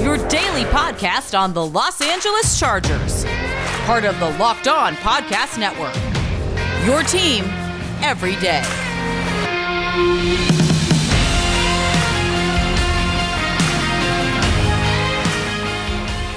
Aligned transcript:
your 0.00 0.16
daily 0.28 0.62
podcast 0.64 1.38
on 1.38 1.52
the 1.52 1.64
Los 1.64 2.00
Angeles 2.00 2.58
Chargers, 2.58 3.24
part 3.84 4.04
of 4.04 4.18
the 4.20 4.30
Locked 4.38 4.68
On 4.68 4.94
Podcast 4.94 5.58
Network. 5.58 5.94
Your 6.86 7.02
team 7.02 7.44
every 8.02 8.36
day. 8.36 8.62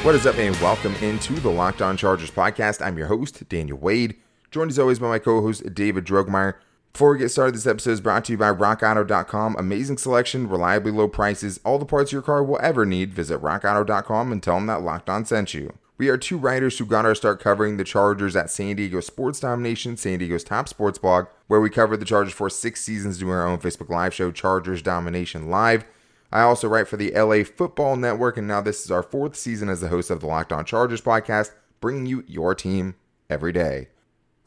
What 0.04 0.16
is 0.16 0.26
up, 0.26 0.38
and 0.40 0.56
welcome 0.56 0.96
into 0.96 1.34
the 1.40 1.52
Locked 1.52 1.84
On 1.84 1.96
Chargers 1.96 2.32
podcast. 2.32 2.84
I'm 2.84 2.98
your 2.98 3.06
host, 3.06 3.48
Daniel 3.48 3.78
Wade, 3.78 4.16
joined 4.50 4.72
as 4.72 4.80
always 4.80 4.98
by 4.98 5.08
my 5.08 5.20
co 5.20 5.42
host, 5.42 5.76
David 5.76 6.06
Drogmeyer. 6.06 6.56
Before 6.94 7.14
we 7.14 7.20
get 7.20 7.30
started, 7.30 7.56
this 7.56 7.66
episode 7.66 7.92
is 7.92 8.02
brought 8.02 8.26
to 8.26 8.34
you 8.34 8.38
by 8.38 8.52
RockAuto.com. 8.52 9.56
Amazing 9.58 9.98
selection, 9.98 10.50
reliably 10.50 10.92
low 10.92 11.08
prices, 11.08 11.60
all 11.64 11.80
the 11.80 11.86
parts 11.86 12.12
your 12.12 12.22
car 12.22 12.44
will 12.44 12.60
ever 12.62 12.86
need. 12.86 13.14
Visit 13.14 13.42
RockAuto.com 13.42 14.32
and 14.32 14.44
tell 14.44 14.56
them 14.56 14.66
that 14.68 14.82
Locked 14.82 15.10
On 15.10 15.24
sent 15.24 15.54
you. 15.54 15.78
We 15.98 16.10
are 16.10 16.18
two 16.18 16.38
writers 16.38 16.78
who 16.78 16.86
got 16.86 17.06
our 17.06 17.16
start 17.16 17.40
covering 17.40 17.78
the 17.78 17.84
Chargers 17.86 18.36
at 18.36 18.50
San 18.50 18.76
Diego 18.76 19.00
Sports 19.00 19.40
Domination, 19.40 19.96
San 19.96 20.20
Diego's 20.20 20.44
top 20.44 20.68
sports 20.68 20.98
blog, 20.98 21.28
where 21.48 21.62
we 21.62 21.70
covered 21.70 21.98
the 21.98 22.06
Chargers 22.06 22.34
for 22.34 22.50
six 22.50 22.82
seasons 22.82 23.20
doing 23.20 23.34
our 23.34 23.48
own 23.48 23.60
Facebook 23.60 23.90
Live 23.90 24.14
show, 24.14 24.32
Chargers 24.32 24.82
Domination 24.82 25.50
Live. 25.50 25.86
I 26.32 26.42
also 26.42 26.68
write 26.68 26.88
for 26.88 26.98
the 26.98 27.12
LA 27.12 27.44
Football 27.44 27.96
Network, 27.96 28.36
and 28.36 28.48
now 28.48 28.62
this 28.62 28.84
is 28.84 28.92
our 28.92 29.04
fourth 29.04 29.36
season 29.36 29.70
as 29.70 29.80
the 29.80 29.90
host 29.90 30.10
of 30.10 30.20
the 30.20 30.28
Locked 30.28 30.52
On 30.52 30.66
Chargers 30.66 31.02
podcast, 31.02 31.52
bringing 31.80 32.06
you 32.06 32.24
your 32.28 32.54
team 32.54 32.96
every 33.30 33.54
day. 33.54 33.91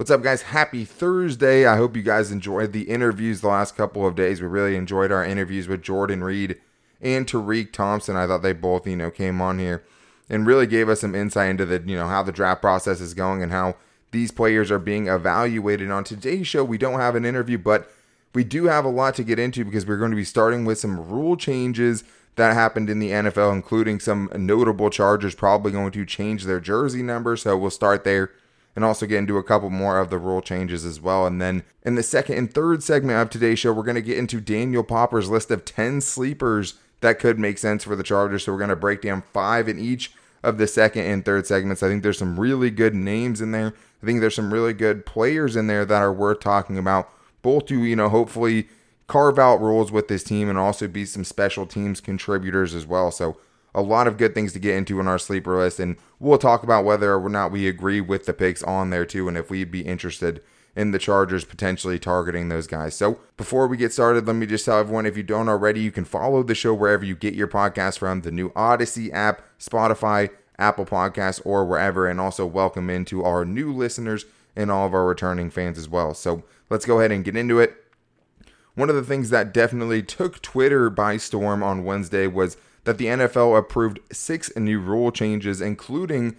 What's 0.04 0.10
up, 0.10 0.22
guys? 0.22 0.42
Happy 0.42 0.84
Thursday. 0.84 1.64
I 1.64 1.78
hope 1.78 1.96
you 1.96 2.02
guys 2.02 2.30
enjoyed 2.30 2.72
the 2.72 2.90
interviews 2.90 3.40
the 3.40 3.48
last 3.48 3.74
couple 3.74 4.06
of 4.06 4.14
days. 4.14 4.38
We 4.38 4.46
really 4.46 4.76
enjoyed 4.76 5.10
our 5.10 5.24
interviews 5.24 5.66
with 5.66 5.80
Jordan 5.80 6.22
Reed 6.22 6.60
and 7.00 7.26
Tariq 7.26 7.72
Thompson. 7.72 8.14
I 8.14 8.26
thought 8.26 8.42
they 8.42 8.52
both, 8.52 8.86
you 8.86 8.96
know, 8.96 9.10
came 9.10 9.40
on 9.40 9.58
here 9.58 9.82
and 10.28 10.46
really 10.46 10.66
gave 10.66 10.90
us 10.90 11.00
some 11.00 11.14
insight 11.14 11.48
into 11.48 11.64
the, 11.64 11.82
you 11.86 11.96
know, 11.96 12.06
how 12.06 12.22
the 12.22 12.32
draft 12.32 12.60
process 12.60 13.00
is 13.00 13.14
going 13.14 13.42
and 13.42 13.50
how 13.50 13.76
these 14.10 14.30
players 14.30 14.70
are 14.70 14.78
being 14.78 15.08
evaluated. 15.08 15.90
On 15.90 16.04
today's 16.04 16.46
show, 16.46 16.62
we 16.62 16.76
don't 16.76 17.00
have 17.00 17.16
an 17.16 17.24
interview, 17.24 17.56
but 17.56 17.90
we 18.34 18.44
do 18.44 18.64
have 18.64 18.84
a 18.84 18.90
lot 18.90 19.14
to 19.14 19.24
get 19.24 19.38
into 19.38 19.64
because 19.64 19.86
we're 19.86 19.96
going 19.96 20.10
to 20.10 20.16
be 20.16 20.22
starting 20.22 20.66
with 20.66 20.76
some 20.76 21.08
rule 21.08 21.34
changes 21.34 22.04
that 22.36 22.52
happened 22.52 22.90
in 22.90 22.98
the 22.98 23.08
NFL, 23.08 23.54
including 23.54 24.00
some 24.00 24.28
notable 24.36 24.90
Chargers 24.90 25.34
probably 25.34 25.72
going 25.72 25.92
to 25.92 26.04
change 26.04 26.44
their 26.44 26.60
jersey 26.60 27.02
number. 27.02 27.38
So 27.38 27.56
we'll 27.56 27.70
start 27.70 28.04
there 28.04 28.32
and 28.74 28.84
also 28.84 29.06
get 29.06 29.18
into 29.18 29.38
a 29.38 29.42
couple 29.42 29.70
more 29.70 29.98
of 29.98 30.10
the 30.10 30.18
rule 30.18 30.42
changes 30.42 30.84
as 30.84 31.00
well. 31.00 31.26
And 31.26 31.40
then 31.40 31.62
in 31.82 31.94
the 31.94 32.02
second 32.02 32.36
and 32.38 32.52
third 32.52 32.82
segment 32.82 33.20
of 33.20 33.30
today's 33.30 33.58
show, 33.58 33.72
we're 33.72 33.82
going 33.82 33.94
to 33.94 34.02
get 34.02 34.18
into 34.18 34.40
Daniel 34.40 34.82
Popper's 34.82 35.30
list 35.30 35.50
of 35.50 35.64
10 35.64 36.00
sleepers 36.00 36.74
that 37.00 37.18
could 37.18 37.38
make 37.38 37.58
sense 37.58 37.84
for 37.84 37.94
the 37.94 38.02
Chargers. 38.02 38.44
So 38.44 38.52
we're 38.52 38.58
going 38.58 38.70
to 38.70 38.76
break 38.76 39.02
down 39.02 39.22
five 39.32 39.68
in 39.68 39.78
each 39.78 40.12
of 40.42 40.58
the 40.58 40.66
second 40.66 41.04
and 41.04 41.24
third 41.24 41.46
segments. 41.46 41.82
I 41.82 41.88
think 41.88 42.02
there's 42.02 42.18
some 42.18 42.38
really 42.38 42.70
good 42.70 42.94
names 42.94 43.40
in 43.40 43.52
there. 43.52 43.74
I 44.02 44.06
think 44.06 44.20
there's 44.20 44.34
some 44.34 44.52
really 44.52 44.72
good 44.72 45.06
players 45.06 45.56
in 45.56 45.66
there 45.66 45.84
that 45.84 46.02
are 46.02 46.12
worth 46.12 46.40
talking 46.40 46.76
about 46.76 47.10
both 47.42 47.66
to, 47.66 47.82
you 47.82 47.96
know, 47.96 48.08
hopefully 48.08 48.68
carve 49.06 49.38
out 49.38 49.60
roles 49.60 49.92
with 49.92 50.08
this 50.08 50.24
team 50.24 50.48
and 50.48 50.58
also 50.58 50.88
be 50.88 51.04
some 51.04 51.24
special 51.24 51.66
teams 51.66 52.00
contributors 52.00 52.74
as 52.74 52.86
well. 52.86 53.10
So 53.10 53.36
a 53.74 53.82
lot 53.82 54.06
of 54.06 54.16
good 54.16 54.34
things 54.34 54.52
to 54.52 54.58
get 54.58 54.76
into 54.76 55.00
in 55.00 55.08
our 55.08 55.18
sleeper 55.18 55.58
list, 55.58 55.80
and 55.80 55.96
we'll 56.18 56.38
talk 56.38 56.62
about 56.62 56.84
whether 56.84 57.14
or 57.14 57.28
not 57.28 57.50
we 57.50 57.66
agree 57.66 58.00
with 58.00 58.26
the 58.26 58.32
picks 58.32 58.62
on 58.62 58.90
there 58.90 59.04
too, 59.04 59.28
and 59.28 59.36
if 59.36 59.50
we'd 59.50 59.70
be 59.70 59.82
interested 59.82 60.42
in 60.76 60.90
the 60.90 60.98
Chargers 60.98 61.44
potentially 61.44 61.98
targeting 61.98 62.48
those 62.48 62.66
guys. 62.66 62.96
So 62.96 63.20
before 63.36 63.66
we 63.66 63.76
get 63.76 63.92
started, 63.92 64.26
let 64.26 64.36
me 64.36 64.46
just 64.46 64.64
tell 64.64 64.78
everyone 64.78 65.06
if 65.06 65.16
you 65.16 65.22
don't 65.22 65.48
already, 65.48 65.80
you 65.80 65.92
can 65.92 66.04
follow 66.04 66.42
the 66.42 66.54
show 66.54 66.74
wherever 66.74 67.04
you 67.04 67.14
get 67.14 67.34
your 67.34 67.48
podcast 67.48 67.98
from, 67.98 68.22
the 68.22 68.32
new 68.32 68.50
Audacy 68.50 69.12
app, 69.12 69.42
Spotify, 69.58 70.30
Apple 70.58 70.84
Podcasts, 70.84 71.40
or 71.44 71.64
wherever, 71.64 72.08
and 72.08 72.20
also 72.20 72.46
welcome 72.46 72.90
into 72.90 73.22
our 73.24 73.44
new 73.44 73.72
listeners 73.72 74.24
and 74.56 74.70
all 74.70 74.86
of 74.86 74.94
our 74.94 75.04
returning 75.04 75.50
fans 75.50 75.78
as 75.78 75.88
well. 75.88 76.14
So 76.14 76.44
let's 76.70 76.86
go 76.86 76.98
ahead 76.98 77.12
and 77.12 77.24
get 77.24 77.36
into 77.36 77.60
it. 77.60 77.76
One 78.74 78.90
of 78.90 78.96
the 78.96 79.04
things 79.04 79.30
that 79.30 79.54
definitely 79.54 80.02
took 80.02 80.42
Twitter 80.42 80.90
by 80.90 81.16
storm 81.16 81.62
on 81.62 81.84
Wednesday 81.84 82.26
was 82.26 82.56
that 82.84 82.98
the 82.98 83.06
NFL 83.06 83.58
approved 83.58 83.98
six 84.12 84.54
new 84.56 84.78
rule 84.78 85.10
changes, 85.10 85.60
including 85.60 86.36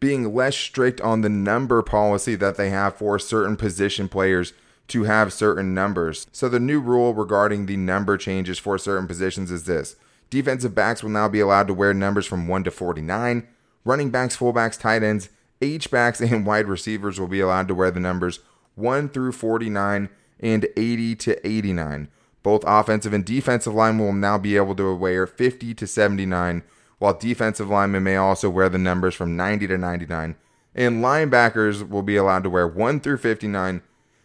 being 0.00 0.34
less 0.34 0.56
strict 0.56 1.00
on 1.00 1.20
the 1.20 1.28
number 1.28 1.80
policy 1.82 2.34
that 2.34 2.56
they 2.56 2.70
have 2.70 2.96
for 2.96 3.18
certain 3.18 3.56
position 3.56 4.08
players 4.08 4.52
to 4.88 5.04
have 5.04 5.32
certain 5.32 5.72
numbers. 5.72 6.26
So, 6.32 6.48
the 6.48 6.60
new 6.60 6.80
rule 6.80 7.14
regarding 7.14 7.66
the 7.66 7.76
number 7.76 8.16
changes 8.16 8.58
for 8.58 8.76
certain 8.78 9.06
positions 9.06 9.50
is 9.50 9.64
this 9.64 9.96
defensive 10.28 10.74
backs 10.74 11.02
will 11.02 11.10
now 11.10 11.28
be 11.28 11.40
allowed 11.40 11.68
to 11.68 11.74
wear 11.74 11.94
numbers 11.94 12.26
from 12.26 12.48
1 12.48 12.64
to 12.64 12.70
49, 12.70 13.46
running 13.84 14.10
backs, 14.10 14.36
fullbacks, 14.36 14.80
tight 14.80 15.02
ends, 15.02 15.28
H 15.60 15.90
backs, 15.90 16.20
and 16.20 16.44
wide 16.46 16.66
receivers 16.66 17.20
will 17.20 17.28
be 17.28 17.40
allowed 17.40 17.68
to 17.68 17.74
wear 17.74 17.90
the 17.90 18.00
numbers 18.00 18.40
1 18.74 19.10
through 19.10 19.32
49 19.32 20.08
and 20.40 20.66
80 20.76 21.14
to 21.16 21.46
89. 21.46 22.08
Both 22.42 22.64
offensive 22.66 23.12
and 23.12 23.24
defensive 23.24 23.74
linemen 23.74 24.06
will 24.06 24.12
now 24.12 24.38
be 24.38 24.56
able 24.56 24.74
to 24.76 24.94
wear 24.94 25.26
50 25.26 25.74
to 25.74 25.86
79, 25.86 26.62
while 26.98 27.14
defensive 27.14 27.68
linemen 27.68 28.02
may 28.02 28.16
also 28.16 28.50
wear 28.50 28.68
the 28.68 28.78
numbers 28.78 29.14
from 29.14 29.36
90 29.36 29.66
to 29.68 29.78
99. 29.78 30.36
And 30.74 31.04
linebackers 31.04 31.88
will 31.88 32.02
be 32.02 32.16
allowed 32.16 32.44
to 32.44 32.50
wear 32.50 32.66
1 32.66 33.00
through 33.00 33.18
59 33.18 33.82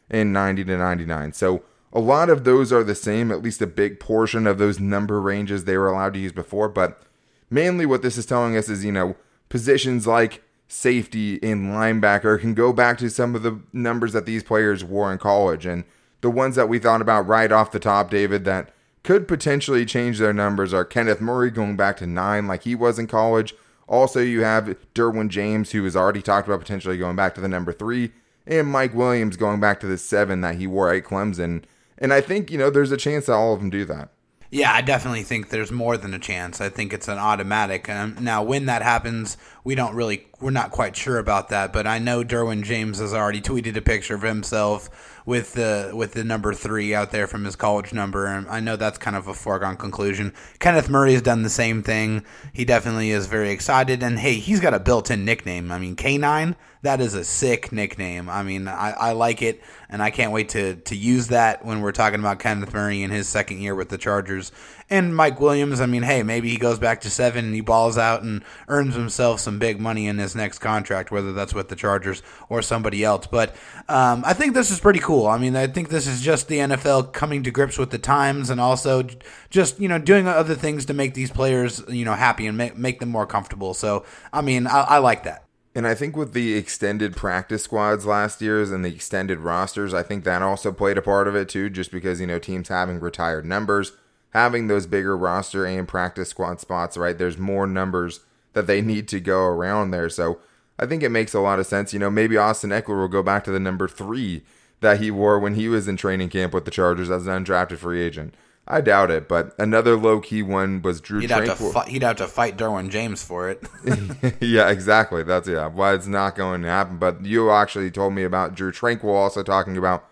and 0.10 0.34
90 0.34 0.64
to 0.66 0.78
99. 0.78 1.34
So 1.34 1.64
a 1.94 2.00
lot 2.00 2.30
of 2.30 2.44
those 2.44 2.72
are 2.72 2.84
the 2.84 2.96
same, 2.96 3.32
at 3.32 3.42
least 3.42 3.62
a 3.62 3.68
big 3.68 4.00
portion 4.00 4.48
of 4.48 4.58
those 4.58 4.80
number 4.80 5.22
ranges 5.22 5.64
they 5.64 5.78
were 5.78 5.90
allowed 5.90 6.14
to 6.14 6.20
use 6.20 6.32
before. 6.32 6.70
But 6.70 7.02
mainly 7.50 7.86
what 7.86 8.02
this 8.02 8.18
is 8.18 8.26
telling 8.26 8.56
us 8.56 8.70
is, 8.70 8.86
you 8.86 8.92
know, 8.92 9.16
positions 9.50 10.08
like 10.08 10.44
safety 10.68 11.40
and 11.42 11.68
linebacker 11.68 12.40
can 12.40 12.54
go 12.54 12.74
back 12.74 12.98
to 12.98 13.10
some 13.10 13.36
of 13.36 13.44
the 13.44 13.60
numbers 13.72 14.14
that 14.14 14.26
these 14.26 14.44
players 14.44 14.84
wore 14.84 15.12
in 15.12 15.18
college. 15.18 15.66
And 15.66 15.84
the 16.22 16.32
ones 16.32 16.56
that 16.56 16.70
we 16.70 16.80
thought 16.80 17.02
about 17.02 17.28
right 17.28 17.52
off 17.52 17.72
the 17.72 17.80
top, 17.80 18.10
David, 18.10 18.46
that 18.46 18.70
could 19.04 19.28
potentially 19.28 19.86
change 19.86 20.20
their 20.20 20.34
numbers 20.34 20.74
are 20.74 20.84
Kenneth 20.84 21.22
Murray 21.22 21.50
going 21.50 21.78
back 21.78 21.98
to 21.98 22.08
nine 22.08 22.48
like 22.48 22.64
he 22.64 22.76
was 22.76 23.00
in 23.00 23.08
college. 23.08 23.56
Also, 23.88 24.20
you 24.20 24.44
have 24.44 24.76
Derwin 24.94 25.30
James, 25.30 25.72
who 25.72 25.84
has 25.86 25.96
already 25.96 26.22
talked 26.22 26.48
about 26.48 26.60
potentially 26.60 26.98
going 26.98 27.16
back 27.16 27.34
to 27.36 27.42
the 27.42 27.48
number 27.48 27.72
three, 27.72 28.12
and 28.46 28.68
Mike 28.68 28.94
Williams 28.94 29.38
going 29.38 29.60
back 29.60 29.80
to 29.80 29.88
the 29.88 29.98
seven 29.98 30.42
that 30.42 30.56
he 30.56 30.68
wore 30.68 30.94
at 30.94 31.06
Clemson. 31.06 31.64
And 31.98 32.12
I 32.14 32.22
think, 32.22 32.52
you 32.52 32.58
know, 32.58 32.70
there's 32.70 32.92
a 32.92 32.98
chance 32.98 33.28
that 33.28 33.34
all 33.34 33.54
of 33.54 33.60
them 33.60 33.70
do 33.70 33.86
that. 33.86 34.10
Yeah, 34.50 34.72
I 34.72 34.82
definitely 34.82 35.24
think 35.24 35.50
there's 35.50 35.72
more 35.72 35.98
than 35.98 36.14
a 36.14 36.20
chance. 36.20 36.62
I 36.62 36.70
think 36.70 36.94
it's 36.94 37.10
an 37.10 37.18
automatic. 37.18 37.90
Um, 37.90 38.16
now, 38.22 38.44
when 38.44 38.66
that 38.68 38.82
happens, 38.82 39.36
we 39.68 39.76
don't 39.76 39.96
really, 39.96 40.26
we're 40.40 40.50
not 40.50 40.72
quite 40.72 40.96
sure 40.96 41.20
about 41.20 41.50
that. 41.50 41.74
But 41.74 41.86
I 41.86 42.00
know 42.00 42.24
Derwin 42.24 42.64
James 42.64 43.00
has 43.00 43.14
already 43.14 43.42
tweeted 43.42 43.76
a 43.76 43.82
picture 43.82 44.16
of 44.16 44.22
himself 44.22 45.20
with 45.26 45.56
the 45.56 45.92
with 45.94 46.14
the 46.14 46.24
number 46.24 46.54
three 46.54 46.96
out 46.96 47.12
there 47.12 47.28
from 47.28 47.44
his 47.44 47.58
college 47.58 47.92
number. 47.92 48.28
And 48.28 48.48
I 48.48 48.62
know 48.62 48.78
that's 48.78 48.98
kind 48.98 49.18
of 49.18 49.28
a 49.28 49.34
foregone 49.34 49.76
conclusion. 49.76 50.34
Kenneth 50.60 50.88
Murray 50.88 51.12
has 51.12 51.22
done 51.22 51.44
the 51.44 51.50
same 51.50 51.84
thing. 51.84 52.24
He 52.54 52.64
definitely 52.64 53.12
is 53.12 53.28
very 53.28 53.52
excited. 53.52 54.02
And 54.02 54.20
hey, 54.20 54.36
he's 54.36 54.62
got 54.62 54.74
a 54.74 54.80
built-in 54.80 55.26
nickname. 55.26 55.70
I 55.70 55.80
mean, 55.80 55.98
K9 55.98 56.56
that 56.88 57.02
is 57.02 57.14
a 57.14 57.24
sick 57.24 57.72
nickname. 57.72 58.30
I 58.30 58.44
mean, 58.44 58.68
I, 58.68 58.92
I 58.92 59.12
like 59.12 59.42
it, 59.42 59.62
and 59.90 60.02
I 60.02 60.10
can't 60.10 60.32
wait 60.32 60.50
to 60.50 60.76
to 60.76 60.96
use 60.96 61.28
that 61.28 61.66
when 61.66 61.82
we're 61.82 61.92
talking 61.92 62.20
about 62.20 62.40
Kenneth 62.40 62.74
Murray 62.74 63.04
in 63.04 63.12
his 63.12 63.28
second 63.28 63.60
year 63.60 63.76
with 63.76 63.90
the 63.90 63.98
Chargers. 63.98 64.52
And 64.90 65.14
Mike 65.14 65.42
Williams, 65.42 65.82
I 65.82 65.86
mean, 65.86 66.04
hey, 66.04 66.24
maybe 66.24 66.50
he 66.50 66.58
goes 66.58 66.80
back 66.80 67.02
to 67.02 67.10
seven 67.10 67.44
and 67.44 67.54
he 67.54 67.60
balls 67.60 67.98
out 67.98 68.24
and 68.24 68.42
earns 68.70 68.96
himself 68.96 69.42
some 69.42 69.60
big 69.60 69.82
money 69.82 70.08
in 70.08 70.18
his 70.18 70.34
next 70.34 70.60
contract, 70.60 71.12
whether 71.12 71.34
that's 71.34 71.54
with 71.54 71.68
the 71.68 71.76
Chargers 71.76 72.24
or 72.48 72.62
somebody 72.62 73.04
else. 73.04 73.28
But 73.28 73.54
um, 73.90 74.24
I 74.26 74.34
think 74.34 74.54
this 74.54 74.72
is 74.72 74.80
pretty 74.80 75.00
cool. 75.00 75.28
I 75.28 75.38
mean, 75.38 75.58
I 75.58 75.68
think 75.68 75.90
this 75.90 76.08
is 76.08 76.22
just 76.22 76.48
the 76.48 76.60
NFL 76.60 77.12
coming 77.12 77.44
to 77.44 77.52
grips 77.52 77.78
with 77.78 77.90
the 77.90 77.98
times 77.98 78.50
and 78.50 78.62
also 78.62 79.06
just, 79.50 79.78
you 79.78 79.90
know, 79.90 80.00
doing 80.00 80.26
other 80.26 80.56
things 80.56 80.86
to 80.86 80.94
make 80.94 81.16
these 81.16 81.32
players, 81.32 81.84
you 81.90 82.06
know, 82.06 82.14
happy 82.14 82.48
and 82.48 82.58
make, 82.58 82.78
make 82.78 83.02
them 83.02 83.10
more 83.10 83.28
comfortable. 83.28 83.74
So, 83.74 84.06
I 84.32 84.40
mean, 84.40 84.68
I, 84.68 84.84
I 84.84 84.98
like 85.00 85.24
that. 85.24 85.44
And 85.76 85.86
I 85.86 85.96
think 85.96 86.16
with 86.16 86.32
the 86.32 86.56
extended 86.56 87.16
practice 87.16 87.64
squads 87.64 88.06
last 88.06 88.42
year's 88.42 88.72
and 88.72 88.86
the 88.86 88.90
extended 88.90 89.40
rosters, 89.40 89.94
I 89.94 90.02
think 90.02 90.24
that 90.24 90.42
also 90.42 90.72
played 90.72 90.98
a 90.98 91.02
part 91.02 91.28
of 91.28 91.36
it 91.36 91.50
too, 91.50 91.70
just 91.70 91.92
because, 91.92 92.22
you 92.22 92.26
know, 92.26 92.40
teams 92.40 92.70
having 92.70 93.02
retired 93.02 93.46
numbers 93.46 93.92
having 94.38 94.68
those 94.68 94.86
bigger 94.86 95.18
roster 95.18 95.66
and 95.66 95.88
practice 95.88 96.30
squad 96.30 96.62
spots, 96.62 96.96
right? 96.96 97.18
There's 97.18 97.40
more 97.40 97.66
numbers 97.66 98.20
that 98.54 98.68
they 98.68 98.82
need 98.82 99.08
to 99.08 99.20
go 99.20 99.46
around 99.46 99.90
there. 99.90 100.10
So 100.10 100.38
I 100.78 100.86
think 100.86 101.02
it 101.02 101.10
makes 101.10 101.34
a 101.34 101.40
lot 101.40 101.60
of 101.60 101.66
sense. 101.66 101.92
You 101.92 101.98
know, 101.98 102.12
maybe 102.12 102.38
Austin 102.38 102.70
Ekeler 102.70 103.00
will 103.00 103.08
go 103.08 103.24
back 103.24 103.44
to 103.46 103.52
the 103.52 103.60
number 103.60 103.88
three 103.88 104.44
that 104.82 105.02
he 105.02 105.10
wore 105.10 105.40
when 105.40 105.56
he 105.56 105.68
was 105.68 105.88
in 105.88 105.98
training 105.98 106.30
camp 106.30 106.54
with 106.54 106.66
the 106.66 106.72
Chargers 106.72 107.10
as 107.10 107.26
an 107.26 107.44
undrafted 107.44 107.78
free 107.78 108.00
agent. 108.00 108.36
I 108.68 108.82
doubt 108.82 109.10
it, 109.10 109.28
but 109.28 109.56
another 109.58 109.96
low 109.96 110.20
key 110.20 110.44
one 110.44 110.84
was 110.84 111.02
Drue 111.02 111.22
He'd 111.22 111.32
Tranquill. 111.32 111.48
have, 111.48 111.58
to 111.58 111.72
fi- 111.72 111.90
he'd 111.90 112.04
have 112.04 112.18
to 112.18 112.28
fight 112.28 112.58
Derwin 112.58 112.92
James 112.92 113.24
for 113.24 113.50
it. 113.50 113.64
yeah, 114.40 114.70
exactly. 114.70 115.24
That's 115.24 115.48
yeah. 115.48 115.68
Why 115.68 115.96
it's 115.96 116.06
not 116.06 116.36
going 116.36 116.62
to 116.62 116.68
happen. 116.68 116.98
But 116.98 117.26
you 117.26 117.50
actually 117.50 117.90
told 117.90 118.14
me 118.14 118.24
about 118.24 118.54
Drue 118.54 118.72
Tranquill 118.72 119.16
also 119.16 119.42
talking 119.42 119.78
about 119.78 120.06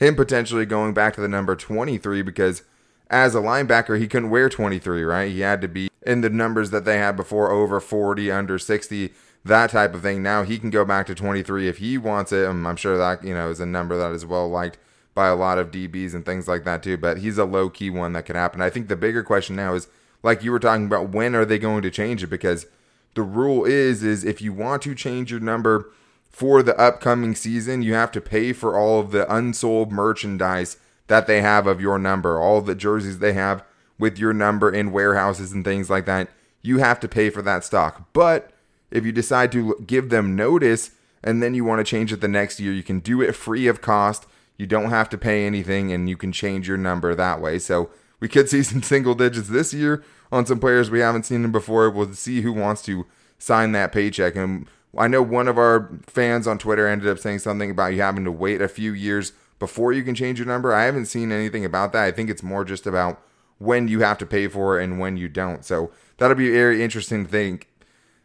him 0.00 0.16
potentially 0.16 0.66
going 0.66 0.94
back 0.94 1.14
to 1.14 1.20
the 1.20 1.28
number 1.28 1.54
23 1.54 2.22
because 2.22 2.62
as 3.10 3.34
a 3.34 3.40
linebacker, 3.40 3.98
he 3.98 4.06
couldn't 4.06 4.30
wear 4.30 4.48
23, 4.48 5.02
right? 5.02 5.30
He 5.30 5.40
had 5.40 5.60
to 5.62 5.68
be 5.68 5.88
in 6.02 6.20
the 6.20 6.30
numbers 6.30 6.70
that 6.70 6.84
they 6.84 6.98
had 6.98 7.16
before 7.16 7.50
over 7.50 7.80
40, 7.80 8.30
under 8.30 8.58
60, 8.58 9.12
that 9.44 9.70
type 9.70 9.94
of 9.94 10.02
thing. 10.02 10.22
Now 10.22 10.42
he 10.42 10.58
can 10.58 10.70
go 10.70 10.84
back 10.84 11.06
to 11.06 11.14
23 11.14 11.68
if 11.68 11.78
he 11.78 11.96
wants 11.96 12.32
it. 12.32 12.46
Um, 12.46 12.66
I'm 12.66 12.76
sure 12.76 12.98
that, 12.98 13.24
you 13.24 13.34
know, 13.34 13.50
is 13.50 13.60
a 13.60 13.66
number 13.66 13.96
that 13.96 14.12
is 14.12 14.26
well 14.26 14.48
liked 14.48 14.78
by 15.14 15.28
a 15.28 15.36
lot 15.36 15.58
of 15.58 15.70
DBs 15.70 16.14
and 16.14 16.24
things 16.24 16.46
like 16.46 16.64
that 16.64 16.82
too. 16.82 16.96
But 16.96 17.18
he's 17.18 17.38
a 17.38 17.44
low 17.44 17.70
key 17.70 17.90
one 17.90 18.12
that 18.12 18.26
could 18.26 18.36
happen. 18.36 18.60
I 18.60 18.70
think 18.70 18.88
the 18.88 18.96
bigger 18.96 19.22
question 19.22 19.56
now 19.56 19.74
is 19.74 19.88
like 20.22 20.42
you 20.42 20.52
were 20.52 20.58
talking 20.58 20.86
about 20.86 21.10
when 21.10 21.34
are 21.34 21.44
they 21.44 21.58
going 21.58 21.82
to 21.82 21.90
change 21.90 22.22
it? 22.22 22.28
Because 22.28 22.66
the 23.14 23.22
rule 23.22 23.64
is 23.64 24.02
is 24.02 24.24
if 24.24 24.42
you 24.42 24.52
want 24.52 24.82
to 24.82 24.94
change 24.94 25.30
your 25.30 25.40
number 25.40 25.90
for 26.30 26.62
the 26.62 26.78
upcoming 26.78 27.34
season, 27.34 27.82
you 27.82 27.94
have 27.94 28.12
to 28.12 28.20
pay 28.20 28.52
for 28.52 28.78
all 28.78 29.00
of 29.00 29.10
the 29.10 29.32
unsold 29.32 29.90
merchandise 29.90 30.76
that 31.08 31.26
they 31.26 31.42
have 31.42 31.66
of 31.66 31.80
your 31.80 31.98
number, 31.98 32.38
all 32.40 32.60
the 32.60 32.74
jerseys 32.74 33.18
they 33.18 33.32
have 33.32 33.64
with 33.98 34.18
your 34.18 34.32
number 34.32 34.70
in 34.70 34.92
warehouses 34.92 35.52
and 35.52 35.64
things 35.64 35.90
like 35.90 36.06
that. 36.06 36.28
You 36.62 36.78
have 36.78 37.00
to 37.00 37.08
pay 37.08 37.30
for 37.30 37.42
that 37.42 37.64
stock. 37.64 38.08
But 38.12 38.52
if 38.90 39.04
you 39.04 39.12
decide 39.12 39.50
to 39.52 39.82
give 39.86 40.10
them 40.10 40.36
notice 40.36 40.92
and 41.22 41.42
then 41.42 41.54
you 41.54 41.64
want 41.64 41.80
to 41.80 41.90
change 41.90 42.12
it 42.12 42.20
the 42.20 42.28
next 42.28 42.60
year, 42.60 42.72
you 42.72 42.82
can 42.82 43.00
do 43.00 43.20
it 43.20 43.34
free 43.34 43.66
of 43.66 43.80
cost. 43.80 44.26
You 44.56 44.66
don't 44.66 44.90
have 44.90 45.08
to 45.10 45.18
pay 45.18 45.46
anything 45.46 45.92
and 45.92 46.08
you 46.08 46.16
can 46.16 46.32
change 46.32 46.68
your 46.68 46.76
number 46.76 47.14
that 47.14 47.40
way. 47.40 47.58
So 47.58 47.90
we 48.20 48.28
could 48.28 48.48
see 48.48 48.62
some 48.62 48.82
single 48.82 49.14
digits 49.14 49.48
this 49.48 49.74
year 49.74 50.04
on 50.30 50.46
some 50.46 50.60
players 50.60 50.90
we 50.90 51.00
haven't 51.00 51.24
seen 51.24 51.42
them 51.42 51.52
before. 51.52 51.90
We'll 51.90 52.12
see 52.12 52.42
who 52.42 52.52
wants 52.52 52.82
to 52.82 53.06
sign 53.38 53.72
that 53.72 53.92
paycheck. 53.92 54.36
And 54.36 54.68
I 54.96 55.08
know 55.08 55.22
one 55.22 55.48
of 55.48 55.58
our 55.58 55.90
fans 56.06 56.46
on 56.46 56.58
Twitter 56.58 56.86
ended 56.86 57.08
up 57.08 57.18
saying 57.18 57.40
something 57.40 57.70
about 57.70 57.94
you 57.94 58.02
having 58.02 58.24
to 58.24 58.32
wait 58.32 58.60
a 58.60 58.68
few 58.68 58.92
years 58.92 59.32
before 59.58 59.92
you 59.92 60.02
can 60.02 60.14
change 60.14 60.38
your 60.38 60.46
number. 60.46 60.74
I 60.74 60.84
haven't 60.84 61.06
seen 61.06 61.32
anything 61.32 61.64
about 61.64 61.92
that. 61.92 62.04
I 62.04 62.12
think 62.12 62.30
it's 62.30 62.42
more 62.42 62.64
just 62.64 62.86
about 62.86 63.20
when 63.58 63.88
you 63.88 64.00
have 64.00 64.18
to 64.18 64.26
pay 64.26 64.48
for 64.48 64.80
it 64.80 64.84
and 64.84 64.98
when 64.98 65.16
you 65.16 65.28
don't. 65.28 65.64
So 65.64 65.90
that'll 66.16 66.36
be 66.36 66.50
very 66.50 66.82
interesting 66.82 67.24
to 67.24 67.30
think. 67.30 67.68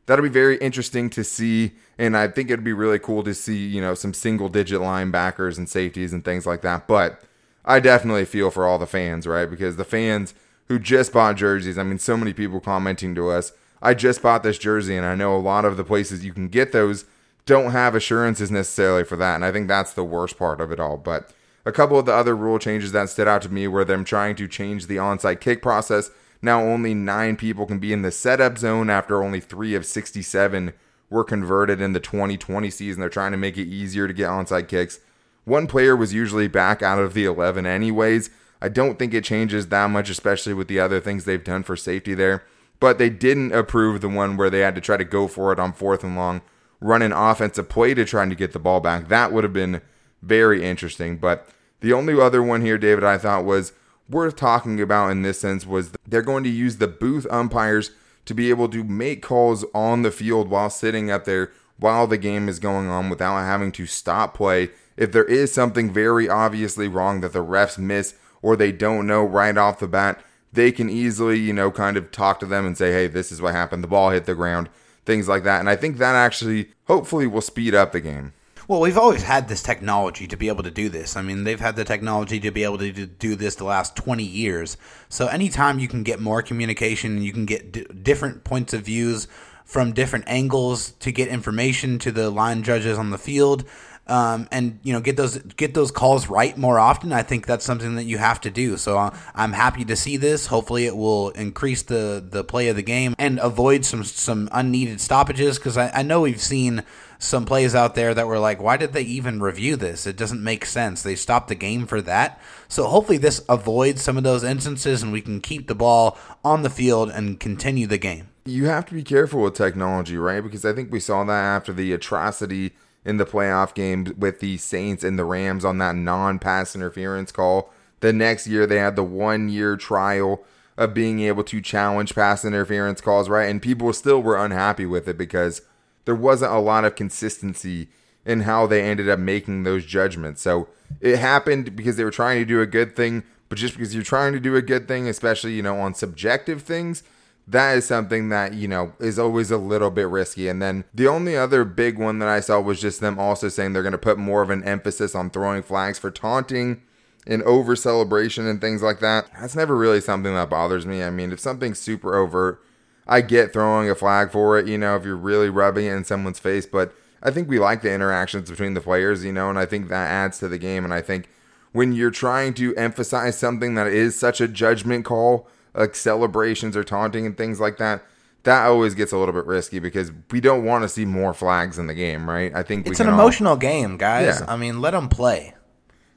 That'll 0.06 0.24
be 0.24 0.30
very 0.30 0.57
interesting 0.57 1.09
to 1.12 1.24
see. 1.24 1.74
And 1.97 2.15
I 2.15 2.27
think 2.27 2.50
it'd 2.50 2.63
be 2.63 2.74
really 2.74 3.00
cool 3.00 3.24
to 3.24 3.33
see, 3.33 3.65
you 3.65 3.81
know, 3.81 3.95
some 3.95 4.13
single 4.13 4.50
digit 4.50 4.81
linebackers 4.81 5.57
and 5.57 5.68
safeties 5.68 6.13
and 6.13 6.24
things 6.24 6.45
like 6.45 6.62
that. 6.62 6.88
But 6.88 7.24
I 7.65 7.80
definitely 7.80 8.25
feel 8.25 8.51
for 8.51 8.68
all 8.68 8.77
the 8.77 8.85
fans, 8.85 9.25
right? 9.25 9.50
Because 9.50 9.77
the 9.77 9.85
fans 9.85 10.33
who 10.68 10.80
just 10.80 11.13
bought 11.13 11.38
jerseys, 11.38 11.77
I 11.77 11.83
mean, 11.83 12.00
so 12.00 12.18
many 12.18 12.33
people 12.33 12.59
commenting 12.59 13.15
to 13.15 13.30
us, 13.30 13.53
I 13.81 13.94
just 13.94 14.21
bought 14.21 14.44
this 14.44 14.57
jersey, 14.57 14.95
and 14.95 15.06
I 15.06 15.13
know 15.13 15.35
a 15.35 15.38
lot 15.38 15.65
of 15.65 15.75
the 15.75 15.83
places 15.83 16.24
you 16.24 16.33
can 16.33 16.47
get 16.47 16.71
those 16.71 17.03
don't 17.45 17.72
have 17.72 17.95
assurances 17.95 18.51
necessarily 18.51 19.04
for 19.04 19.16
that. 19.18 19.36
And 19.36 19.45
I 19.45 19.51
think 19.51 19.68
that's 19.68 19.94
the 19.94 20.04
worst 20.04 20.38
part 20.38 20.62
of 20.62 20.72
it 20.72 20.80
all. 20.80 20.98
But 20.98 21.31
a 21.66 21.72
couple 21.72 21.98
of 21.98 22.06
the 22.06 22.13
other 22.13 22.36
rule 22.36 22.60
changes 22.60 22.92
that 22.92 23.10
stood 23.10 23.28
out 23.28 23.42
to 23.44 23.50
me 23.54 23.68
were 23.68 23.86
them 23.86 24.04
trying 24.04 24.36
to 24.38 24.48
change 24.48 24.88
the 24.88 24.98
onside 24.98 25.40
kick 25.40 25.62
process. 25.62 26.12
Now 26.42 26.62
only 26.62 26.94
nine 26.94 27.38
people 27.38 27.66
can 27.66 27.80
be 27.80 27.94
in 27.94 28.01
the 28.01 28.12
setup 28.12 28.57
zone 28.57 28.90
after 28.90 29.24
only 29.24 29.40
three 29.40 29.75
of 29.75 29.86
67 29.86 30.74
were 31.10 31.24
converted 31.24 31.80
in 31.80 31.94
the 31.94 32.00
2020 32.00 32.69
season. 32.69 33.00
They're 33.00 33.10
trying 33.10 33.31
to 33.31 33.38
make 33.38 33.57
it 33.57 33.68
easier 33.68 34.07
to 34.07 34.13
get 34.13 34.30
onside 34.30 34.68
kicks. 34.68 35.00
One 35.45 35.68
player 35.68 35.95
was 35.95 36.13
usually 36.13 36.48
back 36.48 36.81
out 36.81 37.00
of 37.00 37.13
the 37.13 37.25
11 37.25 37.66
anyways. 37.66 38.30
I 38.62 38.69
don't 38.69 38.98
think 38.98 39.13
it 39.13 39.24
changes 39.24 39.68
that 39.68 39.90
much, 39.90 40.10
especially 40.10 40.54
with 40.54 40.69
the 40.69 40.80
other 40.80 41.00
things 41.00 41.25
they've 41.25 41.44
done 41.44 41.63
for 41.63 41.75
safety 41.75 42.13
there. 42.13 42.44
But 42.80 42.98
they 42.98 43.10
didn't 43.10 43.54
approve 43.54 44.01
the 44.01 44.10
one 44.10 44.36
where 44.36 44.50
they 44.50 44.60
had 44.60 44.75
to 44.75 44.81
try 44.81 44.98
to 44.98 45.04
go 45.04 45.28
for 45.28 45.51
it 45.54 45.60
on 45.60 45.74
fourth 45.74 46.04
and 46.04 46.16
long, 46.16 46.42
run 46.83 47.01
an 47.01 47.13
offensive 47.13 47.69
play 47.69 47.94
to 47.94 48.06
trying 48.06 48.30
to 48.30 48.35
get 48.35 48.51
the 48.51 48.59
ball 48.59 48.80
back. 48.80 49.07
That 49.07 49.31
would 49.31 49.44
have 49.44 49.53
been 49.53 49.81
very 50.21 50.63
interesting. 50.63 51.18
But 51.18 51.47
the 51.80 51.94
only 51.94 52.19
other 52.19 52.44
one 52.44 52.62
here, 52.62 52.77
David, 52.77 53.03
I 53.03 53.18
thought 53.18 53.45
was 53.45 53.74
worth 54.09 54.35
talking 54.35 54.81
about 54.81 55.09
in 55.09 55.21
this 55.21 55.39
sense 55.39 55.65
was 55.65 55.91
they're 56.07 56.21
going 56.21 56.44
to 56.44 56.50
use 56.50 56.77
the 56.77 56.88
booth 56.88 57.25
umpires 57.31 57.91
to 58.25 58.33
be 58.33 58.50
able 58.50 58.69
to 58.69 58.83
make 58.83 59.21
calls 59.21 59.65
on 59.74 60.01
the 60.01 60.12
field 60.12 60.50
while 60.50 60.69
sitting 60.69 61.09
up 61.09 61.25
there 61.25 61.51
while 61.80 62.06
the 62.06 62.18
game 62.18 62.47
is 62.47 62.59
going 62.59 62.88
on 62.88 63.09
without 63.09 63.38
having 63.39 63.71
to 63.71 63.85
stop 63.85 64.33
play. 64.35 64.69
If 64.95 65.12
there 65.12 65.25
is 65.25 65.53
something 65.53 65.91
very 65.91 66.30
obviously 66.30 66.88
wrong 66.88 67.21
that 67.21 67.33
the 67.33 67.44
refs 67.44 67.77
miss 67.77 68.15
or 68.41 68.56
they 68.56 68.71
don't 68.71 69.07
know 69.07 69.24
right 69.24 69.57
off 69.57 69.80
the 69.80 69.88
bat, 69.88 70.24
they 70.51 70.71
can 70.71 70.89
easily, 70.89 71.39
you 71.39 71.51
know, 71.51 71.71
kind 71.71 71.97
of 71.97 72.12
talk 72.12 72.39
to 72.39 72.45
them 72.45 72.65
and 72.65 72.77
say, 72.77 72.91
hey, 72.91 73.07
this 73.07 73.31
is 73.31 73.41
what 73.41 73.56
happened. 73.56 73.83
The 73.83 73.88
ball 73.88 74.12
hit 74.12 74.25
the 74.25 74.35
ground, 74.35 74.69
things 75.06 75.28
like 75.28 75.44
that. 75.44 75.60
And 75.60 75.70
I 75.70 75.76
think 75.76 75.98
that 75.98 76.16
actually, 76.16 76.72
hopefully, 76.88 77.28
will 77.28 77.42
speed 77.42 77.76
up 77.76 77.92
the 77.92 78.02
game. 78.02 78.34
Well, 78.68 78.80
we've 78.80 78.98
always 78.98 79.24
had 79.24 79.50
this 79.50 79.62
technology 79.62 80.26
to 80.28 80.38
be 80.38 80.48
able 80.48 80.64
to 80.64 80.72
do 80.72 80.88
this. 80.88 81.18
I 81.18 81.22
mean, 81.22 81.44
they've 81.44 81.60
had 81.60 81.76
the 81.76 81.84
technology 81.84 82.40
to 82.40 82.52
be 82.52 82.64
able 82.64 82.78
to 82.78 82.92
do 82.92 83.36
this 83.36 83.56
the 83.56 83.66
last 83.66 83.98
20 83.98 84.24
years. 84.24 84.78
So, 85.10 85.28
anytime 85.28 85.80
you 85.80 85.90
can 85.90 86.04
get 86.04 86.22
more 86.22 86.42
communication, 86.42 87.22
you 87.22 87.34
can 87.34 87.46
get 87.46 87.74
d- 87.74 87.86
different 88.02 88.46
points 88.46 88.74
of 88.74 88.84
views 88.84 89.28
from 89.66 89.92
different 89.92 90.26
angles 90.28 90.92
to 91.00 91.12
get 91.12 91.28
information 91.28 92.00
to 92.00 92.12
the 92.12 92.30
line 92.30 92.64
judges 92.64 92.98
on 92.98 93.10
the 93.10 93.18
field. 93.18 93.66
Um, 94.06 94.50
and 94.52 94.80
you 94.84 94.92
know 94.92 95.00
get 95.00 95.16
those 95.16 95.38
get 95.38 95.74
those 95.74 95.90
calls 95.90 96.28
right 96.28 96.58
more 96.58 96.78
often. 96.78 97.14
I 97.14 97.24
think 97.24 97.46
that's 97.46 97.64
something 97.64 97.96
that 97.96 98.04
you 98.04 98.18
have 98.18 98.42
to 98.42 98.52
do. 98.52 98.76
So 98.76 98.98
uh, 98.98 99.16
I'm 99.34 99.54
happy 99.54 99.86
to 99.86 99.96
see 99.96 100.18
this. 100.18 100.48
Hopefully, 100.48 100.86
it 100.86 100.98
will 100.98 101.30
increase 101.30 101.84
the 101.84 102.22
the 102.28 102.44
play 102.44 102.68
of 102.68 102.76
the 102.76 102.84
game 102.84 103.16
and 103.18 103.40
avoid 103.40 103.86
some 103.86 104.04
some 104.04 104.50
unneeded 104.52 105.00
stoppages. 105.00 105.58
Because 105.58 105.78
I, 105.78 105.90
I 105.90 106.04
know 106.04 106.22
we've 106.22 106.42
seen 106.42 106.84
some 107.24 107.46
plays 107.46 107.74
out 107.74 107.96
there 107.96 108.14
that 108.14 108.28
were 108.28 108.40
like, 108.40 108.62
why 108.62 108.78
did 108.78 108.94
they 108.94 109.02
even 109.02 109.42
review 109.42 109.76
this? 109.76 110.06
It 110.06 110.18
doesn't 110.18 110.44
make 110.44 110.66
sense. 110.66 111.02
They 111.02 111.16
stopped 111.16 111.48
the 111.48 111.56
game 111.56 111.86
for 111.86 112.02
that. 112.02 112.42
So 112.68 112.86
hopefully 112.86 113.18
this 113.18 113.44
avoids 113.48 114.02
some 114.02 114.18
of 114.18 114.24
those 114.24 114.44
instances 114.44 115.02
and 115.02 115.12
we 115.12 115.22
can 115.22 115.40
keep 115.40 115.68
the 115.68 115.76
ball 115.76 116.18
on 116.44 116.64
the 116.64 116.70
field 116.70 117.10
and 117.10 117.40
continue 117.40 117.88
the 117.88 117.98
game. 117.98 118.28
You 118.46 118.66
have 118.66 118.86
to 118.88 118.94
be 118.94 119.04
careful 119.04 119.42
with 119.42 119.54
technology, 119.54 120.18
right? 120.18 120.42
Because 120.42 120.66
I 120.66 120.74
think 120.74 120.92
we 120.92 121.00
saw 121.00 121.24
that 121.24 121.31
after 121.31 121.72
the 121.72 121.94
atrocity 121.94 122.74
in 123.06 123.18
the 123.18 123.26
playoff 123.26 123.74
game 123.74 124.14
with 124.18 124.40
the 124.40 124.57
Saints 124.57 125.04
and 125.04 125.18
the 125.18 125.26
Rams 125.26 125.66
on 125.66 125.78
that 125.80 125.95
non 125.95 126.40
pass 126.40 126.76
interference 126.76 127.31
call. 127.31 127.72
The 128.00 128.14
next 128.14 128.48
year, 128.48 128.66
they 128.66 128.80
had 128.80 128.95
the 128.95 129.04
one 129.04 129.50
year 129.50 129.78
trial 129.78 130.44
of 130.78 130.94
being 130.94 131.19
able 131.22 131.44
to 131.44 131.62
challenge 131.62 132.16
pass 132.16 132.44
interference 132.44 133.02
calls, 133.02 133.30
right? 133.30 133.50
And 133.50 133.62
people 133.62 133.94
still 133.94 134.22
were 134.22 134.44
unhappy 134.44 134.86
with 134.86 135.07
it 135.07 135.18
because 135.18 135.62
there 136.06 136.16
wasn't 136.16 136.52
a 136.52 136.60
lot 136.60 136.86
of 136.86 136.95
consistency 136.95 137.90
in 138.26 138.42
how 138.42 138.68
they 138.68 138.81
ended 138.81 139.10
up 139.10 139.19
making 139.19 139.64
those 139.64 139.86
judgments. 139.86 140.42
So 140.42 140.68
it 141.02 141.18
happened 141.19 141.76
because 141.76 141.98
they 141.98 142.04
were 142.04 142.12
trying 142.12 142.40
to 142.40 142.45
do 142.45 142.62
a 142.62 142.66
good 142.66 142.95
thing, 142.95 143.24
but 143.50 143.57
just 143.57 143.74
because 143.74 143.94
you're 143.94 144.04
trying 144.04 144.33
to 144.33 144.40
do 144.40 144.56
a 144.56 144.62
good 144.62 144.88
thing, 144.88 145.07
especially, 145.07 145.54
you 145.54 145.62
know, 145.62 145.80
on 145.80 145.94
subjective 145.94 146.62
things, 146.62 147.04
that 147.47 147.78
is 147.78 147.85
something 147.85 148.30
that, 148.30 148.54
you 148.54 148.68
know, 148.68 148.94
is 149.00 149.19
always 149.19 149.52
a 149.52 149.57
little 149.57 149.92
bit 149.92 150.07
risky. 150.07 150.47
And 150.47 150.62
then 150.62 150.85
the 150.94 151.07
only 151.07 151.35
other 151.35 151.66
big 151.66 151.97
one 151.97 152.19
that 152.19 152.30
I 152.30 152.40
saw 152.40 152.62
was 152.62 152.80
just 152.80 153.02
them 153.02 153.19
also 153.19 153.50
saying 153.50 153.73
they're 153.73 153.83
going 153.83 153.92
to 153.92 153.97
put 153.97 154.18
more 154.18 154.42
of 154.42 154.50
an 154.50 154.64
emphasis 154.64 155.14
on 155.14 155.30
throwing 155.30 155.62
flags 155.62 156.00
for 156.00 156.09
taunting 156.09 156.81
and 157.28 157.44
over 157.44 157.76
celebration 157.76 158.47
and 158.47 158.62
things 158.62 158.81
like 158.81 159.00
that. 159.00 159.30
That's 159.40 159.56
never 159.56 159.76
really 159.76 160.02
something 160.02 160.33
that 160.33 160.50
bothers 160.50 160.85
me. 160.85 161.04
I 161.04 161.09
mean, 161.09 161.31
if 161.31 161.40
something's 161.40 161.80
super 161.80 162.16
overt, 162.16 162.62
I 163.07 163.21
get 163.21 163.52
throwing 163.52 163.90
a 163.90 163.95
flag 163.95 164.31
for 164.31 164.57
it, 164.57 164.68
you 164.68 164.78
know, 164.78 164.95
if 164.95 165.04
you're 165.04 165.16
really 165.16 165.50
rubbing 165.50 165.85
it 165.85 165.94
in 165.94 166.06
someone's 166.06 166.40
face, 166.40 166.66
but 166.66 166.94
I 167.21 167.31
think 167.31 167.50
we 167.50 167.59
like 167.59 167.81
the 167.81 167.92
interactions 167.92 168.50
between 168.50 168.73
the 168.73 168.81
players, 168.81 169.26
you 169.26 169.33
know, 169.33 169.50
and 169.50 169.59
I 169.59 169.66
think 169.66 169.90
that 169.90 170.09
adds 170.09 170.40
to 170.40 170.47
the 170.47 170.57
game. 170.57 170.83
And 170.83 170.94
I 170.94 171.02
think 171.02 171.30
when 171.71 171.94
you're 171.94 172.12
trying 172.12 172.54
to 172.56 172.76
emphasize 172.76 173.38
something 173.38 173.76
that 173.76 173.88
is 173.88 174.18
such 174.18 174.40
a 174.40 174.47
judgment 174.47 175.06
call, 175.06 175.47
like 175.73 175.95
celebrations 175.95 176.77
or 176.77 176.83
taunting 176.83 177.25
and 177.25 177.37
things 177.37 177.59
like 177.59 177.77
that, 177.77 178.03
that 178.44 178.65
always 178.65 178.94
gets 178.94 179.11
a 179.11 179.18
little 179.18 179.33
bit 179.33 179.45
risky 179.45 179.80
because 179.80 180.11
we 180.31 180.42
don't 180.42 180.65
want 180.65 180.83
to 180.83 180.89
see 180.89 181.06
more 181.06 181.33
flags 181.33 181.80
in 181.80 181.87
the 181.87 181.94
game, 181.94 182.30
right? 182.30 182.53
I 182.53 182.63
think 182.63 182.85
it's 182.87 182.99
an 182.99 183.07
emotional 183.07 183.51
all, 183.51 183.57
game, 183.57 183.97
guys. 183.97 184.39
Yeah. 184.39 184.45
I 184.51 184.57
mean, 184.57 184.81
let 184.81 184.92
them 184.92 185.09
play. 185.09 185.56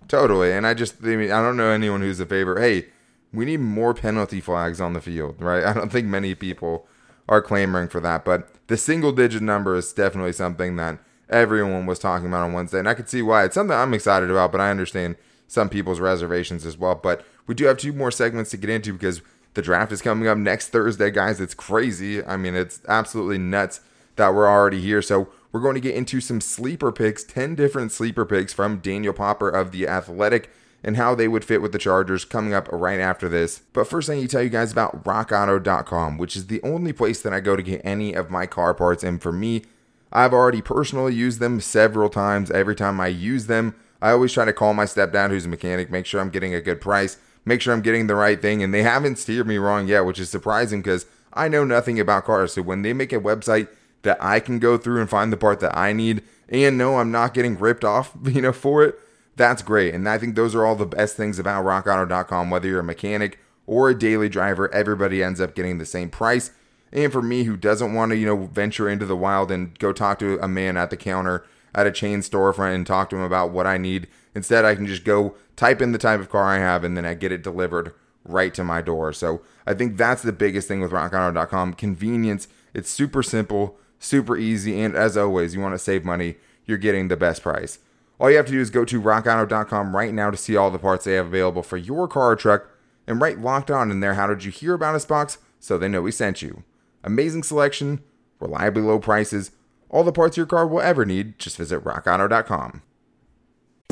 Totally, 0.08 0.52
and 0.52 0.66
I 0.66 0.74
just, 0.74 1.02
I 1.02 1.16
mean, 1.16 1.32
I 1.32 1.42
don't 1.42 1.56
know 1.56 1.70
anyone 1.70 2.00
who's 2.00 2.20
a 2.20 2.26
favor. 2.26 2.60
Hey, 2.60 2.86
we 3.32 3.44
need 3.44 3.60
more 3.60 3.94
penalty 3.94 4.40
flags 4.40 4.80
on 4.80 4.92
the 4.92 5.00
field, 5.00 5.40
right? 5.40 5.64
I 5.66 5.72
don't 5.72 5.90
think 5.90 6.06
many 6.06 6.34
people 6.34 6.86
are 7.28 7.42
clamoring 7.42 7.88
for 7.88 8.00
that, 8.00 8.24
but 8.24 8.48
the 8.68 8.76
single 8.76 9.12
digit 9.12 9.42
number 9.42 9.76
is 9.76 9.92
definitely 9.92 10.32
something 10.32 10.76
that 10.76 10.98
everyone 11.28 11.86
was 11.86 11.98
talking 11.98 12.28
about 12.28 12.42
on 12.42 12.52
Wednesday, 12.52 12.78
and 12.78 12.88
I 12.88 12.94
could 12.94 13.08
see 13.08 13.22
why. 13.22 13.44
It's 13.44 13.54
something 13.54 13.76
I'm 13.76 13.94
excited 13.94 14.30
about, 14.30 14.52
but 14.52 14.60
I 14.60 14.70
understand 14.70 15.16
some 15.48 15.68
people's 15.68 16.00
reservations 16.00 16.66
as 16.66 16.76
well. 16.76 16.94
But 16.94 17.24
we 17.46 17.54
do 17.54 17.66
have 17.66 17.78
two 17.78 17.92
more 17.92 18.10
segments 18.10 18.50
to 18.50 18.56
get 18.56 18.70
into 18.70 18.92
because 18.92 19.22
the 19.56 19.62
draft 19.62 19.90
is 19.90 20.00
coming 20.00 20.28
up 20.28 20.38
next 20.38 20.68
Thursday, 20.68 21.10
guys. 21.10 21.40
It's 21.40 21.54
crazy. 21.54 22.24
I 22.24 22.36
mean, 22.36 22.54
it's 22.54 22.80
absolutely 22.86 23.38
nuts 23.38 23.80
that 24.14 24.32
we're 24.32 24.48
already 24.48 24.80
here. 24.80 25.02
So 25.02 25.28
we're 25.50 25.60
going 25.60 25.74
to 25.74 25.80
get 25.80 25.96
into 25.96 26.20
some 26.20 26.40
sleeper 26.40 26.92
picks, 26.92 27.24
10 27.24 27.56
different 27.56 27.90
sleeper 27.90 28.24
picks 28.24 28.52
from 28.52 28.78
Daniel 28.78 29.12
Popper 29.12 29.48
of 29.48 29.72
The 29.72 29.88
Athletic 29.88 30.50
and 30.84 30.96
how 30.96 31.14
they 31.14 31.26
would 31.26 31.44
fit 31.44 31.62
with 31.62 31.72
the 31.72 31.78
Chargers 31.78 32.24
coming 32.24 32.54
up 32.54 32.68
right 32.70 33.00
after 33.00 33.28
this. 33.28 33.62
But 33.72 33.88
first, 33.88 34.08
I 34.08 34.14
need 34.14 34.22
to 34.22 34.28
tell 34.28 34.42
you 34.42 34.50
guys 34.50 34.70
about 34.70 35.02
rockauto.com, 35.04 36.18
which 36.18 36.36
is 36.36 36.46
the 36.46 36.62
only 36.62 36.92
place 36.92 37.22
that 37.22 37.32
I 37.32 37.40
go 37.40 37.56
to 37.56 37.62
get 37.62 37.80
any 37.84 38.14
of 38.14 38.30
my 38.30 38.46
car 38.46 38.74
parts. 38.74 39.02
And 39.02 39.20
for 39.20 39.32
me, 39.32 39.64
I've 40.12 40.32
already 40.32 40.62
personally 40.62 41.14
used 41.14 41.40
them 41.40 41.60
several 41.60 42.08
times. 42.08 42.50
Every 42.50 42.76
time 42.76 43.00
I 43.00 43.08
use 43.08 43.46
them, 43.46 43.74
I 44.00 44.10
always 44.10 44.32
try 44.32 44.44
to 44.44 44.52
call 44.52 44.74
my 44.74 44.84
stepdad, 44.84 45.30
who's 45.30 45.46
a 45.46 45.48
mechanic, 45.48 45.90
make 45.90 46.06
sure 46.06 46.20
I'm 46.20 46.30
getting 46.30 46.54
a 46.54 46.60
good 46.60 46.80
price, 46.80 47.16
make 47.46 47.62
sure 47.62 47.72
I'm 47.72 47.80
getting 47.80 48.08
the 48.08 48.14
right 48.14 48.42
thing. 48.42 48.62
And 48.62 48.74
they 48.74 48.82
haven't 48.82 49.16
steered 49.16 49.46
me 49.46 49.56
wrong 49.56 49.88
yet, 49.88 50.04
which 50.04 50.20
is 50.20 50.28
surprising 50.28 50.82
because 50.82 51.06
I 51.32 51.48
know 51.48 51.64
nothing 51.64 51.98
about 51.98 52.24
cars. 52.24 52.52
So 52.52 52.62
when 52.62 52.82
they 52.82 52.92
make 52.92 53.14
a 53.14 53.20
website 53.20 53.68
that 54.02 54.22
I 54.22 54.40
can 54.40 54.58
go 54.58 54.76
through 54.76 55.00
and 55.00 55.08
find 55.08 55.32
the 55.32 55.38
part 55.38 55.60
that 55.60 55.76
I 55.76 55.94
need 55.94 56.22
and 56.50 56.76
know 56.76 56.98
I'm 56.98 57.10
not 57.10 57.32
getting 57.32 57.58
ripped 57.58 57.84
off, 57.84 58.14
you 58.24 58.42
know, 58.42 58.52
for 58.52 58.84
it, 58.84 58.98
that's 59.36 59.62
great. 59.62 59.94
And 59.94 60.08
I 60.08 60.18
think 60.18 60.34
those 60.34 60.54
are 60.54 60.66
all 60.66 60.76
the 60.76 60.86
best 60.86 61.16
things 61.16 61.38
about 61.38 61.64
rockauto.com. 61.64 62.50
Whether 62.50 62.68
you're 62.68 62.80
a 62.80 62.84
mechanic 62.84 63.38
or 63.66 63.88
a 63.88 63.98
daily 63.98 64.28
driver, 64.28 64.72
everybody 64.74 65.22
ends 65.22 65.40
up 65.40 65.54
getting 65.54 65.78
the 65.78 65.86
same 65.86 66.10
price. 66.10 66.50
And 66.92 67.12
for 67.12 67.20
me, 67.20 67.44
who 67.44 67.56
doesn't 67.56 67.94
want 67.94 68.10
to, 68.10 68.16
you 68.16 68.26
know, 68.26 68.46
venture 68.46 68.88
into 68.88 69.04
the 69.04 69.16
wild 69.16 69.50
and 69.50 69.78
go 69.78 69.92
talk 69.92 70.18
to 70.20 70.38
a 70.40 70.48
man 70.48 70.76
at 70.76 70.90
the 70.90 70.96
counter 70.96 71.44
at 71.74 71.86
a 71.86 71.92
chain 71.92 72.20
storefront 72.20 72.74
and 72.74 72.86
talk 72.86 73.10
to 73.10 73.16
him 73.16 73.22
about 73.22 73.50
what 73.50 73.66
I 73.66 73.76
need, 73.76 74.08
instead, 74.36 74.64
I 74.66 74.74
can 74.74 74.86
just 74.86 75.04
go 75.04 75.34
type 75.56 75.80
in 75.80 75.92
the 75.92 75.98
type 75.98 76.20
of 76.20 76.28
car 76.28 76.44
I 76.44 76.58
have 76.58 76.84
and 76.84 76.96
then 76.96 77.06
I 77.06 77.14
get 77.14 77.32
it 77.32 77.42
delivered 77.42 77.92
right 78.22 78.52
to 78.54 78.62
my 78.62 78.82
door. 78.82 79.12
So 79.12 79.40
I 79.66 79.72
think 79.72 79.96
that's 79.96 80.22
the 80.22 80.32
biggest 80.32 80.68
thing 80.68 80.80
with 80.80 80.92
rockauto.com 80.92 81.74
convenience. 81.74 82.46
It's 82.74 82.90
super 82.90 83.22
simple, 83.22 83.78
super 83.98 84.36
easy, 84.36 84.80
and 84.80 84.94
as 84.94 85.16
always, 85.16 85.54
you 85.54 85.60
want 85.60 85.74
to 85.74 85.78
save 85.78 86.04
money, 86.04 86.36
you're 86.66 86.76
getting 86.76 87.08
the 87.08 87.16
best 87.16 87.42
price. 87.42 87.78
All 88.20 88.30
you 88.30 88.36
have 88.36 88.46
to 88.46 88.52
do 88.52 88.60
is 88.60 88.70
go 88.70 88.84
to 88.84 89.00
rockauto.com 89.00 89.96
right 89.96 90.12
now 90.12 90.30
to 90.30 90.36
see 90.36 90.56
all 90.56 90.70
the 90.70 90.78
parts 90.78 91.04
they 91.04 91.14
have 91.14 91.26
available 91.26 91.62
for 91.62 91.78
your 91.78 92.06
car 92.06 92.32
or 92.32 92.36
truck 92.36 92.68
and 93.06 93.20
write 93.20 93.40
locked 93.40 93.70
on 93.70 93.90
in 93.90 94.00
there. 94.00 94.14
How 94.14 94.26
did 94.26 94.44
you 94.44 94.50
hear 94.50 94.74
about 94.74 94.94
us 94.94 95.04
box? 95.06 95.38
So 95.60 95.78
they 95.78 95.88
know 95.88 96.02
we 96.02 96.12
sent 96.12 96.42
you. 96.42 96.64
Amazing 97.02 97.44
selection, 97.44 98.02
reliably 98.40 98.82
low 98.82 98.98
prices, 98.98 99.52
all 99.88 100.04
the 100.04 100.12
parts 100.12 100.36
your 100.36 100.46
car 100.46 100.66
will 100.66 100.80
ever 100.80 101.04
need. 101.04 101.38
Just 101.38 101.56
visit 101.56 101.84
rockauto.com. 101.84 102.82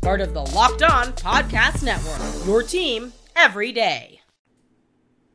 part 0.00 0.20
of 0.20 0.32
the 0.34 0.40
Locked 0.40 0.82
On 0.82 1.12
Podcast 1.12 1.82
Network. 1.82 2.46
Your 2.46 2.62
team 2.62 3.12
every 3.36 3.72
day. 3.72 4.20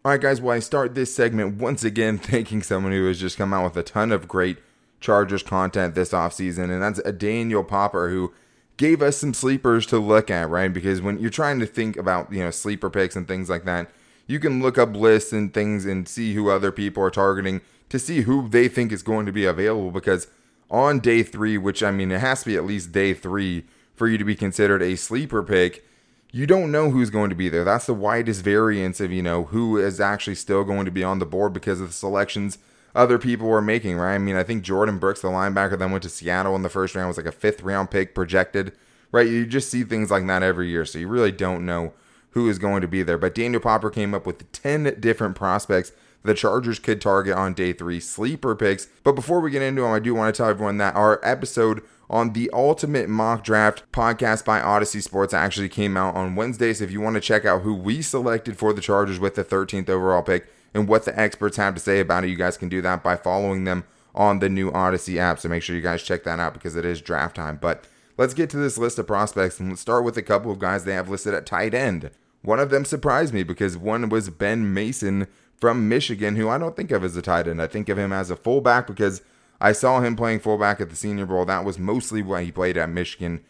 All 0.03 0.11
right, 0.11 0.21
guys, 0.21 0.41
well, 0.41 0.55
I 0.55 0.59
start 0.59 0.95
this 0.95 1.13
segment 1.13 1.57
once 1.57 1.83
again 1.83 2.17
thanking 2.19 2.61
someone 2.63 2.91
who 2.91 3.07
has 3.07 3.19
just 3.19 3.37
come 3.37 3.53
out 3.53 3.63
with 3.63 3.77
a 3.77 3.83
ton 3.83 4.11
of 4.11 4.27
great 4.27 4.57
Chargers 4.99 5.43
content 5.43 5.93
this 5.93 6.11
offseason, 6.11 6.71
and 6.71 6.81
that's 6.81 6.99
a 6.99 7.11
Daniel 7.11 7.63
Popper 7.63 8.09
who 8.09 8.33
gave 8.77 9.01
us 9.01 9.17
some 9.17 9.33
sleepers 9.33 9.85
to 9.87 9.99
look 9.99 10.29
at, 10.31 10.49
right? 10.49 10.73
Because 10.73 11.01
when 11.01 11.19
you're 11.19 11.29
trying 11.29 11.59
to 11.59 11.65
think 11.65 11.95
about, 11.95 12.31
you 12.31 12.43
know, 12.43 12.51
sleeper 12.51 12.89
picks 12.89 13.15
and 13.15 13.27
things 13.27 13.49
like 13.49 13.65
that, 13.65 13.89
you 14.27 14.39
can 14.39 14.61
look 14.61 14.77
up 14.77 14.95
lists 14.95 15.31
and 15.31 15.53
things 15.53 15.85
and 15.85 16.07
see 16.07 16.33
who 16.33 16.49
other 16.49 16.71
people 16.71 17.03
are 17.03 17.11
targeting 17.11 17.61
to 17.89 17.99
see 17.99 18.21
who 18.21 18.49
they 18.49 18.67
think 18.67 18.91
is 18.91 19.03
going 19.03 19.27
to 19.27 19.31
be 19.31 19.45
available 19.45 19.91
because 19.91 20.27
on 20.71 20.99
day 20.99 21.21
three, 21.21 21.57
which 21.57 21.83
I 21.83 21.91
mean, 21.91 22.11
it 22.11 22.19
has 22.19 22.41
to 22.41 22.47
be 22.47 22.55
at 22.55 22.65
least 22.65 22.91
day 22.91 23.13
three, 23.13 23.65
for 23.95 24.07
you 24.07 24.17
to 24.17 24.25
be 24.25 24.35
considered 24.35 24.81
a 24.81 24.95
sleeper 24.95 25.41
pick, 25.43 25.85
you 26.31 26.45
don't 26.45 26.71
know 26.71 26.91
who's 26.91 27.09
going 27.09 27.29
to 27.29 27.35
be 27.35 27.49
there. 27.49 27.63
That's 27.63 27.85
the 27.85 27.93
widest 27.93 28.43
variance 28.43 28.99
of, 28.99 29.11
you 29.11 29.23
know, 29.23 29.45
who 29.45 29.77
is 29.77 29.99
actually 29.99 30.35
still 30.35 30.63
going 30.63 30.85
to 30.85 30.91
be 30.91 31.03
on 31.03 31.19
the 31.19 31.25
board 31.25 31.53
because 31.53 31.79
of 31.79 31.87
the 31.87 31.93
selections 31.93 32.57
other 32.95 33.19
people 33.19 33.47
were 33.47 33.61
making, 33.61 33.97
right? 33.97 34.15
I 34.15 34.17
mean, 34.17 34.37
I 34.37 34.43
think 34.43 34.63
Jordyn 34.63 34.99
Brooks, 34.99 35.21
the 35.21 35.27
linebacker, 35.27 35.77
then 35.77 35.91
went 35.91 36.03
to 36.03 36.09
Seattle 36.09 36.55
in 36.55 36.61
the 36.61 36.69
first 36.69 36.95
round, 36.95 37.09
was 37.09 37.17
like 37.17 37.25
a 37.25 37.31
fifth 37.31 37.61
round 37.61 37.91
pick 37.91 38.15
projected, 38.15 38.71
right? 39.11 39.27
You 39.27 39.45
just 39.45 39.69
see 39.69 39.83
things 39.83 40.09
like 40.09 40.25
that 40.27 40.43
every 40.43 40.69
year. 40.69 40.85
So 40.85 40.99
you 40.99 41.09
really 41.09 41.33
don't 41.33 41.65
know 41.65 41.91
who 42.31 42.49
is 42.49 42.57
going 42.57 42.81
to 42.81 42.87
be 42.87 43.03
there. 43.03 43.17
But 43.17 43.35
Daniel 43.35 43.61
Popper 43.61 43.89
came 43.89 44.13
up 44.13 44.25
with 44.25 44.49
10 44.53 45.01
different 45.01 45.35
prospects 45.35 45.91
the 46.25 46.33
Chargers 46.33 46.79
could 46.79 47.01
target 47.01 47.35
on 47.35 47.53
day 47.53 47.71
three 47.71 47.99
sleeper 47.99 48.55
picks. 48.55 48.87
But 49.03 49.13
before 49.13 49.39
we 49.39 49.51
get 49.51 49.61
into 49.61 49.83
them, 49.83 49.91
I 49.91 49.99
do 49.99 50.15
want 50.15 50.33
to 50.33 50.37
tell 50.37 50.49
everyone 50.49 50.77
that 50.77 50.95
our 50.95 51.19
episode 51.23 51.83
on 52.09 52.33
the 52.33 52.49
Ultimate 52.53 53.09
Mock 53.09 53.43
Draft 53.43 53.89
podcast 53.91 54.45
by 54.45 54.59
Audacy 54.59 55.01
Sports 55.01 55.33
actually 55.33 55.69
came 55.69 55.97
out 55.97 56.15
on 56.15 56.35
Wednesday. 56.35 56.73
So 56.73 56.83
if 56.83 56.91
you 56.91 57.01
want 57.01 57.15
to 57.15 57.21
check 57.21 57.45
out 57.45 57.61
who 57.61 57.73
we 57.73 58.01
selected 58.01 58.57
for 58.57 58.73
the 58.73 58.81
Chargers 58.81 59.19
with 59.19 59.35
the 59.35 59.43
13th 59.43 59.89
overall 59.89 60.21
pick 60.21 60.47
and 60.73 60.87
what 60.87 61.05
the 61.05 61.19
experts 61.19 61.57
have 61.57 61.73
to 61.75 61.79
say 61.79 61.99
about 61.99 62.23
it, 62.23 62.29
you 62.29 62.35
guys 62.35 62.57
can 62.57 62.69
do 62.69 62.81
that 62.81 63.03
by 63.03 63.15
following 63.15 63.63
them 63.63 63.85
on 64.13 64.39
the 64.39 64.49
new 64.49 64.71
Audacy 64.71 65.17
app. 65.17 65.39
So 65.39 65.49
make 65.49 65.63
sure 65.63 65.75
you 65.75 65.81
guys 65.81 66.03
check 66.03 66.23
that 66.23 66.39
out 66.39 66.53
because 66.53 66.75
it 66.75 66.85
is 66.85 67.01
draft 67.01 67.35
time. 67.35 67.57
But 67.61 67.85
let's 68.17 68.33
get 68.33 68.49
to 68.51 68.57
this 68.57 68.77
list 68.77 68.99
of 68.99 69.07
prospects 69.07 69.59
and 69.59 69.69
let's 69.69 69.81
start 69.81 70.03
with 70.03 70.17
a 70.17 70.21
couple 70.21 70.51
of 70.51 70.59
guys 70.59 70.83
they 70.83 70.93
have 70.93 71.09
listed 71.09 71.33
at 71.33 71.45
tight 71.45 71.73
end. 71.73 72.11
One 72.41 72.59
of 72.59 72.69
them 72.69 72.85
surprised 72.85 73.33
me 73.33 73.43
because 73.43 73.77
one 73.77 74.07
was 74.09 74.29
Ben 74.29 74.73
Mason 74.73 75.27
from 75.57 75.89
Michigan, 75.89 76.35
who 76.35 76.47
I 76.47 76.57
don't 76.57 76.75
think 76.75 76.91
of 76.91 77.03
as 77.03 77.15
a 77.15 77.21
tight 77.21 77.47
end. 77.47 77.61
I 77.61 77.67
think 77.67 77.89
of 77.89 77.97
him 77.97 78.13
as 78.13 78.29
a 78.29 78.35
fullback 78.35 78.87
because 78.87 79.21
I 79.59 79.71
saw 79.71 80.01
him 80.01 80.15
playing 80.15 80.39
fullback 80.39 80.81
at 80.81 80.89
the 80.89 80.95
Senior 80.95 81.25
Bowl. 81.25 81.45
That 81.45 81.65
was 81.65 81.79
mostly 81.79 82.21
when 82.21 82.45
he 82.45 82.51
played 82.51 82.77
at 82.77 82.89
Michigan, 82.89 83.43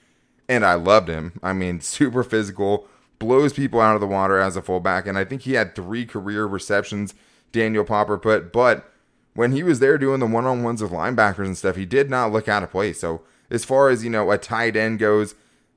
and 0.48 0.66
I 0.66 0.76
loved 0.76 1.10
him. 1.10 1.40
I 1.42 1.54
mean, 1.54 1.80
super 1.82 2.24
physical, 2.24 2.88
blows 3.20 3.54
people 3.54 3.82
out 3.82 3.96
of 3.96 4.02
the 4.02 4.08
water 4.08 4.40
as 4.40 4.56
a 4.56 4.62
fullback, 4.62 5.08
and 5.08 5.18
I 5.18 5.26
think 5.26 5.44
he 5.44 5.54
had 5.54 5.76
three 5.76 6.06
career 6.06 6.46
receptions. 6.46 7.14
Daniel 7.52 7.86
Popper 7.86 8.18
put, 8.18 8.52
but 8.52 8.92
when 9.34 9.52
he 9.52 9.64
was 9.64 9.80
there 9.80 9.98
doing 9.98 10.20
the 10.20 10.26
one 10.26 10.46
on 10.46 10.64
ones 10.64 10.82
with 10.82 10.92
linebackers 10.92 11.46
and 11.46 11.58
stuff, 11.58 11.76
he 11.76 11.86
did 11.86 12.10
not 12.10 12.32
look 12.32 12.48
out 12.48 12.64
of 12.64 12.72
place. 12.72 13.00
So 13.00 13.22
as 13.50 13.64
far 13.64 13.90
as 13.90 14.04
you 14.04 14.10
know, 14.10 14.32
a 14.32 14.38
tight 14.38 14.76
end 14.76 15.00
goes, 15.00 15.36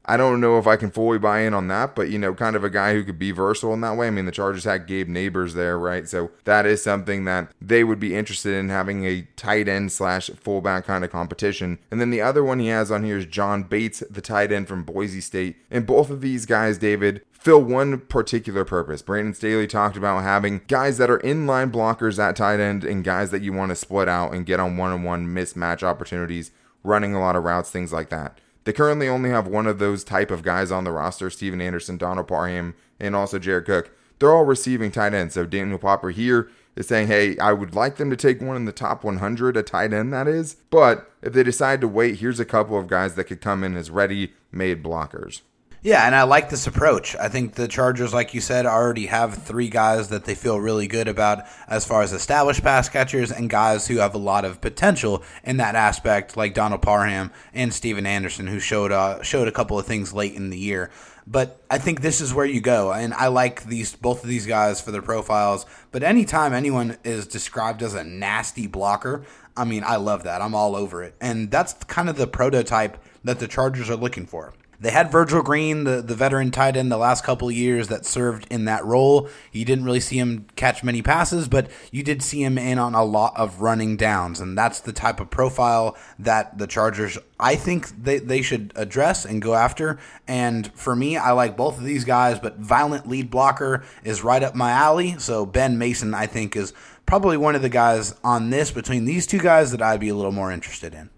I 0.08 0.16
don't 0.16 0.40
know 0.40 0.58
if 0.58 0.66
I 0.66 0.76
can 0.76 0.90
fully 0.90 1.18
buy 1.18 1.40
in 1.40 1.52
on 1.52 1.68
that, 1.68 1.94
but 1.94 2.08
you 2.08 2.18
know, 2.18 2.32
kind 2.32 2.56
of 2.56 2.64
a 2.64 2.70
guy 2.70 2.94
who 2.94 3.04
could 3.04 3.18
be 3.18 3.30
versatile 3.30 3.74
in 3.74 3.82
that 3.82 3.96
way. 3.96 4.06
I 4.06 4.10
mean, 4.10 4.24
the 4.24 4.32
Chargers 4.32 4.64
had 4.64 4.86
Gabe 4.86 5.06
Nabers 5.06 5.52
there, 5.52 5.78
right? 5.78 6.08
So 6.08 6.30
that 6.44 6.64
is 6.64 6.82
something 6.82 7.26
that 7.26 7.52
they 7.60 7.84
would 7.84 8.00
be 8.00 8.16
interested 8.16 8.54
in 8.54 8.70
having 8.70 9.04
a 9.04 9.28
tight 9.36 9.68
end 9.68 9.92
slash 9.92 10.30
fullback 10.40 10.86
kind 10.86 11.04
of 11.04 11.12
competition. 11.12 11.78
And 11.90 12.00
then 12.00 12.08
the 12.08 12.22
other 12.22 12.42
one 12.42 12.58
he 12.58 12.68
has 12.68 12.90
on 12.90 13.04
here 13.04 13.18
is 13.18 13.26
John 13.26 13.64
Bates, 13.64 14.02
the 14.10 14.22
tight 14.22 14.50
end 14.50 14.66
from 14.66 14.82
Boise 14.82 15.20
State. 15.20 15.56
And 15.70 15.86
both 15.86 16.08
of 16.08 16.22
these 16.22 16.46
guys, 16.46 16.78
David, 16.78 17.22
fill 17.30 17.62
one 17.62 18.00
particular 18.00 18.64
purpose. 18.64 19.02
Brandon 19.02 19.34
Staley 19.34 19.66
talked 19.66 19.98
about 19.98 20.22
having 20.22 20.62
guys 20.68 20.96
that 20.96 21.10
are 21.10 21.18
inline 21.18 21.70
blockers 21.70 22.18
at 22.18 22.36
tight 22.36 22.60
end 22.60 22.82
and 22.82 23.04
guys 23.04 23.30
that 23.30 23.42
you 23.42 23.52
want 23.52 23.72
to 23.72 23.76
split 23.76 24.08
out 24.08 24.32
and 24.32 24.46
get 24.46 24.58
on 24.58 24.78
one 24.78 24.90
on 24.90 25.02
one 25.02 25.26
mismatch 25.26 25.82
opportunities, 25.82 26.50
running 26.82 27.14
a 27.14 27.20
lot 27.20 27.36
of 27.36 27.44
routes, 27.44 27.70
things 27.70 27.92
like 27.92 28.08
that. 28.08 28.38
They 28.68 28.74
currently 28.74 29.08
only 29.08 29.30
have 29.30 29.46
one 29.46 29.66
of 29.66 29.78
those 29.78 30.04
type 30.04 30.30
of 30.30 30.42
guys 30.42 30.70
on 30.70 30.84
the 30.84 30.92
roster 30.92 31.30
Stephen 31.30 31.62
Anderson, 31.62 31.96
Donald 31.96 32.28
Parham, 32.28 32.74
and 33.00 33.16
also 33.16 33.38
Jared 33.38 33.64
Cook. 33.64 33.90
They're 34.18 34.30
all 34.30 34.44
receiving 34.44 34.90
tight 34.90 35.14
ends. 35.14 35.32
So 35.32 35.46
Daniel 35.46 35.78
Popper 35.78 36.10
here 36.10 36.50
is 36.76 36.86
saying, 36.86 37.06
hey, 37.06 37.38
I 37.38 37.54
would 37.54 37.74
like 37.74 37.96
them 37.96 38.10
to 38.10 38.16
take 38.16 38.42
one 38.42 38.56
in 38.56 38.66
the 38.66 38.72
top 38.72 39.04
100, 39.04 39.56
a 39.56 39.62
tight 39.62 39.94
end 39.94 40.12
that 40.12 40.28
is. 40.28 40.56
But 40.68 41.10
if 41.22 41.32
they 41.32 41.42
decide 41.42 41.80
to 41.80 41.88
wait, 41.88 42.16
here's 42.16 42.40
a 42.40 42.44
couple 42.44 42.78
of 42.78 42.88
guys 42.88 43.14
that 43.14 43.24
could 43.24 43.40
come 43.40 43.64
in 43.64 43.74
as 43.74 43.90
ready 43.90 44.34
made 44.52 44.84
blockers. 44.84 45.40
Yeah, 45.80 46.04
and 46.04 46.14
I 46.16 46.24
like 46.24 46.50
this 46.50 46.66
approach. 46.66 47.14
I 47.14 47.28
think 47.28 47.54
the 47.54 47.68
Chargers, 47.68 48.12
like 48.12 48.34
you 48.34 48.40
said, 48.40 48.66
already 48.66 49.06
have 49.06 49.44
three 49.44 49.68
guys 49.68 50.08
that 50.08 50.24
they 50.24 50.34
feel 50.34 50.58
really 50.58 50.88
good 50.88 51.06
about 51.06 51.44
as 51.68 51.84
far 51.84 52.02
as 52.02 52.12
established 52.12 52.64
pass 52.64 52.88
catchers 52.88 53.30
and 53.30 53.48
guys 53.48 53.86
who 53.86 53.98
have 53.98 54.16
a 54.16 54.18
lot 54.18 54.44
of 54.44 54.60
potential 54.60 55.22
in 55.44 55.58
that 55.58 55.76
aspect, 55.76 56.36
like 56.36 56.52
Donald 56.52 56.82
Parham 56.82 57.30
and 57.54 57.72
Stephen 57.72 58.06
Anderson, 58.06 58.48
who 58.48 58.58
showed 58.58 58.90
uh, 58.90 59.22
showed 59.22 59.46
a 59.46 59.52
couple 59.52 59.78
of 59.78 59.86
things 59.86 60.12
late 60.12 60.34
in 60.34 60.50
the 60.50 60.58
year. 60.58 60.90
But 61.28 61.62
I 61.70 61.78
think 61.78 62.00
this 62.00 62.20
is 62.20 62.34
where 62.34 62.46
you 62.46 62.60
go, 62.60 62.92
and 62.92 63.14
I 63.14 63.28
like 63.28 63.62
these 63.62 63.94
both 63.94 64.24
of 64.24 64.28
these 64.28 64.46
guys 64.46 64.80
for 64.80 64.90
their 64.90 65.02
profiles. 65.02 65.64
But 65.92 66.02
anytime 66.02 66.54
anyone 66.54 66.98
is 67.04 67.28
described 67.28 67.84
as 67.84 67.94
a 67.94 68.02
nasty 68.02 68.66
blocker, 68.66 69.24
I 69.56 69.64
mean, 69.64 69.84
I 69.84 69.94
love 69.96 70.24
that. 70.24 70.42
I'm 70.42 70.56
all 70.56 70.74
over 70.74 71.04
it, 71.04 71.14
and 71.20 71.52
that's 71.52 71.74
kind 71.84 72.08
of 72.08 72.16
the 72.16 72.26
prototype 72.26 72.98
that 73.22 73.38
the 73.38 73.46
Chargers 73.46 73.88
are 73.88 73.96
looking 73.96 74.26
for. 74.26 74.54
They 74.80 74.90
had 74.90 75.10
Virgil 75.10 75.42
Green, 75.42 75.82
the, 75.82 76.00
the 76.02 76.14
veteran 76.14 76.52
tight 76.52 76.76
end, 76.76 76.92
the 76.92 76.96
last 76.96 77.24
couple 77.24 77.48
of 77.48 77.54
years 77.54 77.88
that 77.88 78.06
served 78.06 78.46
in 78.48 78.64
that 78.66 78.84
role. 78.84 79.28
You 79.50 79.64
didn't 79.64 79.84
really 79.84 79.98
see 79.98 80.18
him 80.18 80.46
catch 80.54 80.84
many 80.84 81.02
passes, 81.02 81.48
but 81.48 81.68
you 81.90 82.04
did 82.04 82.22
see 82.22 82.44
him 82.44 82.56
in 82.56 82.78
on 82.78 82.94
a 82.94 83.02
lot 83.02 83.36
of 83.36 83.60
running 83.60 83.96
downs. 83.96 84.40
And 84.40 84.56
that's 84.56 84.78
the 84.78 84.92
type 84.92 85.18
of 85.18 85.30
profile 85.30 85.96
that 86.20 86.58
the 86.58 86.68
Chargers, 86.68 87.18
I 87.40 87.56
think, 87.56 87.88
they, 88.04 88.18
they 88.18 88.40
should 88.40 88.72
address 88.76 89.24
and 89.24 89.42
go 89.42 89.54
after. 89.54 89.98
And 90.28 90.72
for 90.74 90.94
me, 90.94 91.16
I 91.16 91.32
like 91.32 91.56
both 91.56 91.78
of 91.78 91.84
these 91.84 92.04
guys, 92.04 92.38
but 92.38 92.58
violent 92.58 93.08
lead 93.08 93.30
blocker 93.30 93.82
is 94.04 94.22
right 94.22 94.42
up 94.44 94.54
my 94.54 94.70
alley. 94.70 95.16
So 95.18 95.44
Ben 95.44 95.76
Mason, 95.78 96.14
I 96.14 96.26
think, 96.26 96.54
is 96.54 96.72
probably 97.04 97.36
one 97.36 97.56
of 97.56 97.62
the 97.62 97.68
guys 97.68 98.14
on 98.22 98.50
this 98.50 98.70
between 98.70 99.06
these 99.06 99.26
two 99.26 99.40
guys 99.40 99.72
that 99.72 99.82
I'd 99.82 99.98
be 99.98 100.10
a 100.10 100.14
little 100.14 100.30
more 100.30 100.52
interested 100.52 100.94
in. 100.94 101.10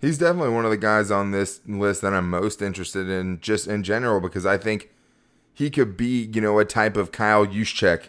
He's 0.00 0.18
definitely 0.18 0.50
one 0.50 0.64
of 0.64 0.70
the 0.70 0.76
guys 0.76 1.10
on 1.10 1.32
this 1.32 1.60
list 1.66 2.02
that 2.02 2.14
I'm 2.14 2.30
most 2.30 2.62
interested 2.62 3.08
in, 3.08 3.40
just 3.40 3.66
in 3.66 3.82
general, 3.82 4.20
because 4.20 4.46
I 4.46 4.56
think 4.56 4.90
he 5.52 5.70
could 5.70 5.96
be, 5.96 6.30
you 6.32 6.40
know, 6.40 6.58
a 6.58 6.64
type 6.64 6.96
of 6.96 7.10
Kyle 7.10 7.46
Juszczyk 7.46 8.08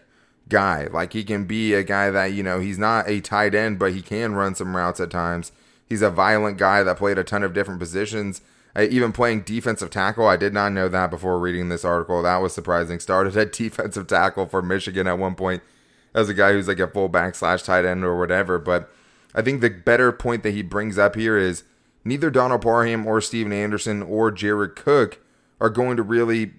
guy. 0.50 0.88
Like 0.92 1.14
he 1.14 1.24
can 1.24 1.46
be 1.46 1.74
a 1.74 1.84
guy 1.84 2.12
that, 2.12 2.34
you 2.34 2.44
know, 2.44 2.60
he's 2.60 2.78
not 2.78 3.10
a 3.10 3.22
tight 3.22 3.56
end, 3.56 3.80
but 3.80 3.94
he 3.94 4.02
can 4.02 4.36
run 4.36 4.54
some 4.54 4.76
routes 4.76 5.00
at 5.00 5.10
times. 5.10 5.52
He's 5.88 6.04
a 6.04 6.12
violent 6.12 6.60
guy 6.60 6.84
that 6.84 6.98
played 6.98 7.18
a 7.18 7.24
ton 7.24 7.42
of 7.42 7.54
different 7.54 7.80
positions. 7.80 8.42
Uh, 8.76 8.86
even 8.92 9.12
playing 9.12 9.42
defensive 9.42 9.90
tackle, 9.90 10.28
I 10.28 10.38
did 10.38 10.54
not 10.54 10.72
know 10.72 10.88
that 10.90 11.10
before 11.10 11.40
reading 11.40 11.70
this 11.70 11.84
article. 11.84 12.22
That 12.22 12.38
was 12.38 12.54
surprising. 12.54 13.00
Started 13.00 13.36
at 13.36 13.52
defensive 13.52 14.06
tackle 14.06 14.46
for 14.46 14.62
Michigan 14.62 15.08
at 15.08 15.18
one 15.18 15.34
point 15.34 15.64
as 16.14 16.30
a 16.30 16.36
guy 16.36 16.54
who's 16.54 16.68
like 16.68 16.80
a 16.80 16.88
fullback 16.88 17.34
slash 17.34 17.64
tight 17.64 17.86
end 17.86 18.04
or 18.04 18.18
whatever. 18.18 18.60
But 18.60 18.92
I 19.34 19.42
think 19.42 19.62
the 19.62 19.70
better 19.70 20.12
point 20.12 20.44
that 20.44 20.54
he 20.54 20.62
brings 20.62 21.00
up 21.00 21.16
here 21.16 21.38
is 21.38 21.64
neither 22.10 22.30
Donald 22.30 22.62
Parham 22.62 23.08
or 23.08 23.22
Stephen 23.22 23.54
Anderson 23.54 24.04
or 24.04 24.32
Jared 24.32 24.76
Cook 24.76 25.20
are 25.62 25.70
going 25.70 25.96
to 25.98 26.04
really 26.04 26.52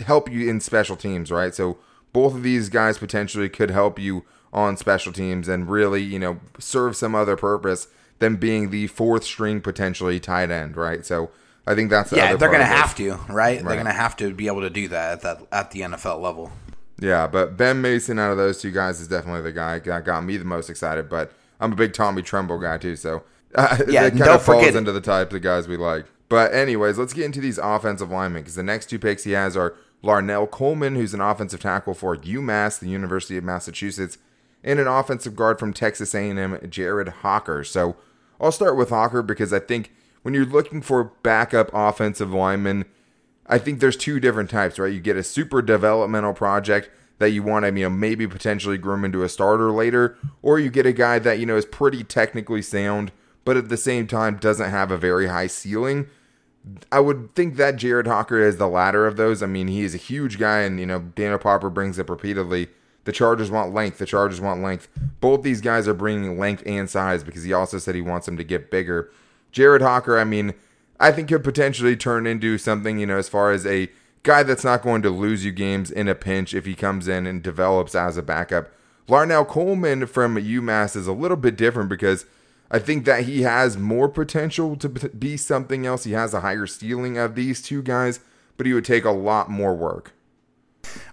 help 0.00 0.30
you 0.30 0.48
in 0.48 0.60
special 0.60 0.96
teams, 0.96 1.30
right? 1.30 1.54
So 1.54 1.78
both 2.12 2.34
of 2.34 2.42
these 2.42 2.68
guys 2.68 2.98
potentially 2.98 3.48
could 3.48 3.70
help 3.70 3.98
you 3.98 4.24
on 4.52 4.76
special 4.76 5.12
teams 5.12 5.48
and 5.48 5.68
really, 5.68 6.02
you 6.02 6.18
know, 6.18 6.40
serve 6.58 6.96
some 6.96 7.14
other 7.14 7.36
purpose 7.36 7.88
than 8.18 8.36
being 8.36 8.70
the 8.70 8.86
fourth 8.86 9.24
string 9.24 9.60
potentially 9.60 10.18
tight 10.20 10.50
end, 10.50 10.76
right? 10.76 11.04
So 11.04 11.30
I 11.66 11.74
think 11.74 11.90
that's 11.90 12.10
the 12.10 12.16
yeah, 12.16 12.34
they're 12.36 12.48
going 12.48 12.60
to 12.60 12.64
have 12.64 12.94
to, 12.96 13.10
right? 13.10 13.28
right? 13.28 13.64
They're 13.64 13.74
going 13.74 13.86
to 13.86 13.92
have 13.92 14.16
to 14.16 14.32
be 14.32 14.46
able 14.46 14.62
to 14.62 14.70
do 14.70 14.88
that 14.88 15.12
at 15.12 15.20
that 15.22 15.46
at 15.52 15.70
the 15.70 15.80
NFL 15.80 16.20
level. 16.20 16.50
Yeah, 17.00 17.28
but 17.28 17.56
Ben 17.56 17.80
Mason 17.80 18.18
out 18.18 18.32
of 18.32 18.38
those 18.38 18.60
two 18.60 18.72
guys 18.72 19.00
is 19.00 19.06
definitely 19.06 19.42
the 19.42 19.52
guy 19.52 19.78
that 19.78 20.04
got 20.04 20.24
me 20.24 20.36
the 20.36 20.44
most 20.44 20.68
excited. 20.68 21.08
But 21.08 21.32
I'm 21.60 21.72
a 21.72 21.76
big 21.76 21.92
Tommy 21.92 22.22
Tremble 22.22 22.58
guy 22.58 22.78
too, 22.78 22.96
so 22.96 23.22
uh, 23.54 23.78
yeah, 23.88 24.06
it 24.06 24.10
kind 24.10 24.22
of 24.22 24.42
falls 24.42 24.64
forget. 24.64 24.76
into 24.76 24.92
the 24.92 25.00
type 25.00 25.32
of 25.32 25.42
guys 25.42 25.68
we 25.68 25.76
like. 25.76 26.06
But 26.28 26.52
anyways, 26.52 26.98
let's 26.98 27.14
get 27.14 27.24
into 27.24 27.40
these 27.40 27.58
offensive 27.58 28.10
linemen 28.10 28.42
because 28.42 28.54
the 28.54 28.62
next 28.62 28.86
two 28.86 28.98
picks 28.98 29.24
he 29.24 29.32
has 29.32 29.56
are 29.56 29.74
Larnell 30.04 30.50
Coleman, 30.50 30.94
who's 30.94 31.14
an 31.14 31.20
offensive 31.20 31.60
tackle 31.60 31.94
for 31.94 32.16
UMass, 32.16 32.78
the 32.78 32.88
University 32.88 33.36
of 33.36 33.44
Massachusetts, 33.44 34.18
and 34.62 34.78
an 34.78 34.86
offensive 34.86 35.34
guard 35.34 35.58
from 35.58 35.72
Texas 35.72 36.14
A&M, 36.14 36.58
Jared 36.68 37.08
Hocker. 37.08 37.64
So 37.64 37.96
I'll 38.40 38.52
start 38.52 38.76
with 38.76 38.90
Hocker 38.90 39.22
because 39.22 39.52
I 39.52 39.58
think 39.58 39.92
when 40.22 40.34
you're 40.34 40.44
looking 40.44 40.82
for 40.82 41.04
backup 41.22 41.70
offensive 41.72 42.32
linemen, 42.32 42.84
I 43.46 43.58
think 43.58 43.80
there's 43.80 43.96
two 43.96 44.20
different 44.20 44.50
types, 44.50 44.78
right? 44.78 44.92
You 44.92 45.00
get 45.00 45.16
a 45.16 45.22
super 45.22 45.62
developmental 45.62 46.34
project 46.34 46.90
that 47.18 47.30
you 47.30 47.42
want 47.42 47.64
to, 47.64 47.72
you 47.72 47.84
know, 47.84 47.90
maybe 47.90 48.26
potentially 48.26 48.78
groom 48.78 49.04
into 49.04 49.22
a 49.22 49.28
starter 49.28 49.72
later, 49.72 50.16
or 50.42 50.58
you 50.58 50.70
get 50.70 50.86
a 50.86 50.92
guy 50.92 51.18
that, 51.18 51.38
you 51.38 51.46
know, 51.46 51.56
is 51.56 51.64
pretty 51.64 52.04
technically 52.04 52.62
sound 52.62 53.10
but 53.48 53.56
at 53.56 53.70
the 53.70 53.78
same 53.78 54.06
time 54.06 54.36
doesn't 54.36 54.68
have 54.68 54.90
a 54.90 54.98
very 54.98 55.26
high 55.26 55.46
ceiling. 55.46 56.06
I 56.92 57.00
would 57.00 57.34
think 57.34 57.56
that 57.56 57.76
Jared 57.76 58.06
Hocker 58.06 58.42
is 58.42 58.58
the 58.58 58.68
latter 58.68 59.06
of 59.06 59.16
those. 59.16 59.42
I 59.42 59.46
mean, 59.46 59.68
he 59.68 59.84
is 59.84 59.94
a 59.94 59.96
huge 59.96 60.38
guy, 60.38 60.58
and 60.58 60.78
you 60.78 60.84
know, 60.84 60.98
Daniel 60.98 61.38
Popper 61.38 61.70
brings 61.70 61.98
up 61.98 62.10
repeatedly. 62.10 62.68
The 63.04 63.12
Chargers 63.12 63.50
want 63.50 63.72
length. 63.72 63.96
The 63.96 64.04
Chargers 64.04 64.38
want 64.38 64.62
length. 64.62 64.86
Both 65.22 65.44
these 65.44 65.62
guys 65.62 65.88
are 65.88 65.94
bringing 65.94 66.38
length 66.38 66.62
and 66.66 66.90
size 66.90 67.24
because 67.24 67.42
he 67.42 67.54
also 67.54 67.78
said 67.78 67.94
he 67.94 68.02
wants 68.02 68.26
them 68.26 68.36
to 68.36 68.44
get 68.44 68.70
bigger. 68.70 69.10
Jared 69.50 69.80
Hocker, 69.80 70.18
I 70.18 70.24
mean, 70.24 70.52
I 71.00 71.10
think 71.10 71.30
could 71.30 71.42
potentially 71.42 71.96
turn 71.96 72.26
into 72.26 72.58
something, 72.58 72.98
you 72.98 73.06
know, 73.06 73.16
as 73.16 73.30
far 73.30 73.50
as 73.50 73.64
a 73.64 73.88
guy 74.24 74.42
that's 74.42 74.62
not 74.62 74.82
going 74.82 75.00
to 75.00 75.08
lose 75.08 75.42
you 75.46 75.52
games 75.52 75.90
in 75.90 76.06
a 76.06 76.14
pinch 76.14 76.52
if 76.52 76.66
he 76.66 76.74
comes 76.74 77.08
in 77.08 77.26
and 77.26 77.42
develops 77.42 77.94
as 77.94 78.18
a 78.18 78.22
backup. 78.22 78.68
Larnell 79.08 79.48
Coleman 79.48 80.06
from 80.06 80.36
UMass 80.36 80.94
is 80.94 81.06
a 81.06 81.14
little 81.14 81.38
bit 81.38 81.56
different 81.56 81.88
because 81.88 82.26
I 82.70 82.78
think 82.78 83.04
that 83.06 83.24
he 83.24 83.42
has 83.42 83.78
more 83.78 84.08
potential 84.08 84.76
to 84.76 84.88
be 84.88 85.36
something 85.36 85.86
else. 85.86 86.04
He 86.04 86.12
has 86.12 86.34
a 86.34 86.40
higher 86.40 86.66
ceiling 86.66 87.16
of 87.16 87.34
these 87.34 87.62
two 87.62 87.82
guys, 87.82 88.20
but 88.56 88.66
he 88.66 88.74
would 88.74 88.84
take 88.84 89.04
a 89.04 89.10
lot 89.10 89.50
more 89.50 89.74
work. 89.74 90.12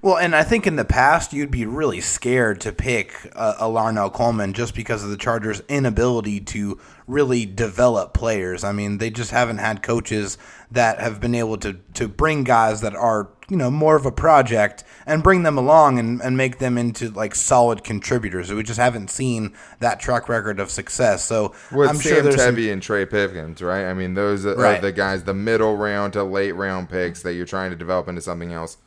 Well, 0.01 0.17
and 0.17 0.35
I 0.35 0.43
think 0.43 0.67
in 0.67 0.75
the 0.75 0.85
past 0.85 1.33
you'd 1.33 1.51
be 1.51 1.65
really 1.65 2.01
scared 2.01 2.61
to 2.61 2.71
pick 2.71 3.31
uh, 3.35 3.55
a 3.59 3.65
Larnell 3.65 4.13
Coleman 4.13 4.53
just 4.53 4.75
because 4.75 5.03
of 5.03 5.09
the 5.09 5.17
Chargers' 5.17 5.61
inability 5.67 6.39
to 6.41 6.79
really 7.07 7.45
develop 7.45 8.13
players. 8.13 8.63
I 8.63 8.71
mean, 8.71 8.97
they 8.97 9.09
just 9.09 9.31
haven't 9.31 9.57
had 9.57 9.83
coaches 9.83 10.37
that 10.71 10.99
have 10.99 11.19
been 11.19 11.35
able 11.35 11.57
to 11.57 11.73
to 11.93 12.07
bring 12.07 12.43
guys 12.43 12.81
that 12.81 12.95
are 12.95 13.29
you 13.49 13.57
know 13.57 13.69
more 13.69 13.95
of 13.95 14.05
a 14.05 14.11
project 14.11 14.83
and 15.05 15.21
bring 15.21 15.43
them 15.43 15.57
along 15.57 15.99
and, 15.99 16.21
and 16.21 16.35
make 16.35 16.57
them 16.57 16.77
into 16.77 17.09
like 17.11 17.35
solid 17.35 17.83
contributors. 17.83 18.51
We 18.51 18.63
just 18.63 18.79
haven't 18.79 19.09
seen 19.09 19.55
that 19.79 19.99
track 19.99 20.27
record 20.27 20.59
of 20.59 20.71
success. 20.71 21.23
So 21.23 21.53
with 21.71 21.89
I'm 21.89 21.95
Sam 21.97 22.23
sure 22.23 22.31
Tevi 22.31 22.37
some... 22.37 22.73
and 22.73 22.81
Trey 22.81 23.05
Pipkins, 23.05 23.61
right? 23.61 23.85
I 23.85 23.93
mean, 23.93 24.15
those 24.15 24.45
are 24.45 24.55
right. 24.55 24.81
the 24.81 24.91
guys, 24.91 25.23
the 25.23 25.33
middle 25.33 25.77
round 25.77 26.13
to 26.13 26.23
late 26.23 26.53
round 26.53 26.89
picks 26.89 27.21
that 27.21 27.33
you're 27.33 27.45
trying 27.45 27.71
to 27.71 27.77
develop 27.77 28.07
into 28.07 28.21
something 28.21 28.51
else. 28.51 28.77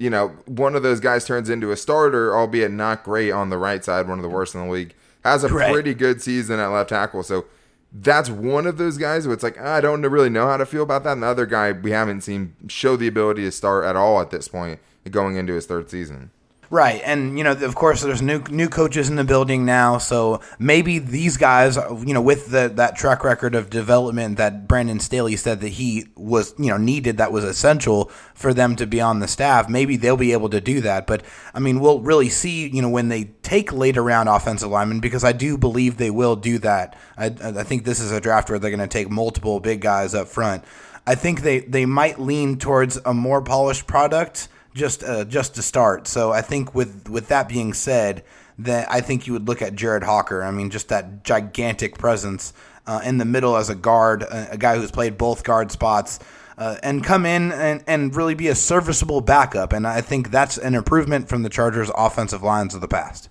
You 0.00 0.08
know, 0.08 0.28
one 0.46 0.74
of 0.74 0.82
those 0.82 0.98
guys 0.98 1.26
turns 1.26 1.50
into 1.50 1.72
a 1.72 1.76
starter, 1.76 2.34
albeit 2.34 2.70
not 2.70 3.04
great 3.04 3.32
on 3.32 3.50
the 3.50 3.58
right 3.58 3.84
side, 3.84 4.08
one 4.08 4.18
of 4.18 4.22
the 4.22 4.30
worst 4.30 4.54
in 4.54 4.62
the 4.62 4.72
league. 4.72 4.94
Has 5.24 5.44
a 5.44 5.48
right. 5.48 5.70
pretty 5.70 5.92
good 5.92 6.22
season 6.22 6.58
at 6.58 6.68
left 6.68 6.88
tackle, 6.88 7.22
so 7.22 7.44
that's 7.92 8.30
one 8.30 8.66
of 8.66 8.78
those 8.78 8.96
guys 8.96 9.26
where 9.26 9.34
it's 9.34 9.42
like 9.42 9.58
ah, 9.60 9.74
I 9.74 9.80
don't 9.82 10.00
really 10.00 10.30
know 10.30 10.46
how 10.46 10.56
to 10.56 10.64
feel 10.64 10.82
about 10.82 11.04
that. 11.04 11.12
And 11.12 11.22
the 11.22 11.26
other 11.26 11.44
guy 11.44 11.72
we 11.72 11.90
haven't 11.90 12.22
seen 12.22 12.56
show 12.68 12.96
the 12.96 13.08
ability 13.08 13.42
to 13.42 13.52
start 13.52 13.84
at 13.84 13.94
all 13.94 14.20
at 14.22 14.30
this 14.30 14.48
point, 14.48 14.80
going 15.10 15.36
into 15.36 15.52
his 15.52 15.66
third 15.66 15.90
season. 15.90 16.30
Right, 16.72 17.02
and 17.04 17.36
you 17.36 17.42
know, 17.42 17.50
of 17.50 17.74
course, 17.74 18.00
there's 18.02 18.22
new 18.22 18.44
new 18.48 18.68
coaches 18.68 19.08
in 19.10 19.16
the 19.16 19.24
building 19.24 19.64
now, 19.64 19.98
so 19.98 20.40
maybe 20.60 21.00
these 21.00 21.36
guys, 21.36 21.76
you 21.76 22.14
know, 22.14 22.22
with 22.22 22.52
the 22.52 22.70
that 22.76 22.94
track 22.94 23.24
record 23.24 23.56
of 23.56 23.70
development 23.70 24.36
that 24.36 24.68
Brandon 24.68 25.00
Staley 25.00 25.34
said 25.34 25.62
that 25.62 25.70
he 25.70 26.06
was, 26.14 26.54
you 26.60 26.68
know, 26.68 26.76
needed, 26.76 27.16
that 27.16 27.32
was 27.32 27.42
essential 27.42 28.04
for 28.34 28.54
them 28.54 28.76
to 28.76 28.86
be 28.86 29.00
on 29.00 29.18
the 29.18 29.26
staff. 29.26 29.68
Maybe 29.68 29.96
they'll 29.96 30.16
be 30.16 30.30
able 30.30 30.48
to 30.50 30.60
do 30.60 30.80
that, 30.82 31.08
but 31.08 31.24
I 31.52 31.58
mean, 31.58 31.80
we'll 31.80 32.02
really 32.02 32.28
see, 32.28 32.68
you 32.68 32.82
know, 32.82 32.88
when 32.88 33.08
they 33.08 33.24
take 33.42 33.72
later 33.72 34.04
round 34.04 34.28
offensive 34.28 34.70
linemen 34.70 35.00
because 35.00 35.24
I 35.24 35.32
do 35.32 35.58
believe 35.58 35.96
they 35.96 36.12
will 36.12 36.36
do 36.36 36.58
that. 36.58 36.96
I, 37.18 37.34
I 37.42 37.64
think 37.64 37.84
this 37.84 37.98
is 37.98 38.12
a 38.12 38.20
draft 38.20 38.48
where 38.48 38.60
they're 38.60 38.70
going 38.70 38.78
to 38.78 38.86
take 38.86 39.10
multiple 39.10 39.58
big 39.58 39.80
guys 39.80 40.14
up 40.14 40.28
front. 40.28 40.62
I 41.04 41.16
think 41.16 41.42
they 41.42 41.58
they 41.58 41.84
might 41.84 42.20
lean 42.20 42.58
towards 42.58 42.96
a 43.04 43.12
more 43.12 43.42
polished 43.42 43.88
product 43.88 44.46
just 44.74 45.02
uh, 45.02 45.24
just 45.24 45.54
to 45.56 45.62
start. 45.62 46.06
So 46.06 46.32
I 46.32 46.42
think 46.42 46.74
with 46.74 47.08
with 47.08 47.28
that 47.28 47.48
being 47.48 47.72
said, 47.72 48.24
that 48.58 48.90
I 48.90 49.00
think 49.00 49.26
you 49.26 49.32
would 49.32 49.48
look 49.48 49.62
at 49.62 49.74
Jared 49.74 50.04
Hocker. 50.04 50.42
I 50.42 50.50
mean, 50.50 50.70
just 50.70 50.88
that 50.88 51.24
gigantic 51.24 51.98
presence 51.98 52.52
uh, 52.86 53.00
in 53.04 53.18
the 53.18 53.24
middle 53.24 53.56
as 53.56 53.68
a 53.68 53.74
guard, 53.74 54.22
a, 54.22 54.52
a 54.52 54.58
guy 54.58 54.76
who's 54.76 54.90
played 54.90 55.18
both 55.18 55.44
guard 55.44 55.70
spots. 55.70 56.18
Uh, 56.58 56.76
and 56.82 57.02
come 57.02 57.24
in 57.24 57.52
and, 57.52 57.82
and 57.86 58.14
really 58.14 58.34
be 58.34 58.48
a 58.48 58.54
serviceable 58.54 59.22
backup. 59.22 59.72
And 59.72 59.86
I 59.86 60.02
think 60.02 60.30
that's 60.30 60.58
an 60.58 60.74
improvement 60.74 61.26
from 61.26 61.42
the 61.42 61.48
Chargers' 61.48 61.90
offensive 61.96 62.42
lines 62.42 62.74
of 62.74 62.82
the 62.82 62.88
past. 62.88 63.30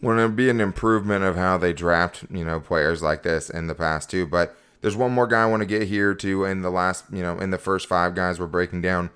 Well, 0.00 0.18
it'd 0.18 0.36
be 0.36 0.48
an 0.48 0.58
improvement 0.58 1.22
of 1.22 1.36
how 1.36 1.58
they 1.58 1.74
draft, 1.74 2.24
you 2.30 2.42
know, 2.42 2.58
players 2.58 3.02
like 3.02 3.24
this 3.24 3.50
in 3.50 3.66
the 3.66 3.74
past 3.74 4.10
too. 4.10 4.26
But 4.26 4.56
there's 4.80 4.96
one 4.96 5.12
more 5.12 5.26
guy 5.26 5.42
I 5.42 5.46
want 5.46 5.60
to 5.60 5.66
get 5.66 5.88
here 5.88 6.14
to 6.14 6.44
in 6.46 6.62
the 6.62 6.70
last, 6.70 7.04
you 7.12 7.22
know, 7.22 7.38
in 7.38 7.50
the 7.50 7.58
first 7.58 7.86
five 7.86 8.14
guys 8.14 8.40
we're 8.40 8.46
breaking 8.46 8.80
down 8.80 9.10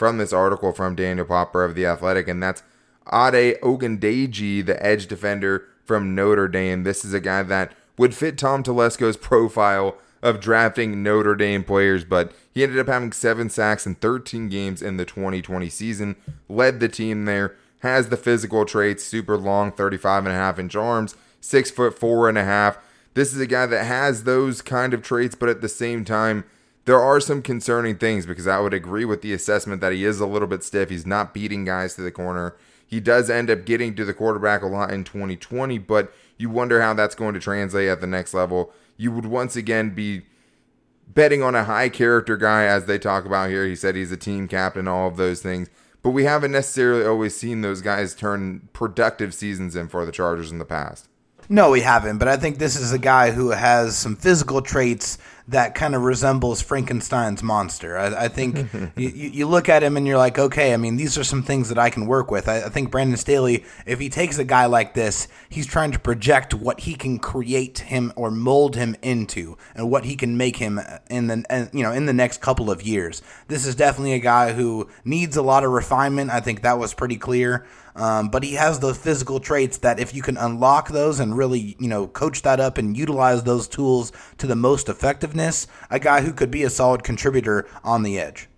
from 0.00 0.16
this 0.16 0.32
article 0.32 0.72
from 0.72 0.94
Daniel 0.94 1.26
Popper 1.26 1.62
of 1.62 1.74
The 1.74 1.84
Athletic, 1.84 2.26
and 2.26 2.42
that's 2.42 2.62
Ade 3.12 3.60
Ogundeji, 3.60 4.64
the 4.64 4.82
edge 4.82 5.06
defender 5.06 5.68
from 5.84 6.14
Notre 6.14 6.48
Dame. 6.48 6.84
This 6.84 7.04
is 7.04 7.12
a 7.12 7.20
guy 7.20 7.42
that 7.42 7.72
would 7.98 8.14
fit 8.14 8.38
Tom 8.38 8.62
Telesco's 8.62 9.18
profile 9.18 9.98
of 10.22 10.40
drafting 10.40 11.02
Notre 11.02 11.34
Dame 11.34 11.62
players, 11.62 12.06
but 12.06 12.32
he 12.50 12.62
ended 12.62 12.78
up 12.78 12.86
having 12.86 13.12
seven 13.12 13.50
sacks 13.50 13.86
in 13.86 13.94
13 13.94 14.48
games 14.48 14.80
in 14.80 14.96
the 14.96 15.04
2020 15.04 15.68
season, 15.68 16.16
led 16.48 16.80
the 16.80 16.88
team 16.88 17.26
there, 17.26 17.54
has 17.80 18.08
the 18.08 18.16
physical 18.16 18.64
traits, 18.64 19.04
super 19.04 19.36
long, 19.36 19.70
35 19.70 20.24
and 20.24 20.32
a 20.32 20.38
half 20.38 20.58
inch 20.58 20.74
arms, 20.74 21.14
six 21.42 21.70
foot 21.70 21.98
four 21.98 22.26
and 22.26 22.38
a 22.38 22.44
half. 22.44 22.78
This 23.12 23.34
is 23.34 23.40
a 23.40 23.46
guy 23.46 23.66
that 23.66 23.84
has 23.84 24.24
those 24.24 24.62
kind 24.62 24.94
of 24.94 25.02
traits, 25.02 25.34
but 25.34 25.50
at 25.50 25.60
the 25.60 25.68
same 25.68 26.06
time, 26.06 26.44
there 26.84 27.00
are 27.00 27.20
some 27.20 27.42
concerning 27.42 27.96
things 27.98 28.26
because 28.26 28.46
I 28.46 28.60
would 28.60 28.74
agree 28.74 29.04
with 29.04 29.22
the 29.22 29.32
assessment 29.32 29.80
that 29.80 29.92
he 29.92 30.04
is 30.04 30.20
a 30.20 30.26
little 30.26 30.48
bit 30.48 30.64
stiff. 30.64 30.90
He's 30.90 31.06
not 31.06 31.34
beating 31.34 31.64
guys 31.64 31.94
to 31.94 32.02
the 32.02 32.10
corner. 32.10 32.56
He 32.86 33.00
does 33.00 33.30
end 33.30 33.50
up 33.50 33.64
getting 33.64 33.94
to 33.96 34.04
the 34.04 34.14
quarterback 34.14 34.62
a 34.62 34.66
lot 34.66 34.92
in 34.92 35.04
2020, 35.04 35.78
but 35.78 36.12
you 36.38 36.50
wonder 36.50 36.80
how 36.80 36.94
that's 36.94 37.14
going 37.14 37.34
to 37.34 37.40
translate 37.40 37.88
at 37.88 38.00
the 38.00 38.06
next 38.06 38.34
level. 38.34 38.72
You 38.96 39.12
would 39.12 39.26
once 39.26 39.54
again 39.56 39.90
be 39.90 40.22
betting 41.06 41.42
on 41.42 41.54
a 41.54 41.64
high 41.64 41.88
character 41.88 42.36
guy, 42.36 42.64
as 42.64 42.86
they 42.86 42.98
talk 42.98 43.24
about 43.24 43.50
here. 43.50 43.66
He 43.66 43.76
said 43.76 43.94
he's 43.94 44.12
a 44.12 44.16
team 44.16 44.48
captain, 44.48 44.88
all 44.88 45.08
of 45.08 45.16
those 45.16 45.42
things. 45.42 45.68
But 46.02 46.10
we 46.10 46.24
haven't 46.24 46.52
necessarily 46.52 47.04
always 47.04 47.36
seen 47.36 47.60
those 47.60 47.82
guys 47.82 48.14
turn 48.14 48.68
productive 48.72 49.34
seasons 49.34 49.76
in 49.76 49.88
for 49.88 50.06
the 50.06 50.12
Chargers 50.12 50.50
in 50.50 50.58
the 50.58 50.64
past. 50.64 51.08
No, 51.48 51.70
we 51.70 51.80
haven't. 51.80 52.18
But 52.18 52.28
I 52.28 52.36
think 52.36 52.58
this 52.58 52.76
is 52.76 52.92
a 52.92 52.98
guy 52.98 53.32
who 53.32 53.50
has 53.50 53.96
some 53.96 54.16
physical 54.16 54.62
traits 54.62 55.18
that 55.50 55.74
kind 55.74 55.94
of 55.96 56.02
resembles 56.02 56.62
Frankenstein's 56.62 57.42
monster. 57.42 57.98
I, 57.98 58.24
I 58.24 58.28
think 58.28 58.56
you, 58.96 59.08
you 59.08 59.46
look 59.46 59.68
at 59.68 59.82
him 59.82 59.96
and 59.96 60.06
you're 60.06 60.18
like, 60.18 60.38
okay, 60.38 60.72
I 60.72 60.76
mean, 60.76 60.96
these 60.96 61.18
are 61.18 61.24
some 61.24 61.42
things 61.42 61.68
that 61.68 61.78
I 61.78 61.90
can 61.90 62.06
work 62.06 62.30
with. 62.30 62.48
I, 62.48 62.64
I, 62.64 62.68
think 62.68 62.90
Brandon 62.90 63.16
Staley, 63.16 63.64
if 63.84 63.98
he 63.98 64.08
takes 64.08 64.38
a 64.38 64.44
guy 64.44 64.66
like 64.66 64.94
this, 64.94 65.26
he's 65.48 65.66
trying 65.66 65.90
to 65.92 65.98
project 65.98 66.54
what 66.54 66.80
he 66.80 66.94
can 66.94 67.18
create 67.18 67.80
him 67.80 68.12
or 68.14 68.30
mold 68.30 68.76
him 68.76 68.96
into, 69.02 69.56
and 69.74 69.90
what 69.90 70.04
he 70.04 70.14
can 70.14 70.36
make 70.36 70.56
him 70.56 70.80
in 71.08 71.26
the 71.26 71.70
you 71.72 71.82
know 71.82 71.92
in 71.92 72.06
the 72.06 72.12
next 72.12 72.40
couple 72.40 72.70
of 72.70 72.82
years. 72.82 73.20
This 73.48 73.66
is 73.66 73.74
definitely 73.74 74.12
a 74.12 74.20
guy 74.20 74.52
who 74.52 74.88
needs 75.04 75.36
a 75.36 75.42
lot 75.42 75.64
of 75.64 75.72
refinement. 75.72 76.30
I 76.30 76.40
think 76.40 76.62
that 76.62 76.78
was 76.78 76.94
pretty 76.94 77.16
clear. 77.16 77.66
Um, 77.96 78.28
but 78.28 78.44
he 78.44 78.54
has 78.54 78.78
those 78.78 78.98
physical 78.98 79.40
traits 79.40 79.78
that 79.78 79.98
if 79.98 80.14
you 80.14 80.22
can 80.22 80.36
unlock 80.36 80.88
those 80.88 81.20
and 81.20 81.36
really, 81.36 81.76
you 81.78 81.88
know, 81.88 82.06
coach 82.06 82.42
that 82.42 82.60
up 82.60 82.78
and 82.78 82.96
utilize 82.96 83.42
those 83.42 83.66
tools 83.66 84.12
to 84.38 84.46
the 84.46 84.56
most 84.56 84.88
effectiveness, 84.88 85.66
a 85.90 85.98
guy 85.98 86.20
who 86.20 86.32
could 86.32 86.50
be 86.50 86.62
a 86.62 86.70
solid 86.70 87.02
contributor 87.02 87.66
on 87.82 88.02
the 88.02 88.18
edge. 88.18 88.48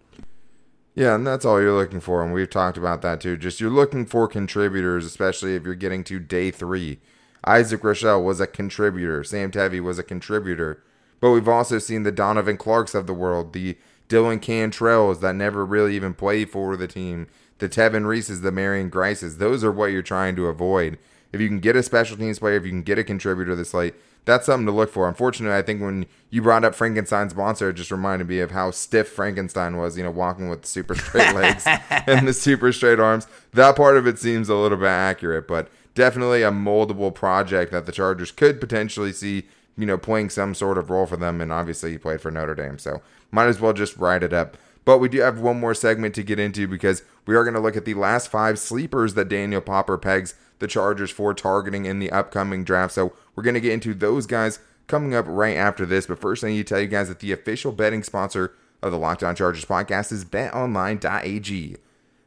Yeah, 0.94 1.14
and 1.14 1.26
that's 1.26 1.46
all 1.46 1.60
you're 1.60 1.72
looking 1.72 2.00
for. 2.00 2.22
And 2.22 2.34
we've 2.34 2.50
talked 2.50 2.76
about 2.76 3.00
that 3.02 3.20
too. 3.20 3.36
Just 3.36 3.60
you're 3.60 3.70
looking 3.70 4.04
for 4.04 4.28
contributors, 4.28 5.06
especially 5.06 5.54
if 5.54 5.64
you're 5.64 5.74
getting 5.74 6.04
to 6.04 6.18
day 6.18 6.50
three. 6.50 7.00
Isaac 7.44 7.80
Rochell 7.80 8.22
was 8.22 8.40
a 8.40 8.46
contributor. 8.46 9.24
Sam 9.24 9.50
Tevi 9.50 9.80
was 9.80 9.98
a 9.98 10.04
contributor. 10.04 10.82
But 11.20 11.30
we've 11.30 11.48
also 11.48 11.78
seen 11.78 12.02
the 12.02 12.12
Donavon 12.12 12.58
Clarks 12.58 12.94
of 12.94 13.06
the 13.06 13.14
world, 13.14 13.52
the 13.52 13.78
Dylan 14.08 14.40
Cantrells 14.40 15.20
that 15.20 15.34
never 15.34 15.64
really 15.64 15.96
even 15.96 16.14
played 16.14 16.50
for 16.50 16.76
the 16.76 16.86
team 16.86 17.28
the 17.62 17.68
Tevin 17.68 18.05
Reeses, 18.07 18.42
the 18.42 18.51
Marion 18.51 18.88
Grices. 18.88 19.38
Those 19.38 19.62
are 19.62 19.70
what 19.70 19.92
you're 19.92 20.03
trying 20.03 20.35
to 20.35 20.48
avoid. 20.48 20.98
If 21.33 21.40
you 21.40 21.46
can 21.46 21.61
get 21.61 21.77
a 21.77 21.83
special 21.85 22.16
teams 22.16 22.40
player, 22.40 22.57
if 22.57 22.64
you 22.64 22.70
can 22.70 22.83
get 22.83 22.98
a 22.98 23.05
contributor 23.05 23.55
this 23.55 23.72
late, 23.72 23.94
that's 24.25 24.46
something 24.46 24.66
to 24.66 24.72
look 24.72 24.90
for. 24.90 25.07
Unfortunately, 25.07 25.57
I 25.57 25.62
think 25.62 25.81
when 25.81 26.07
you 26.29 26.42
brought 26.42 26.64
up 26.64 26.75
Frankenstein's 26.75 27.37
monster, 27.37 27.70
it 27.70 27.75
just 27.75 27.92
reminded 27.92 28.29
me 28.29 28.40
of 28.40 28.51
how 28.51 28.72
stiff 28.72 29.09
Frankenstein 29.09 29.77
was, 29.77 29.96
you 29.96 30.03
know, 30.03 30.11
walking 30.11 30.48
with 30.48 30.66
super 30.66 30.96
straight 30.96 31.35
legs 31.37 31.64
and 31.88 32.27
the 32.27 32.33
super 32.33 32.72
straight 32.72 32.98
arms. 32.98 33.29
That 33.53 33.77
part 33.77 33.96
of 33.96 34.09
it 34.09 34.18
seems 34.18 34.48
a 34.48 34.57
little 34.57 34.79
bit 34.79 34.88
accurate, 34.88 35.46
but 35.46 35.68
definitely 35.94 36.42
a 36.42 36.51
moldable 36.51 37.14
project 37.14 37.70
that 37.70 37.87
the 37.87 37.92
Chargers 37.92 38.33
could 38.33 38.61
potentially 38.61 39.12
see, 39.12 39.44
you 39.77 39.87
know, 39.87 39.98
playing 39.98 40.31
some 40.31 40.53
sort 40.57 40.79
of 40.79 40.90
role 40.90 41.07
for 41.07 41.16
them. 41.16 41.40
And 41.40 41.53
obviously, 41.53 41.92
he 41.92 41.98
played 41.98 42.20
for 42.20 42.33
Notre 42.33 42.57
Dame, 42.57 42.79
so 42.79 43.03
might 43.31 43.46
as 43.46 43.61
well 43.61 43.72
just 43.72 43.96
write 43.98 44.25
it 44.25 44.33
up. 44.33 44.57
But 44.84 44.98
we 44.98 45.08
do 45.08 45.20
have 45.20 45.40
one 45.40 45.60
more 45.60 45.74
segment 45.74 46.14
to 46.16 46.22
get 46.22 46.38
into 46.38 46.66
because 46.66 47.02
we 47.26 47.36
are 47.36 47.44
going 47.44 47.54
to 47.54 47.60
look 47.60 47.76
at 47.76 47.84
the 47.84 47.94
last 47.94 48.28
five 48.28 48.58
sleepers 48.58 49.14
that 49.14 49.28
Daniel 49.28 49.60
Popper 49.60 49.96
pegs 49.96 50.34
the 50.58 50.66
Chargers 50.66 51.10
for 51.10 51.34
targeting 51.34 51.84
in 51.86 51.98
the 51.98 52.10
upcoming 52.10 52.64
draft. 52.64 52.94
So 52.94 53.12
we're 53.34 53.42
going 53.42 53.54
to 53.54 53.60
get 53.60 53.72
into 53.72 53.94
those 53.94 54.26
guys 54.26 54.60
coming 54.86 55.14
up 55.14 55.24
right 55.28 55.56
after 55.56 55.84
this. 55.84 56.06
But 56.06 56.20
first, 56.20 56.44
I 56.44 56.48
need 56.48 56.66
to 56.66 56.74
tell 56.74 56.80
you 56.80 56.88
guys 56.88 57.08
that 57.08 57.20
the 57.20 57.32
official 57.32 57.72
betting 57.72 58.02
sponsor 58.02 58.54
of 58.82 58.92
the 58.92 58.98
Locked 58.98 59.22
On 59.22 59.34
Chargers 59.36 59.64
podcast 59.64 60.12
is 60.12 60.24
betonline.ag. 60.24 61.76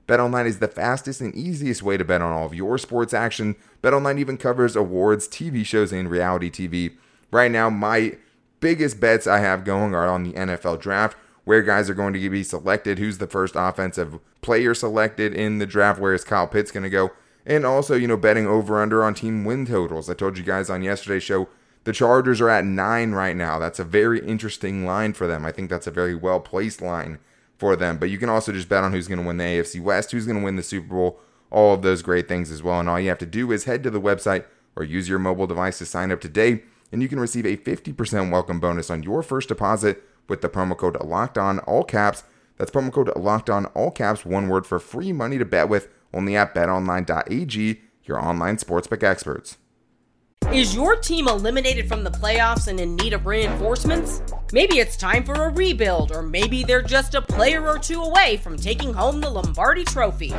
BetOnline 0.07 0.45
is 0.45 0.59
the 0.59 0.67
fastest 0.67 1.19
and 1.19 1.33
easiest 1.33 1.81
way 1.81 1.97
to 1.97 2.05
bet 2.05 2.21
on 2.21 2.31
all 2.31 2.45
of 2.45 2.53
your 2.53 2.77
sports 2.77 3.13
action. 3.13 3.55
BetOnline 3.81 4.19
even 4.19 4.37
covers 4.37 4.75
awards, 4.75 5.27
TV 5.27 5.65
shows, 5.65 5.91
and 5.91 6.09
reality 6.09 6.51
TV. 6.51 6.95
Right 7.31 7.49
now, 7.49 7.69
my 7.69 8.17
biggest 8.59 8.99
bets 8.99 9.27
I 9.27 9.39
have 9.39 9.63
going 9.63 9.95
are 9.95 10.07
on 10.07 10.23
the 10.23 10.33
NFL 10.33 10.79
draft 10.79 11.17
where 11.45 11.61
guys 11.61 11.89
are 11.89 11.93
going 11.93 12.13
to 12.13 12.29
be 12.29 12.43
selected, 12.43 12.99
who's 12.99 13.19
the 13.19 13.27
first 13.27 13.55
offensive 13.55 14.19
player 14.41 14.73
selected 14.73 15.33
in 15.33 15.59
the 15.59 15.65
draft, 15.65 15.99
where 15.99 16.13
is 16.13 16.23
Kyle 16.23 16.47
Pitts 16.47 16.71
going 16.71 16.83
to 16.83 16.89
go, 16.89 17.11
and 17.45 17.65
also, 17.65 17.95
you 17.95 18.07
know, 18.07 18.17
betting 18.17 18.47
over 18.47 18.81
under 18.81 19.03
on 19.03 19.13
team 19.13 19.45
win 19.45 19.65
totals. 19.65 20.09
I 20.09 20.13
told 20.15 20.37
you 20.37 20.43
guys 20.43 20.69
on 20.69 20.81
yesterday's 20.81 21.23
show, 21.23 21.47
the 21.83 21.93
Chargers 21.93 22.41
are 22.41 22.49
at 22.49 22.65
nine 22.65 23.11
right 23.11 23.35
now. 23.35 23.59
That's 23.59 23.79
a 23.79 23.83
very 23.83 24.19
interesting 24.19 24.85
line 24.85 25.13
for 25.13 25.27
them. 25.27 25.45
I 25.45 25.51
think 25.51 25.69
that's 25.69 25.87
a 25.87 25.91
very 25.91 26.15
well 26.15 26.39
placed 26.39 26.81
line 26.81 27.19
for 27.57 27.75
them. 27.75 27.97
But 27.97 28.09
you 28.09 28.17
can 28.17 28.29
also 28.29 28.51
just 28.51 28.67
bet 28.67 28.83
on 28.83 28.91
who's 28.91 29.07
going 29.07 29.21
to 29.21 29.25
win 29.25 29.37
the 29.37 29.43
AFC 29.43 29.81
West, 29.81 30.11
who's 30.11 30.25
going 30.25 30.39
to 30.39 30.43
win 30.43 30.55
the 30.55 30.63
Super 30.63 30.87
Bowl, 30.87 31.19
all 31.51 31.75
of 31.75 31.83
those 31.83 32.01
great 32.01 32.27
things 32.27 32.51
as 32.51 32.63
well. 32.63 32.79
And 32.79 32.89
all 32.89 32.99
you 32.99 33.09
have 33.09 33.19
to 33.19 33.25
do 33.27 33.51
is 33.51 33.65
head 33.65 33.83
to 33.83 33.91
the 33.91 34.01
website 34.01 34.45
or 34.75 34.83
use 34.83 35.07
your 35.07 35.19
mobile 35.19 35.47
device 35.47 35.77
to 35.77 35.85
sign 35.85 36.11
up 36.11 36.19
today, 36.19 36.63
and 36.91 37.01
you 37.01 37.07
can 37.07 37.19
receive 37.19 37.45
a 37.45 37.57
50% 37.57 38.31
welcome 38.31 38.59
bonus 38.59 38.89
on 38.89 39.03
your 39.03 39.23
first 39.23 39.47
deposit 39.47 40.03
with 40.27 40.41
the 40.41 40.49
promo 40.49 40.77
code 40.77 40.97
locked 41.03 41.37
on 41.37 41.59
all 41.59 41.83
caps. 41.83 42.23
That's 42.57 42.71
promo 42.71 42.91
code 42.91 43.11
locked 43.15 43.49
on 43.49 43.65
all 43.67 43.91
caps, 43.91 44.25
one 44.25 44.47
word 44.47 44.65
for 44.65 44.79
free 44.79 45.11
money 45.11 45.37
to 45.37 45.45
bet 45.45 45.69
with 45.69 45.89
only 46.13 46.35
at 46.35 46.55
betonline.ag, 46.55 47.81
your 48.03 48.19
online 48.19 48.57
sportsbook 48.57 49.03
experts. 49.03 49.57
Is 50.53 50.75
your 50.75 50.95
team 50.95 51.27
eliminated 51.27 51.87
from 51.87 52.03
the 52.03 52.11
playoffs 52.11 52.67
and 52.67 52.79
in 52.79 52.95
need 52.95 53.13
of 53.13 53.25
reinforcements? 53.25 54.21
Maybe 54.53 54.77
it's 54.77 54.95
time 54.95 55.23
for 55.23 55.33
a 55.33 55.49
rebuild, 55.49 56.11
or 56.11 56.21
maybe 56.21 56.63
they're 56.63 56.83
just 56.83 57.15
a 57.15 57.21
player 57.21 57.67
or 57.67 57.79
two 57.79 58.01
away 58.01 58.37
from 58.37 58.55
taking 58.55 58.93
home 58.93 59.19
the 59.19 59.29
Lombardi 59.29 59.83
Trophy. 59.83 60.33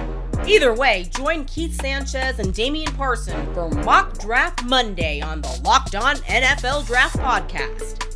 Either 0.47 0.73
way, 0.73 1.11
join 1.15 1.45
Keith 1.45 1.79
Sanchez 1.81 2.39
and 2.39 2.55
Damian 2.55 2.95
Parson 2.95 3.53
for 3.53 3.69
Mock 3.69 4.19
Draft 4.19 4.65
Monday 4.65 5.21
on 5.21 5.43
the 5.43 5.61
Locked 5.65 5.97
On 5.97 6.17
NFL 6.17 6.87
Draft 6.87 7.17
Podcast. 7.17 8.16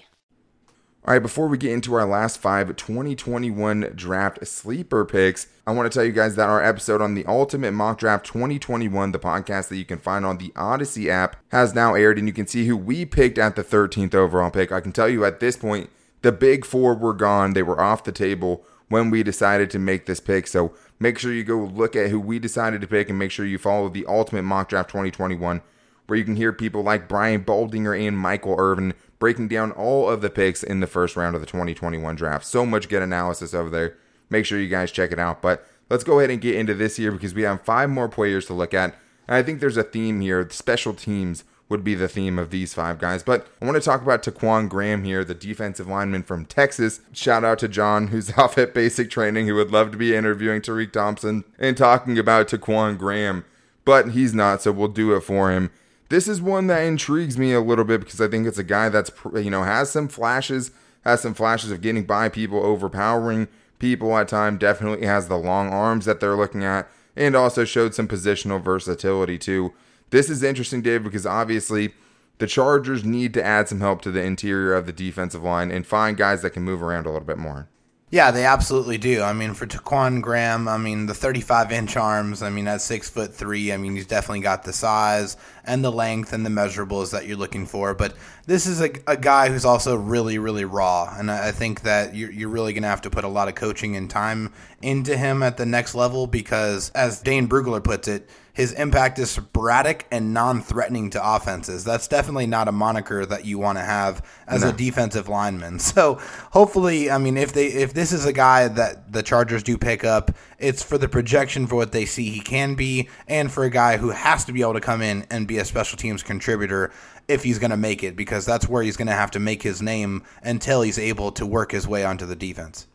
All 1.03 1.15
right, 1.15 1.19
before 1.19 1.47
we 1.47 1.57
get 1.57 1.71
into 1.71 1.95
our 1.95 2.05
last 2.05 2.37
five 2.37 2.75
2021 2.75 3.93
draft 3.95 4.45
sleeper 4.45 5.03
picks, 5.03 5.47
I 5.65 5.71
want 5.71 5.91
to 5.91 5.97
tell 5.97 6.05
you 6.05 6.11
guys 6.11 6.35
that 6.35 6.47
our 6.47 6.63
episode 6.63 7.01
on 7.01 7.15
the 7.15 7.25
Ultimate 7.25 7.71
Mock 7.71 7.97
Draft 7.97 8.23
2021, 8.27 9.11
the 9.11 9.17
podcast 9.17 9.69
that 9.69 9.77
you 9.77 9.83
can 9.83 9.97
find 9.97 10.27
on 10.27 10.37
the 10.37 10.49
Audacy 10.49 11.07
app, 11.07 11.37
has 11.47 11.73
now 11.73 11.95
aired, 11.95 12.19
and 12.19 12.27
you 12.27 12.33
can 12.35 12.45
see 12.45 12.67
who 12.67 12.77
we 12.77 13.03
picked 13.03 13.39
at 13.39 13.55
the 13.55 13.63
13th 13.63 14.13
overall 14.13 14.51
pick. 14.51 14.71
I 14.71 14.79
can 14.79 14.91
tell 14.91 15.09
you 15.09 15.25
at 15.25 15.39
this 15.39 15.57
point, 15.57 15.89
the 16.21 16.31
big 16.31 16.65
four 16.65 16.93
were 16.93 17.15
gone, 17.15 17.53
they 17.53 17.63
were 17.63 17.81
off 17.81 18.03
the 18.03 18.11
table 18.11 18.63
when 18.87 19.09
we 19.09 19.23
decided 19.23 19.71
to 19.71 19.79
make 19.79 20.05
this 20.05 20.19
pick. 20.19 20.45
So 20.45 20.71
make 20.99 21.17
sure 21.17 21.33
you 21.33 21.43
go 21.43 21.57
look 21.57 21.95
at 21.95 22.11
who 22.11 22.19
we 22.19 22.37
decided 22.37 22.79
to 22.81 22.87
pick 22.87 23.09
and 23.09 23.17
make 23.17 23.31
sure 23.31 23.47
you 23.47 23.57
follow 23.57 23.89
the 23.89 24.05
Ultimate 24.05 24.43
Mock 24.43 24.69
Draft 24.69 24.91
2021 24.91 25.63
where 26.11 26.17
you 26.17 26.25
can 26.25 26.35
hear 26.35 26.51
people 26.51 26.83
like 26.83 27.07
Brian 27.07 27.41
Baldinger 27.41 27.97
and 28.05 28.17
Michael 28.17 28.55
Irvin 28.57 28.93
breaking 29.21 29.47
down 29.47 29.71
all 29.73 30.09
of 30.09 30.21
the 30.21 30.31
picks 30.31 30.63
in 30.63 30.79
the 30.79 30.87
first 30.87 31.15
round 31.15 31.35
of 31.35 31.41
the 31.41 31.47
2021 31.47 32.15
draft. 32.15 32.43
So 32.43 32.65
much 32.65 32.89
good 32.89 33.03
analysis 33.03 33.53
over 33.53 33.69
there. 33.69 33.95
Make 34.31 34.47
sure 34.47 34.59
you 34.59 34.67
guys 34.67 34.91
check 34.91 35.11
it 35.11 35.19
out. 35.19 35.43
But 35.43 35.65
let's 35.91 36.03
go 36.03 36.17
ahead 36.19 36.31
and 36.31 36.41
get 36.41 36.55
into 36.55 36.73
this 36.73 36.97
here 36.97 37.11
because 37.11 37.35
we 37.35 37.43
have 37.43 37.61
five 37.61 37.91
more 37.91 38.09
players 38.09 38.47
to 38.47 38.53
look 38.53 38.73
at. 38.73 38.95
And 39.27 39.35
I 39.35 39.43
think 39.43 39.59
there's 39.59 39.77
a 39.77 39.83
theme 39.83 40.21
here. 40.21 40.49
Special 40.49 40.95
teams 40.95 41.43
would 41.69 41.83
be 41.83 41.93
the 41.93 42.07
theme 42.07 42.39
of 42.39 42.49
these 42.49 42.73
five 42.73 42.97
guys. 42.97 43.21
But 43.21 43.47
I 43.61 43.65
want 43.65 43.75
to 43.75 43.81
talk 43.81 44.01
about 44.01 44.23
Ta'Quon 44.23 44.67
Graham 44.67 45.03
here, 45.03 45.23
the 45.23 45.35
defensive 45.35 45.87
lineman 45.87 46.23
from 46.23 46.45
Texas. 46.45 47.01
Shout 47.13 47.45
out 47.45 47.59
to 47.59 47.67
John, 47.67 48.07
who's 48.07 48.33
off 48.37 48.57
at 48.57 48.73
basic 48.73 49.11
training, 49.11 49.47
who 49.47 49.53
would 49.53 49.71
love 49.71 49.91
to 49.91 49.97
be 49.97 50.15
interviewing 50.15 50.61
Tariq 50.61 50.91
Thompson 50.91 51.43
and 51.59 51.77
talking 51.77 52.17
about 52.17 52.47
Ta'Quon 52.47 52.97
Graham. 52.97 53.45
But 53.85 54.09
he's 54.09 54.33
not, 54.33 54.63
so 54.63 54.71
we'll 54.71 54.87
do 54.87 55.13
it 55.15 55.21
for 55.21 55.51
him. 55.51 55.69
This 56.11 56.27
is 56.27 56.41
one 56.41 56.67
that 56.67 56.83
intrigues 56.83 57.37
me 57.37 57.53
a 57.53 57.61
little 57.61 57.85
bit 57.85 58.01
because 58.01 58.19
I 58.19 58.27
think 58.27 58.45
it's 58.45 58.57
a 58.57 58.65
guy 58.65 58.89
that's 58.89 59.09
you 59.33 59.49
know 59.49 59.63
has 59.63 59.91
some 59.91 60.09
flashes, 60.09 60.71
has 61.05 61.21
some 61.21 61.33
flashes 61.33 61.71
of 61.71 61.79
getting 61.79 62.03
by 62.03 62.27
people, 62.27 62.61
overpowering 62.61 63.47
people 63.79 64.17
at 64.17 64.27
time. 64.27 64.57
Definitely 64.57 65.07
has 65.07 65.29
the 65.29 65.37
long 65.37 65.69
arms 65.69 66.03
that 66.03 66.19
they're 66.19 66.35
looking 66.35 66.65
at, 66.65 66.89
and 67.15 67.33
also 67.33 67.63
showed 67.63 67.95
some 67.95 68.09
positional 68.09 68.61
versatility 68.61 69.37
too. 69.37 69.71
This 70.09 70.29
is 70.29 70.43
interesting, 70.43 70.81
Dave, 70.81 71.05
because 71.05 71.25
obviously 71.25 71.93
the 72.39 72.47
Chargers 72.47 73.05
need 73.05 73.33
to 73.35 73.45
add 73.45 73.69
some 73.69 73.79
help 73.79 74.01
to 74.01 74.11
the 74.11 74.21
interior 74.21 74.73
of 74.73 74.87
the 74.87 74.91
defensive 74.91 75.43
line 75.43 75.71
and 75.71 75.87
find 75.87 76.17
guys 76.17 76.41
that 76.41 76.49
can 76.49 76.63
move 76.63 76.83
around 76.83 77.05
a 77.05 77.09
little 77.09 77.25
bit 77.25 77.37
more. 77.37 77.69
Yeah, 78.11 78.31
they 78.31 78.43
absolutely 78.43 78.97
do. 78.97 79.21
I 79.21 79.31
mean, 79.31 79.53
for 79.53 79.65
Ta'Quon 79.65 80.21
Graham, 80.21 80.67
I 80.67 80.77
mean, 80.77 81.05
the 81.05 81.13
35 81.13 81.71
inch 81.71 81.95
arms, 81.95 82.43
I 82.43 82.49
mean, 82.49 82.67
at 82.67 82.81
six 82.81 83.09
foot 83.09 83.33
three, 83.33 83.71
I 83.71 83.77
mean, 83.77 83.95
he's 83.95 84.05
definitely 84.05 84.41
got 84.41 84.63
the 84.63 84.73
size 84.73 85.37
and 85.63 85.83
the 85.83 85.91
length 85.91 86.33
and 86.33 86.45
the 86.45 86.49
measurables 86.49 87.11
that 87.11 87.27
you're 87.27 87.37
looking 87.37 87.65
for. 87.65 87.93
But 87.93 88.15
this 88.45 88.65
is 88.65 88.81
a, 88.81 88.91
a 89.07 89.17
guy 89.17 89.49
who's 89.49 89.65
also 89.65 89.95
really, 89.95 90.37
really 90.37 90.65
raw. 90.65 91.13
And 91.17 91.29
I, 91.29 91.49
I 91.49 91.51
think 91.51 91.81
that 91.81 92.15
you're, 92.15 92.31
you're 92.31 92.49
really 92.49 92.73
going 92.73 92.83
to 92.83 92.89
have 92.89 93.01
to 93.01 93.09
put 93.09 93.23
a 93.23 93.29
lot 93.29 93.47
of 93.47 93.55
coaching 93.55 93.95
and 93.95 94.09
time 94.09 94.53
into 94.81 95.17
him 95.17 95.43
at 95.43 95.57
the 95.57 95.65
next 95.65 95.95
level 95.95 96.27
because, 96.27 96.89
as 96.91 97.21
Dane 97.21 97.47
Brugler 97.47 97.83
puts 97.83 98.07
it, 98.07 98.29
his 98.53 98.73
impact 98.73 99.17
is 99.17 99.31
sporadic 99.31 100.05
and 100.11 100.33
non-threatening 100.33 101.09
to 101.11 101.35
offenses. 101.35 101.83
That's 101.83 102.07
definitely 102.07 102.47
not 102.47 102.67
a 102.67 102.71
moniker 102.71 103.25
that 103.25 103.45
you 103.45 103.57
want 103.57 103.77
to 103.77 103.83
have 103.83 104.25
as 104.45 104.63
no. 104.63 104.69
a 104.69 104.73
defensive 104.73 105.29
lineman. 105.29 105.79
So 105.91 106.15
hopefully, 106.51 107.11
I 107.11 107.17
mean, 107.17 107.35
if 107.35 107.51
they 107.51 107.67
if 107.67 107.93
this 107.93 108.13
is 108.13 108.25
a 108.25 108.31
guy 108.31 108.69
that 108.69 109.11
the 109.11 109.21
Chargers 109.21 109.61
do 109.61 109.77
pick 109.77 110.05
up, 110.05 110.31
it's 110.57 110.81
for 110.81 110.97
the 110.97 111.09
projection 111.09 111.67
for 111.67 111.75
what 111.75 111.91
they 111.91 112.05
see 112.05 112.29
he 112.29 112.39
can 112.39 112.75
be, 112.75 113.09
and 113.27 113.51
for 113.51 113.65
a 113.65 113.69
guy 113.69 113.97
who 113.97 114.11
has 114.11 114.45
to 114.45 114.53
be 114.53 114.61
able 114.61 114.73
to 114.73 114.79
come 114.79 115.01
in 115.01 115.25
and 115.29 115.47
be 115.51 115.59
a 115.59 115.65
special 115.65 115.97
teams 115.97 116.23
contributor 116.23 116.91
if 117.27 117.43
he's 117.43 117.59
going 117.59 117.71
to 117.71 117.77
make 117.77 118.03
it, 118.03 118.15
because 118.15 118.45
that's 118.45 118.67
where 118.67 118.83
he's 118.83 118.97
going 118.97 119.07
to 119.07 119.13
have 119.13 119.31
to 119.31 119.39
make 119.39 119.61
his 119.61 119.81
name 119.81 120.23
until 120.43 120.81
he's 120.81 120.97
able 120.97 121.31
to 121.33 121.45
work 121.45 121.71
his 121.71 121.87
way 121.87 122.05
onto 122.05 122.25
the 122.25 122.35
defense. 122.35 122.87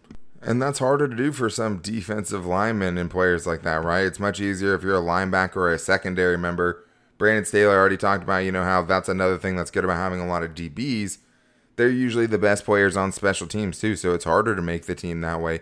And 0.43 0.63
that's 0.63 0.79
harder 0.79 1.09
to 1.09 1.17
do 1.17 1.33
for 1.33 1.51
some 1.51 1.79
defensive 1.79 2.47
linemen 2.47 2.99
and 2.99 3.11
players 3.11 3.47
like 3.47 3.63
that, 3.63 3.83
right? 3.83 4.07
It's 4.07 4.21
much 4.21 4.41
easier 4.41 4.75
if 4.75 4.83
you're 4.83 4.97
a 4.97 5.01
linebacker 5.01 5.57
or 5.57 5.73
a 5.73 5.79
secondary 5.79 6.39
member. 6.39 6.85
Brandon 7.19 7.45
Staley 7.45 7.75
already 7.75 7.97
talked 7.97 8.23
about, 8.23 8.39
you 8.39 8.53
know, 8.53 8.63
how 8.63 8.83
that's 8.83 9.09
another 9.09 9.39
thing 9.39 9.57
that's 9.57 9.71
good 9.71 9.85
about 9.85 9.97
having 9.97 10.21
a 10.21 10.27
lot 10.27 10.43
of 10.43 10.55
DBs. 10.55 11.19
They're 11.77 11.91
usually 11.91 12.27
the 12.27 12.39
best 12.39 12.65
players 12.65 12.97
on 12.97 13.13
special 13.13 13.47
teams 13.47 13.81
too, 13.81 13.97
so 13.97 14.15
it's 14.15 14.25
harder 14.25 14.55
to 14.55 14.63
make 14.63 14.87
the 14.87 14.95
team 14.95 15.21
that 15.23 15.41
way. 15.41 15.61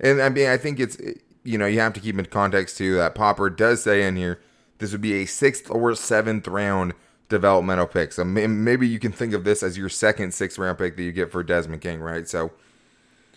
And 0.00 0.20
I 0.20 0.28
mean, 0.28 0.48
I 0.48 0.56
think 0.56 0.80
it's 0.80 0.98
you 1.42 1.56
know 1.58 1.66
you 1.66 1.80
have 1.80 1.92
to 1.94 2.00
keep 2.00 2.18
in 2.18 2.24
context 2.26 2.76
too 2.76 2.96
that 2.96 3.14
Popper 3.14 3.48
does 3.50 3.82
say 3.82 4.06
in 4.06 4.16
here 4.16 4.40
this 4.78 4.92
would 4.92 5.00
be 5.00 5.14
a 5.14 5.26
sixth 5.26 5.70
or 5.70 5.94
seventh 5.94 6.48
round 6.48 6.94
developmental 7.28 7.86
pick. 7.86 8.12
So 8.12 8.24
maybe 8.24 8.86
you 8.86 8.98
can 8.98 9.12
think 9.12 9.32
of 9.32 9.44
this 9.44 9.62
as 9.62 9.78
your 9.78 9.88
second 9.88 10.34
sixth 10.34 10.58
round 10.58 10.78
pick 10.78 10.96
that 10.96 11.02
you 11.02 11.12
get 11.12 11.32
for 11.32 11.42
Desmond 11.42 11.82
King, 11.82 12.00
right? 12.00 12.28
So 12.28 12.52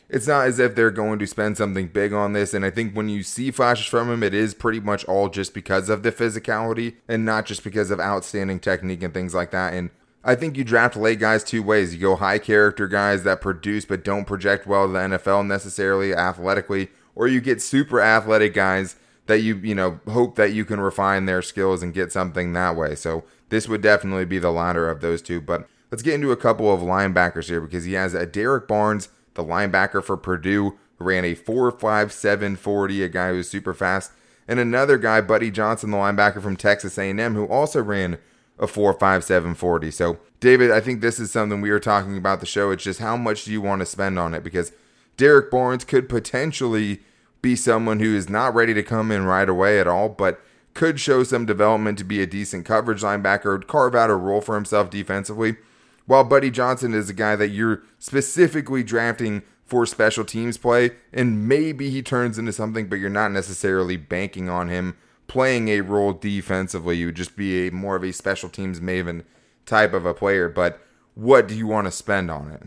it's 0.09 0.27
not 0.27 0.47
as 0.47 0.59
if 0.59 0.75
they're 0.75 0.91
going 0.91 1.19
to 1.19 1.27
spend 1.27 1.57
something 1.57 1.87
big 1.87 2.13
on 2.13 2.33
this. 2.33 2.53
And 2.53 2.65
I 2.65 2.69
think 2.69 2.93
when 2.93 3.09
you 3.09 3.23
see 3.23 3.51
flashes 3.51 3.87
from 3.87 4.09
him, 4.09 4.23
it 4.23 4.33
is 4.33 4.53
pretty 4.53 4.79
much 4.79 5.03
all 5.05 5.29
just 5.29 5.53
because 5.53 5.89
of 5.89 6.03
the 6.03 6.11
physicality 6.11 6.95
and 7.07 7.25
not 7.25 7.45
just 7.45 7.63
because 7.63 7.91
of 7.91 7.99
outstanding 7.99 8.59
technique 8.59 9.03
and 9.03 9.13
things 9.13 9.33
like 9.33 9.51
that. 9.51 9.73
And 9.73 9.89
I 10.23 10.35
think 10.35 10.57
you 10.57 10.63
draft 10.63 10.95
late 10.95 11.19
guys 11.19 11.43
two 11.43 11.63
ways. 11.63 11.93
You 11.93 12.01
go 12.01 12.15
high 12.15 12.39
character 12.39 12.87
guys 12.87 13.23
that 13.23 13.41
produce 13.41 13.85
but 13.85 14.03
don't 14.03 14.25
project 14.25 14.67
well 14.67 14.87
to 14.87 14.93
the 14.93 14.99
NFL 14.99 15.47
necessarily 15.47 16.13
athletically, 16.13 16.89
or 17.15 17.27
you 17.27 17.41
get 17.41 17.61
super 17.61 18.01
athletic 18.01 18.53
guys 18.53 18.95
that 19.27 19.39
you, 19.39 19.57
you 19.57 19.75
know, 19.75 19.99
hope 20.09 20.35
that 20.35 20.53
you 20.53 20.65
can 20.65 20.79
refine 20.79 21.25
their 21.25 21.41
skills 21.41 21.83
and 21.83 21.93
get 21.93 22.11
something 22.11 22.53
that 22.53 22.75
way. 22.75 22.95
So 22.95 23.23
this 23.49 23.67
would 23.67 23.81
definitely 23.81 24.25
be 24.25 24.39
the 24.39 24.51
latter 24.51 24.89
of 24.89 25.01
those 25.01 25.21
two. 25.21 25.39
But 25.39 25.67
let's 25.91 26.03
get 26.03 26.15
into 26.15 26.31
a 26.31 26.37
couple 26.37 26.73
of 26.73 26.81
linebackers 26.81 27.47
here 27.47 27.61
because 27.61 27.85
he 27.85 27.93
has 27.93 28.13
a 28.13 28.25
Derrick 28.25 28.67
Barnes 28.67 29.09
the 29.37 29.43
linebacker 29.43 30.03
for 30.03 30.17
Purdue, 30.17 30.77
ran 30.99 31.23
a 31.23 31.35
4.57 31.35 32.57
40, 32.57 33.03
a 33.03 33.07
guy 33.07 33.29
who's 33.29 33.49
super 33.49 33.73
fast, 33.73 34.11
and 34.47 34.59
another 34.59 34.97
guy, 34.97 35.21
Buddy 35.21 35.49
Johnson, 35.49 35.91
the 35.91 35.97
linebacker 35.97 36.41
from 36.41 36.57
Texas 36.57 36.97
A&M, 36.97 37.35
who 37.35 37.45
also 37.45 37.81
ran 37.81 38.17
a 38.59 38.65
4.57 38.65 39.55
40. 39.55 39.91
So, 39.91 40.17
David, 40.39 40.71
I 40.71 40.81
think 40.81 40.99
this 40.99 41.19
is 41.19 41.31
something 41.31 41.61
we 41.61 41.69
were 41.69 41.79
talking 41.79 42.17
about 42.17 42.41
the 42.41 42.45
show. 42.45 42.71
It's 42.71 42.83
just 42.83 42.99
how 42.99 43.15
much 43.15 43.45
do 43.45 43.51
you 43.51 43.61
want 43.61 43.79
to 43.79 43.85
spend 43.85 44.19
on 44.19 44.33
it? 44.33 44.43
Because 44.43 44.73
Derrick 45.15 45.49
Barnes 45.51 45.85
could 45.85 46.09
potentially 46.09 47.01
be 47.41 47.55
someone 47.55 47.99
who 47.99 48.15
is 48.15 48.29
not 48.29 48.53
ready 48.53 48.73
to 48.73 48.83
come 48.83 49.11
in 49.11 49.25
right 49.25 49.47
away 49.47 49.79
at 49.79 49.87
all, 49.87 50.09
but 50.09 50.41
could 50.73 50.99
show 50.99 51.23
some 51.23 51.45
development 51.45 51.97
to 51.97 52.03
be 52.03 52.21
a 52.21 52.27
decent 52.27 52.65
coverage 52.65 53.01
linebacker, 53.01 53.65
carve 53.65 53.95
out 53.95 54.09
a 54.09 54.15
role 54.15 54.41
for 54.41 54.55
himself 54.55 54.89
defensively. 54.89 55.57
While 56.05 56.23
Buddy 56.23 56.51
Johnson 56.51 56.93
is 56.93 57.09
a 57.09 57.13
guy 57.13 57.35
that 57.35 57.49
you're 57.49 57.83
specifically 57.99 58.83
drafting 58.83 59.43
for 59.65 59.85
special 59.85 60.23
teams 60.23 60.57
play, 60.57 60.91
and 61.11 61.47
maybe 61.47 61.89
he 61.89 62.01
turns 62.01 62.37
into 62.37 62.53
something, 62.53 62.87
but 62.87 62.99
you're 62.99 63.09
not 63.09 63.31
necessarily 63.31 63.97
banking 63.97 64.49
on 64.49 64.69
him 64.69 64.95
playing 65.27 65.67
a 65.67 65.81
role 65.81 66.13
defensively. 66.13 66.97
You 66.97 67.07
would 67.07 67.15
just 67.15 67.35
be 67.35 67.67
a 67.67 67.71
more 67.71 67.95
of 67.95 68.03
a 68.03 68.13
special 68.13 68.49
teams 68.49 68.79
maven 68.79 69.23
type 69.65 69.93
of 69.93 70.05
a 70.05 70.13
player. 70.13 70.47
But 70.47 70.79
what 71.15 71.47
do 71.47 71.55
you 71.55 71.67
want 71.67 71.85
to 71.85 71.91
spend 71.91 72.31
on 72.31 72.49
it? 72.51 72.63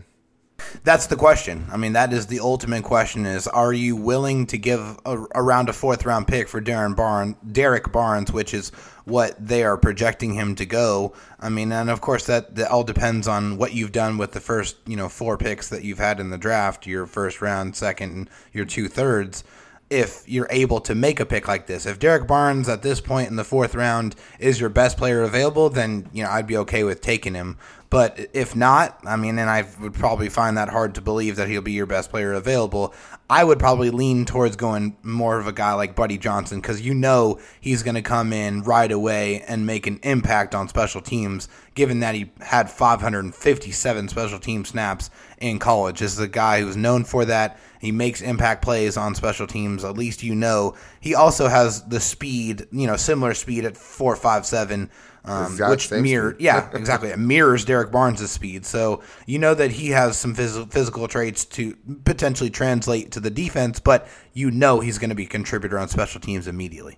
That's 0.83 1.05
the 1.05 1.15
question. 1.15 1.67
I 1.71 1.77
mean, 1.77 1.93
that 1.93 2.11
is 2.11 2.25
the 2.25 2.39
ultimate 2.39 2.83
question: 2.83 3.27
is 3.27 3.47
Are 3.47 3.71
you 3.71 3.95
willing 3.95 4.47
to 4.47 4.57
give 4.57 4.79
a, 5.05 5.25
around 5.35 5.69
a 5.69 5.73
fourth 5.73 6.05
round 6.05 6.27
pick 6.27 6.47
for 6.47 6.59
Darren 6.59 6.95
Barnes, 6.95 7.35
Derrick 7.51 7.91
Barnes, 7.91 8.31
which 8.31 8.51
is 8.51 8.71
what 9.05 9.35
they 9.39 9.63
are 9.63 9.77
projecting 9.77 10.33
him 10.33 10.55
to 10.55 10.65
go? 10.65 11.13
I 11.39 11.49
mean, 11.49 11.71
and 11.71 11.91
of 11.91 12.01
course 12.01 12.25
that, 12.25 12.55
that 12.55 12.71
all 12.71 12.83
depends 12.83 13.27
on 13.27 13.57
what 13.57 13.73
you've 13.73 13.91
done 13.91 14.17
with 14.17 14.31
the 14.31 14.39
first, 14.39 14.77
you 14.87 14.95
know, 14.95 15.07
four 15.07 15.37
picks 15.37 15.69
that 15.69 15.83
you've 15.83 15.99
had 15.99 16.19
in 16.19 16.31
the 16.31 16.37
draft: 16.39 16.87
your 16.87 17.05
first 17.05 17.43
round, 17.43 17.75
second, 17.75 18.11
and 18.13 18.29
your 18.51 18.65
two 18.65 18.87
thirds 18.87 19.43
if 19.91 20.23
you're 20.25 20.47
able 20.49 20.79
to 20.79 20.95
make 20.95 21.19
a 21.19 21.25
pick 21.25 21.47
like 21.47 21.67
this. 21.67 21.85
If 21.85 21.99
Derrick 21.99 22.25
Barnes 22.25 22.69
at 22.69 22.81
this 22.81 23.01
point 23.01 23.29
in 23.29 23.35
the 23.35 23.43
fourth 23.43 23.75
round 23.75 24.15
is 24.39 24.59
your 24.59 24.69
best 24.69 24.97
player 24.97 25.21
available, 25.21 25.69
then 25.69 26.09
you 26.13 26.23
know 26.23 26.29
I'd 26.29 26.47
be 26.47 26.57
okay 26.57 26.83
with 26.83 27.01
taking 27.01 27.35
him. 27.35 27.57
But 27.91 28.29
if 28.31 28.55
not, 28.55 29.01
I 29.03 29.17
mean, 29.17 29.37
and 29.37 29.49
I 29.49 29.67
would 29.81 29.93
probably 29.93 30.29
find 30.29 30.55
that 30.55 30.69
hard 30.69 30.95
to 30.95 31.01
believe 31.01 31.35
that 31.35 31.49
he'll 31.49 31.61
be 31.61 31.73
your 31.73 31.85
best 31.85 32.09
player 32.09 32.31
available. 32.31 32.93
I 33.29 33.43
would 33.43 33.59
probably 33.59 33.89
lean 33.89 34.23
towards 34.23 34.55
going 34.55 34.95
more 35.03 35.37
of 35.37 35.45
a 35.45 35.51
guy 35.51 35.73
like 35.73 35.93
Buddy 35.93 36.17
Johnson 36.17 36.61
because 36.61 36.79
you 36.79 36.93
know 36.93 37.37
he's 37.59 37.83
going 37.83 37.95
to 37.95 38.01
come 38.01 38.31
in 38.31 38.61
right 38.61 38.89
away 38.89 39.41
and 39.41 39.65
make 39.65 39.87
an 39.87 39.99
impact 40.03 40.55
on 40.55 40.69
special 40.69 41.01
teams, 41.01 41.49
given 41.75 41.99
that 41.99 42.15
he 42.15 42.31
had 42.39 42.69
557 42.69 44.07
special 44.07 44.39
team 44.39 44.63
snaps 44.63 45.09
in 45.39 45.59
college. 45.59 45.99
This 45.99 46.13
is 46.13 46.19
a 46.19 46.29
guy 46.29 46.61
who's 46.61 46.77
known 46.77 47.03
for 47.03 47.25
that. 47.25 47.59
He 47.81 47.91
makes 47.91 48.21
impact 48.21 48.63
plays 48.63 48.95
on 48.95 49.15
special 49.15 49.47
teams. 49.47 49.83
At 49.83 49.97
least 49.97 50.23
you 50.23 50.35
know. 50.35 50.75
He 50.99 51.15
also 51.15 51.47
has 51.47 51.83
the 51.83 51.99
speed, 51.99 52.67
you 52.71 52.87
know, 52.87 52.95
similar 52.95 53.33
speed 53.33 53.65
at 53.65 53.75
four 53.75 54.15
five 54.15 54.45
seven 54.45 54.89
um, 55.23 55.55
which 55.57 55.91
mirror, 55.91 56.35
yeah, 56.39 56.69
exactly, 56.73 57.09
it 57.09 57.19
mirrors 57.19 57.63
Derrick 57.63 57.91
Barnes' 57.91 58.29
speed. 58.31 58.65
So 58.65 59.03
you 59.27 59.37
know 59.37 59.53
that 59.53 59.71
he 59.71 59.89
has 59.89 60.17
some 60.17 60.35
phys- 60.35 60.71
physical 60.71 61.07
traits 61.07 61.45
to 61.45 61.75
potentially 62.05 62.49
translate 62.49 63.11
to 63.11 63.19
the 63.19 63.29
defense, 63.29 63.79
but 63.79 64.07
you 64.33 64.49
know 64.49 64.79
he's 64.79 64.97
going 64.97 65.09
to 65.09 65.15
be 65.15 65.25
a 65.25 65.27
contributor 65.27 65.77
on 65.77 65.89
special 65.89 66.19
teams 66.19 66.47
immediately. 66.47 66.97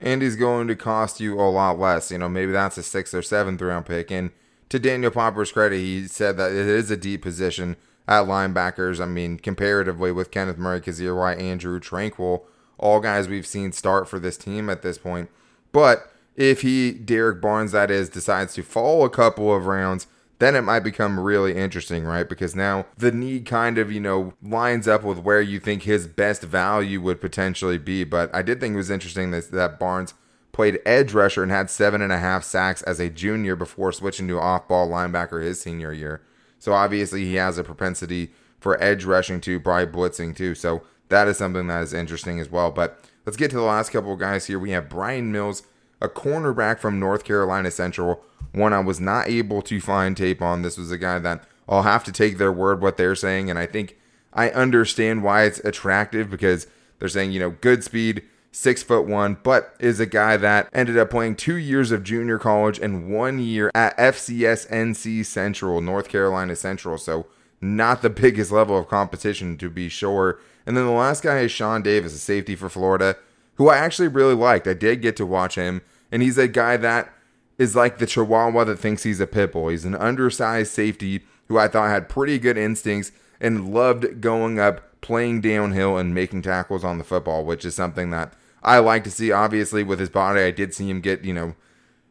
And 0.00 0.22
he's 0.22 0.36
going 0.36 0.68
to 0.68 0.76
cost 0.76 1.18
you 1.18 1.40
a 1.40 1.50
lot 1.50 1.78
less. 1.78 2.10
You 2.10 2.18
know, 2.18 2.28
maybe 2.28 2.52
that's 2.52 2.78
a 2.78 2.82
sixth 2.82 3.14
or 3.14 3.22
seventh 3.22 3.60
round 3.60 3.86
pick. 3.86 4.10
And 4.10 4.30
to 4.68 4.78
Daniel 4.78 5.10
Popper's 5.10 5.50
credit, 5.50 5.78
he 5.78 6.06
said 6.06 6.36
that 6.36 6.52
it 6.52 6.66
is 6.66 6.90
a 6.90 6.96
deep 6.96 7.22
position 7.22 7.76
at 8.06 8.24
linebackers. 8.24 9.00
I 9.00 9.06
mean, 9.06 9.38
comparatively 9.38 10.12
with 10.12 10.30
Kenneth 10.30 10.58
Murray, 10.58 10.80
Kyzir 10.80 11.16
White, 11.16 11.38
Andrew 11.38 11.80
Tranquill, 11.80 12.42
all 12.78 13.00
guys 13.00 13.28
we've 13.28 13.46
seen 13.46 13.72
start 13.72 14.08
for 14.08 14.18
this 14.18 14.36
team 14.36 14.68
at 14.68 14.82
this 14.82 14.98
point. 14.98 15.30
But 15.72 16.10
if 16.36 16.62
he, 16.62 16.92
Derrick 16.92 17.40
Barnes, 17.40 17.72
that 17.72 17.90
is, 17.90 18.08
decides 18.08 18.54
to 18.54 18.62
fall 18.62 19.04
a 19.04 19.10
couple 19.10 19.54
of 19.54 19.66
rounds, 19.66 20.06
then 20.40 20.56
it 20.56 20.62
might 20.62 20.80
become 20.80 21.20
really 21.20 21.54
interesting, 21.54 22.04
right? 22.04 22.28
Because 22.28 22.56
now 22.56 22.86
the 22.96 23.12
need 23.12 23.46
kind 23.46 23.78
of, 23.78 23.92
you 23.92 24.00
know, 24.00 24.34
lines 24.42 24.88
up 24.88 25.04
with 25.04 25.18
where 25.18 25.40
you 25.40 25.60
think 25.60 25.84
his 25.84 26.06
best 26.06 26.42
value 26.42 27.00
would 27.00 27.20
potentially 27.20 27.78
be. 27.78 28.04
But 28.04 28.34
I 28.34 28.42
did 28.42 28.60
think 28.60 28.74
it 28.74 28.78
was 28.78 28.90
interesting 28.90 29.30
that, 29.30 29.50
that 29.52 29.78
Barnes 29.78 30.14
played 30.52 30.80
edge 30.84 31.12
rusher 31.12 31.42
and 31.42 31.52
had 31.52 31.70
seven 31.70 32.02
and 32.02 32.12
a 32.12 32.18
half 32.18 32.44
sacks 32.44 32.82
as 32.82 33.00
a 33.00 33.10
junior 33.10 33.56
before 33.56 33.92
switching 33.92 34.28
to 34.28 34.40
off 34.40 34.68
ball 34.68 34.88
linebacker 34.88 35.42
his 35.42 35.60
senior 35.60 35.92
year. 35.92 36.20
So 36.64 36.72
obviously 36.72 37.26
he 37.26 37.34
has 37.34 37.58
a 37.58 37.62
propensity 37.62 38.30
for 38.58 38.82
edge 38.82 39.04
rushing 39.04 39.38
too, 39.38 39.60
probably 39.60 39.84
blitzing 39.84 40.34
too. 40.34 40.54
So 40.54 40.80
that 41.10 41.28
is 41.28 41.36
something 41.36 41.66
that 41.66 41.82
is 41.82 41.92
interesting 41.92 42.40
as 42.40 42.50
well. 42.50 42.70
But 42.70 42.98
let's 43.26 43.36
get 43.36 43.50
to 43.50 43.56
the 43.56 43.62
last 43.62 43.90
couple 43.90 44.14
of 44.14 44.18
guys 44.18 44.46
here. 44.46 44.58
We 44.58 44.70
have 44.70 44.88
Bryan 44.88 45.30
Mills 45.30 45.64
a 46.00 46.08
cornerback 46.08 46.78
from 46.78 46.98
North 46.98 47.22
Carolina 47.22 47.70
Central. 47.70 48.24
One 48.52 48.72
I 48.72 48.80
was 48.80 48.98
not 48.98 49.28
able 49.28 49.60
to 49.60 49.78
find 49.78 50.16
tape 50.16 50.40
on. 50.40 50.62
This 50.62 50.78
was 50.78 50.90
a 50.90 50.96
guy 50.96 51.18
that 51.18 51.44
I'll 51.68 51.82
have 51.82 52.02
to 52.04 52.12
take 52.12 52.38
their 52.38 52.50
word 52.50 52.80
what 52.80 52.96
they're 52.96 53.14
saying, 53.14 53.50
and 53.50 53.58
I 53.58 53.66
think 53.66 53.98
I 54.32 54.48
understand 54.48 55.22
why 55.22 55.42
it's 55.42 55.58
attractive 55.58 56.30
because 56.30 56.66
they're 56.98 57.08
saying 57.08 57.32
you 57.32 57.40
know 57.40 57.50
good 57.50 57.84
speed, 57.84 58.22
six 58.54 58.84
foot 58.84 59.04
one, 59.06 59.36
but 59.42 59.74
is 59.80 59.98
a 59.98 60.06
guy 60.06 60.36
that 60.36 60.68
ended 60.72 60.96
up 60.96 61.10
playing 61.10 61.34
two 61.34 61.56
years 61.56 61.90
of 61.90 62.04
junior 62.04 62.38
college 62.38 62.78
and 62.78 63.12
one 63.12 63.40
year 63.40 63.70
at 63.74 63.96
FCS 63.98 64.70
NC 64.70 65.26
Central, 65.26 65.80
North 65.80 66.08
Carolina 66.08 66.54
Central. 66.54 66.96
So 66.96 67.26
not 67.60 68.00
the 68.00 68.10
biggest 68.10 68.52
level 68.52 68.78
of 68.78 68.88
competition 68.88 69.58
to 69.58 69.68
be 69.68 69.88
sure. 69.88 70.38
And 70.66 70.76
then 70.76 70.86
the 70.86 70.92
last 70.92 71.22
guy 71.22 71.40
is 71.40 71.50
Shawn 71.50 71.82
Davis, 71.82 72.14
a 72.14 72.18
safety 72.18 72.54
for 72.54 72.68
Florida, 72.68 73.16
who 73.56 73.68
I 73.68 73.78
actually 73.78 74.08
really 74.08 74.34
liked. 74.34 74.68
I 74.68 74.74
did 74.74 75.02
get 75.02 75.16
to 75.16 75.26
watch 75.26 75.56
him 75.56 75.82
and 76.12 76.22
he's 76.22 76.38
a 76.38 76.46
guy 76.46 76.76
that 76.76 77.12
is 77.58 77.74
like 77.74 77.98
the 77.98 78.06
Chihuahua 78.06 78.64
that 78.64 78.78
thinks 78.78 79.02
he's 79.02 79.20
a 79.20 79.26
pit 79.26 79.50
bull. 79.50 79.68
He's 79.68 79.84
an 79.84 79.96
undersized 79.96 80.72
safety 80.72 81.24
who 81.48 81.58
I 81.58 81.66
thought 81.66 81.90
had 81.90 82.08
pretty 82.08 82.38
good 82.38 82.56
instincts 82.56 83.10
and 83.40 83.74
loved 83.74 84.20
going 84.20 84.60
up, 84.60 85.00
playing 85.00 85.40
downhill, 85.40 85.96
and 85.96 86.14
making 86.14 86.42
tackles 86.42 86.84
on 86.84 86.98
the 86.98 87.04
football, 87.04 87.44
which 87.44 87.64
is 87.64 87.74
something 87.74 88.10
that 88.10 88.32
I 88.64 88.78
like 88.78 89.04
to 89.04 89.10
see. 89.10 89.30
Obviously, 89.30 89.82
with 89.82 90.00
his 90.00 90.10
body, 90.10 90.40
I 90.40 90.50
did 90.50 90.74
see 90.74 90.88
him 90.88 91.00
get, 91.00 91.24
you 91.24 91.34
know, 91.34 91.54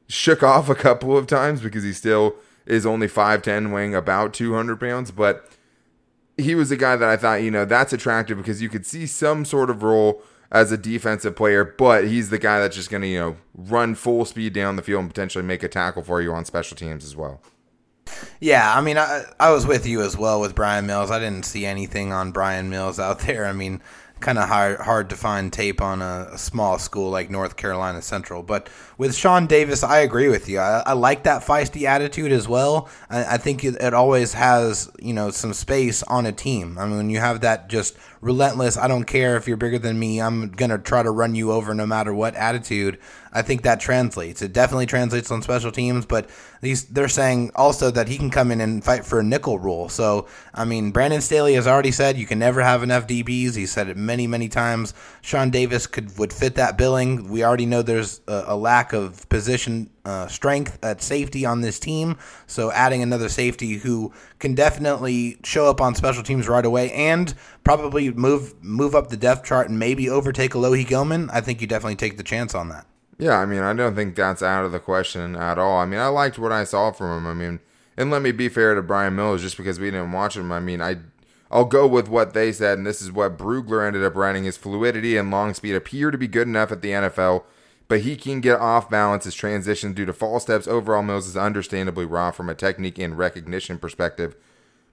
shook 0.08 0.44
off 0.44 0.70
a 0.70 0.76
couple 0.76 1.18
of 1.18 1.28
times 1.28 1.62
because 1.62 1.84
he 1.84 1.94
still 1.94 2.36
is 2.66 2.86
only 2.86 3.08
5'10, 3.08 3.74
weighing 3.74 3.96
about 3.96 4.34
200 4.34 4.80
pounds. 4.80 5.12
But 5.12 5.50
he 6.38 6.56
was 6.56 6.72
a 6.72 6.78
guy 6.78 6.96
that 6.96 7.10
I 7.10 7.18
thought, 7.18 7.42
you 7.42 7.52
know, 7.52 7.66
that's 7.66 7.94
attractive 7.94 8.38
because 8.38 8.62
you 8.62 8.70
could 8.70 8.86
see 8.86 9.06
some 9.06 9.46
sort 9.46 9.70
of 9.70 9.84
role 9.84 10.22
as 10.52 10.72
a 10.72 10.78
defensive 10.78 11.36
player, 11.36 11.66
but 11.66 12.06
he's 12.06 12.30
the 12.30 12.38
guy 12.38 12.60
that's 12.60 12.76
just 12.76 12.92
going 12.92 13.02
to, 13.02 13.08
you 13.08 13.20
know, 13.20 13.36
run 13.56 13.96
full 13.96 14.24
speed 14.24 14.54
down 14.54 14.76
the 14.76 14.84
field 14.84 15.02
and 15.02 15.10
potentially 15.10 15.44
make 15.44 15.64
a 15.64 15.68
tackle 15.68 16.04
for 16.04 16.22
you 16.22 16.32
on 16.32 16.46
special 16.46 16.78
teams 16.78 17.04
as 17.04 17.16
well. 17.16 17.42
Yeah, 18.40 18.78
I 18.78 18.82
mean, 18.82 18.98
I, 18.98 19.24
I 19.40 19.52
was 19.52 19.66
with 19.66 19.88
you 19.88 20.04
as 20.04 20.16
well 20.16 20.40
with 20.40 20.54
Bryan 20.54 20.86
Mills. 20.86 21.10
I 21.10 21.20
didn't 21.20 21.46
see 21.46 21.66
anything 21.66 22.14
on 22.14 22.32
Bryan 22.32 22.70
Mills 22.70 23.00
out 23.00 23.20
there. 23.20 23.46
I 23.46 23.54
mean, 23.54 23.82
kind 24.24 24.40
of 24.40 24.48
hard, 24.48 24.80
hard 24.80 25.10
to 25.12 25.16
find 25.16 25.54
tape 25.54 25.82
on 25.82 26.02
a, 26.02 26.30
a, 26.32 26.38
small 26.38 26.80
school 26.80 27.12
like 27.12 27.30
North 27.30 27.58
Carolina 27.58 28.02
Central. 28.02 28.42
But 28.42 28.70
with 28.98 29.14
Shawn 29.14 29.46
Davis, 29.46 29.84
I 29.84 30.00
agree 30.00 30.30
with 30.30 30.50
you. 30.50 30.60
I, 30.60 30.82
I 30.86 30.94
like 30.94 31.24
that 31.24 31.44
feisty 31.44 31.84
attitude 31.84 32.32
as 32.32 32.48
well. 32.48 32.90
I, 33.10 33.36
I 33.36 33.38
think 33.38 33.64
it, 33.64 33.76
it, 33.80 33.94
always 33.94 34.34
has 34.34 34.90
you 35.00 35.14
know 35.14 35.30
some 35.30 35.54
space 35.54 36.02
on 36.04 36.26
a 36.26 36.32
team. 36.32 36.78
I 36.80 36.86
mean, 36.86 36.98
when 36.98 37.10
you 37.10 37.20
have 37.20 37.42
that 37.42 37.70
just 37.70 37.96
relentless, 38.24 38.78
I 38.78 38.88
don't 38.88 39.04
care 39.04 39.36
if 39.36 39.48
you're 39.48 39.58
bigger 39.58 39.78
than 39.78 40.00
me, 40.00 40.20
I'm 40.20 40.50
gonna 40.50 40.78
try 40.78 41.04
to 41.04 41.12
run 41.12 41.36
you 41.36 41.52
over 41.52 41.74
no 41.74 41.86
matter 41.86 42.14
what 42.14 42.36
attitude. 42.36 42.98
I 43.34 43.42
think 43.42 43.64
that 43.64 43.80
translates. 43.80 44.42
It 44.42 44.54
definitely 44.54 44.86
translates 44.86 45.30
on 45.30 45.42
special 45.42 45.72
teams, 45.72 46.06
but 46.06 46.30
these 46.62 46.86
they're 46.86 47.10
saying 47.10 47.52
also 47.56 47.92
that 47.92 48.08
he 48.08 48.18
can 48.18 48.30
come 48.30 48.52
in 48.52 48.62
and 48.62 48.84
fight 48.84 49.06
for 49.06 49.20
a 49.20 49.24
nickel 49.24 49.60
rule. 49.60 49.90
So 49.90 50.28
I 50.54 50.66
mean, 50.66 50.92
Brandon 50.92 51.22
Staley 51.22 51.56
has 51.56 51.68
already 51.68 51.92
said 51.92 52.18
you 52.18 52.26
can 52.26 52.40
never 52.40 52.62
have 52.62 52.82
enough 52.82 53.08
DBs. 53.08 53.56
He 53.56 53.66
said 53.66 53.90
it 53.90 53.98
many 53.98 54.28
many 54.28 54.48
times. 54.48 54.94
Shawn 55.22 55.50
Davis 55.50 55.86
could 55.86 56.18
would 56.18 56.32
fit 56.32 56.56
that 56.56 56.78
billing. 56.78 57.30
We 57.30 57.44
already 57.44 57.66
know 57.66 57.82
there's 57.82 58.22
a, 58.28 58.44
a 58.48 58.56
lack 58.56 58.94
of 58.94 59.28
position 59.30 59.90
uh, 60.06 60.28
strength 60.28 60.78
at 60.84 61.02
safety 61.02 61.46
on 61.46 61.62
this 61.62 61.80
team. 61.80 62.18
So 62.48 62.72
adding 62.72 63.02
another 63.02 63.30
safety 63.30 63.76
who 63.76 64.12
can 64.40 64.54
definitely 64.54 65.38
show 65.44 65.70
up 65.70 65.80
on 65.80 65.96
special 65.96 66.24
teams 66.24 66.48
right 66.48 66.66
away 66.66 66.92
and 66.92 67.34
probably 67.64 68.12
move 68.12 68.62
move 68.64 68.96
up 68.96 69.10
the 69.10 69.18
depth 69.18 69.46
chart 69.46 69.70
and 69.70 69.80
maybe 69.80 70.10
overtake 70.10 70.52
Alohi 70.52 70.88
Gilman. 70.88 71.30
I 71.32 71.42
think 71.42 71.62
you 71.62 71.68
definitely 71.68 71.96
take 71.96 72.18
the 72.18 72.24
chance 72.24 72.54
on 72.54 72.70
that. 72.70 72.86
Yeah, 73.18 73.38
I 73.38 73.46
mean, 73.46 73.62
I 73.62 73.74
don't 73.74 73.96
think 73.96 74.16
that's 74.16 74.42
out 74.42 74.66
of 74.66 74.72
the 74.72 74.80
question 74.80 75.36
at 75.36 75.58
all. 75.58 75.78
I 75.78 75.86
mean, 75.86 76.00
I 76.00 76.08
liked 76.08 76.40
what 76.40 76.52
I 76.52 76.64
saw 76.64 76.92
from 76.92 77.20
him. 77.20 77.28
I 77.28 77.34
mean, 77.34 77.60
and 77.96 78.10
let 78.10 78.22
me 78.22 78.32
be 78.32 78.50
fair 78.50 78.74
to 78.74 78.82
Bryan 78.82 79.16
Mills, 79.16 79.42
just 79.42 79.56
because 79.56 79.80
we 79.80 79.92
didn't 79.92 80.12
watch 80.12 80.36
him. 80.36 80.52
I 80.52 80.60
mean, 80.60 80.82
I 80.82 80.98
I'll 81.52 81.66
go 81.66 81.86
with 81.86 82.10
what 82.10 82.34
they 82.34 82.52
said, 82.52 82.80
and 82.80 82.88
this 82.88 83.02
is 83.02 83.12
what 83.12 83.38
Brugler 83.38 83.86
ended 83.86 84.04
up 84.04 84.16
writing. 84.16 84.44
His 84.44 84.58
fluidity 84.58 85.16
and 85.18 85.30
long 85.30 85.54
speed 85.54 85.76
appear 85.76 86.10
to 86.10 86.18
be 86.18 86.28
good 86.28 86.48
enough 86.48 86.72
at 86.72 86.82
the 86.82 86.90
NFL, 86.90 87.44
but 87.88 88.02
he 88.02 88.16
can 88.16 88.42
get 88.42 88.60
off 88.60 88.90
balance 88.90 89.26
his 89.26 89.36
transition 89.36 89.94
due 89.94 90.06
to 90.06 90.14
false 90.14 90.44
steps. 90.44 90.68
Overall, 90.68 91.04
Mills 91.04 91.28
is 91.28 91.38
understandably 91.38 92.06
raw 92.06 92.32
from 92.32 92.50
a 92.50 92.56
technique 92.56 92.98
and 92.98 93.18
recognition 93.18 93.78
perspective, 93.78 94.36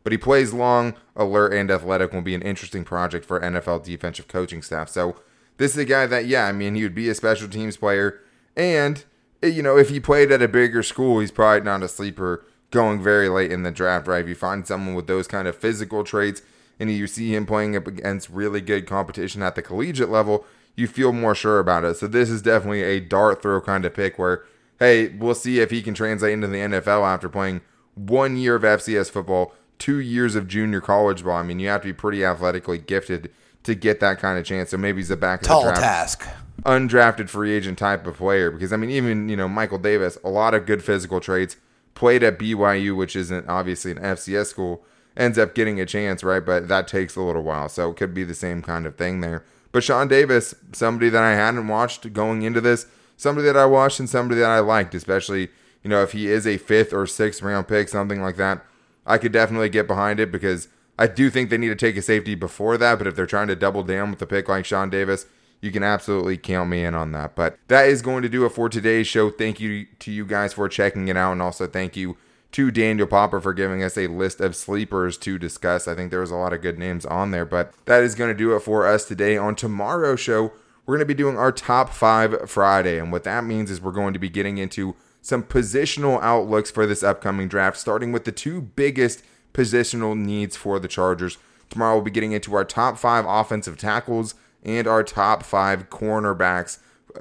but 0.02 0.12
he 0.12 0.18
plays 0.18 0.52
long, 0.52 0.94
alert, 1.14 1.52
and 1.52 1.70
athletic. 1.70 2.12
Will 2.12 2.22
be 2.22 2.34
an 2.34 2.42
interesting 2.42 2.84
project 2.84 3.24
for 3.24 3.40
NFL 3.40 3.84
defensive 3.84 4.28
coaching 4.28 4.62
staff. 4.62 4.88
So 4.88 5.16
this 5.56 5.72
is 5.72 5.78
a 5.78 5.84
guy 5.84 6.06
that, 6.06 6.26
yeah, 6.26 6.46
I 6.46 6.52
mean, 6.52 6.74
he 6.74 6.82
would 6.82 6.94
be 6.94 7.08
a 7.08 7.14
special 7.14 7.48
teams 7.48 7.76
player. 7.76 8.20
And, 8.56 9.04
eh, 9.42 9.48
you 9.48 9.62
know, 9.62 9.76
if 9.76 9.90
he 9.90 10.00
played 10.00 10.32
at 10.32 10.42
a 10.42 10.48
bigger 10.48 10.82
school, 10.82 11.20
he's 11.20 11.30
probably 11.30 11.64
not 11.64 11.82
a 11.82 11.88
sleeper 11.88 12.44
going 12.70 13.02
very 13.02 13.28
late 13.28 13.52
in 13.52 13.62
the 13.62 13.70
draft, 13.70 14.06
right? 14.06 14.22
If 14.22 14.28
you 14.28 14.34
find 14.34 14.66
someone 14.66 14.94
with 14.94 15.06
those 15.06 15.26
kind 15.26 15.46
of 15.46 15.56
physical 15.56 16.04
traits 16.04 16.42
and 16.78 16.90
you 16.90 17.06
see 17.06 17.34
him 17.34 17.44
playing 17.44 17.76
up 17.76 17.86
against 17.86 18.30
really 18.30 18.60
good 18.60 18.86
competition 18.86 19.42
at 19.42 19.54
the 19.54 19.62
collegiate 19.62 20.08
level, 20.08 20.46
you 20.80 20.86
feel 20.86 21.12
more 21.12 21.34
sure 21.34 21.58
about 21.58 21.84
it. 21.84 21.96
So 21.98 22.06
this 22.06 22.30
is 22.30 22.40
definitely 22.40 22.82
a 22.82 23.00
dart 23.00 23.42
throw 23.42 23.60
kind 23.60 23.84
of 23.84 23.92
pick 23.92 24.18
where, 24.18 24.44
hey, 24.78 25.08
we'll 25.08 25.34
see 25.34 25.60
if 25.60 25.70
he 25.70 25.82
can 25.82 25.92
translate 25.92 26.32
into 26.32 26.46
the 26.46 26.56
NFL 26.56 27.06
after 27.06 27.28
playing 27.28 27.60
one 27.94 28.38
year 28.38 28.54
of 28.54 28.62
FCS 28.62 29.10
football, 29.10 29.52
two 29.78 29.98
years 29.98 30.34
of 30.34 30.48
junior 30.48 30.80
college 30.80 31.22
ball. 31.22 31.36
I 31.36 31.42
mean, 31.42 31.58
you 31.58 31.68
have 31.68 31.82
to 31.82 31.88
be 31.88 31.92
pretty 31.92 32.24
athletically 32.24 32.78
gifted 32.78 33.30
to 33.64 33.74
get 33.74 34.00
that 34.00 34.18
kind 34.18 34.38
of 34.38 34.46
chance. 34.46 34.70
So 34.70 34.78
maybe 34.78 35.00
he's 35.00 35.08
the 35.08 35.16
back 35.18 35.42
of 35.42 35.48
Tall 35.48 35.64
the 35.64 35.72
draft. 35.72 35.82
task. 35.82 36.28
Undrafted 36.64 37.28
free 37.28 37.52
agent 37.52 37.78
type 37.78 38.06
of 38.06 38.16
player. 38.16 38.50
Because 38.50 38.72
I 38.72 38.76
mean, 38.78 38.90
even 38.90 39.28
you 39.28 39.36
know 39.36 39.48
Michael 39.48 39.78
Davis, 39.78 40.16
a 40.24 40.30
lot 40.30 40.54
of 40.54 40.64
good 40.64 40.82
physical 40.82 41.20
traits. 41.20 41.56
Played 41.94 42.22
at 42.22 42.38
BYU, 42.38 42.96
which 42.96 43.14
isn't 43.16 43.48
obviously 43.48 43.90
an 43.90 43.98
FCS 43.98 44.46
school, 44.46 44.82
ends 45.16 45.36
up 45.36 45.54
getting 45.54 45.80
a 45.80 45.84
chance, 45.84 46.24
right? 46.24 46.44
But 46.44 46.68
that 46.68 46.88
takes 46.88 47.16
a 47.16 47.20
little 47.20 47.42
while, 47.42 47.68
so 47.68 47.90
it 47.90 47.96
could 47.98 48.14
be 48.14 48.24
the 48.24 48.32
same 48.32 48.62
kind 48.62 48.86
of 48.86 48.96
thing 48.96 49.20
there. 49.20 49.44
But 49.72 49.84
Shawn 49.84 50.08
Davis, 50.08 50.54
somebody 50.72 51.10
that 51.10 51.22
I 51.22 51.34
hadn't 51.34 51.68
watched 51.68 52.12
going 52.12 52.42
into 52.42 52.60
this, 52.60 52.86
somebody 53.16 53.46
that 53.46 53.56
I 53.56 53.66
watched 53.66 54.00
and 54.00 54.08
somebody 54.08 54.40
that 54.40 54.50
I 54.50 54.60
liked, 54.60 54.94
especially 54.94 55.48
you 55.82 55.90
know 55.90 56.02
if 56.02 56.12
he 56.12 56.28
is 56.28 56.46
a 56.46 56.58
fifth 56.58 56.92
or 56.92 57.06
sixth 57.06 57.42
round 57.42 57.68
pick, 57.68 57.88
something 57.88 58.22
like 58.22 58.36
that. 58.36 58.64
I 59.06 59.18
could 59.18 59.32
definitely 59.32 59.68
get 59.68 59.86
behind 59.86 60.20
it 60.20 60.30
because 60.30 60.68
I 60.98 61.06
do 61.06 61.30
think 61.30 61.48
they 61.48 61.58
need 61.58 61.68
to 61.68 61.76
take 61.76 61.96
a 61.96 62.02
safety 62.02 62.34
before 62.34 62.76
that, 62.76 62.98
but 62.98 63.06
if 63.06 63.16
they're 63.16 63.26
trying 63.26 63.48
to 63.48 63.56
double 63.56 63.82
down 63.82 64.10
with 64.10 64.20
a 64.22 64.26
pick 64.26 64.48
like 64.48 64.66
Shawn 64.66 64.90
Davis, 64.90 65.26
you 65.60 65.70
can 65.70 65.82
absolutely 65.82 66.36
count 66.36 66.68
me 66.68 66.84
in 66.84 66.94
on 66.94 67.12
that. 67.12 67.34
But 67.34 67.58
that 67.68 67.88
is 67.88 68.02
going 68.02 68.22
to 68.22 68.28
do 68.28 68.44
it 68.44 68.50
for 68.50 68.68
today's 68.68 69.06
show. 69.06 69.30
Thank 69.30 69.60
you 69.60 69.86
to 70.00 70.12
you 70.12 70.26
guys 70.26 70.52
for 70.52 70.68
checking 70.68 71.08
it 71.08 71.16
out, 71.16 71.32
and 71.32 71.42
also 71.42 71.66
thank 71.66 71.96
you 71.96 72.16
to 72.52 72.70
Daniel 72.70 73.06
Popper 73.06 73.40
for 73.40 73.54
giving 73.54 73.82
us 73.82 73.96
a 73.96 74.08
list 74.08 74.40
of 74.40 74.56
sleepers 74.56 75.16
to 75.18 75.38
discuss. 75.38 75.86
I 75.86 75.94
think 75.94 76.10
there 76.10 76.20
was 76.20 76.30
a 76.30 76.36
lot 76.36 76.52
of 76.52 76.62
good 76.62 76.78
names 76.78 77.06
on 77.06 77.30
there, 77.30 77.44
but 77.44 77.72
that 77.86 78.02
is 78.02 78.14
going 78.14 78.30
to 78.30 78.38
do 78.38 78.54
it 78.56 78.60
for 78.60 78.86
us 78.86 79.04
today. 79.04 79.36
On 79.36 79.54
tomorrow's 79.54 80.20
show, 80.20 80.52
we're 80.84 80.96
going 80.96 81.06
to 81.06 81.14
be 81.14 81.14
doing 81.14 81.36
our 81.36 81.52
top 81.52 81.90
five 81.90 82.50
Friday, 82.50 82.98
and 82.98 83.12
what 83.12 83.24
that 83.24 83.44
means 83.44 83.70
is 83.70 83.80
we're 83.80 83.92
going 83.92 84.12
to 84.12 84.18
be 84.18 84.28
getting 84.28 84.58
into 84.58 84.96
some 85.22 85.42
positional 85.42 86.20
outlooks 86.22 86.70
for 86.70 86.86
this 86.86 87.02
upcoming 87.02 87.46
draft, 87.46 87.76
starting 87.76 88.10
with 88.10 88.24
the 88.24 88.32
two 88.32 88.60
biggest 88.60 89.22
positional 89.52 90.16
needs 90.16 90.56
for 90.56 90.78
the 90.78 90.88
Chargers. 90.88 91.38
Tomorrow 91.68 91.96
we'll 91.96 92.04
be 92.04 92.10
getting 92.10 92.32
into 92.32 92.54
our 92.54 92.64
top 92.64 92.98
five 92.98 93.24
offensive 93.28 93.76
tackles 93.76 94.34
and 94.64 94.86
our 94.86 95.04
top 95.04 95.42
five 95.42 95.88
cornerbacks 95.88 96.78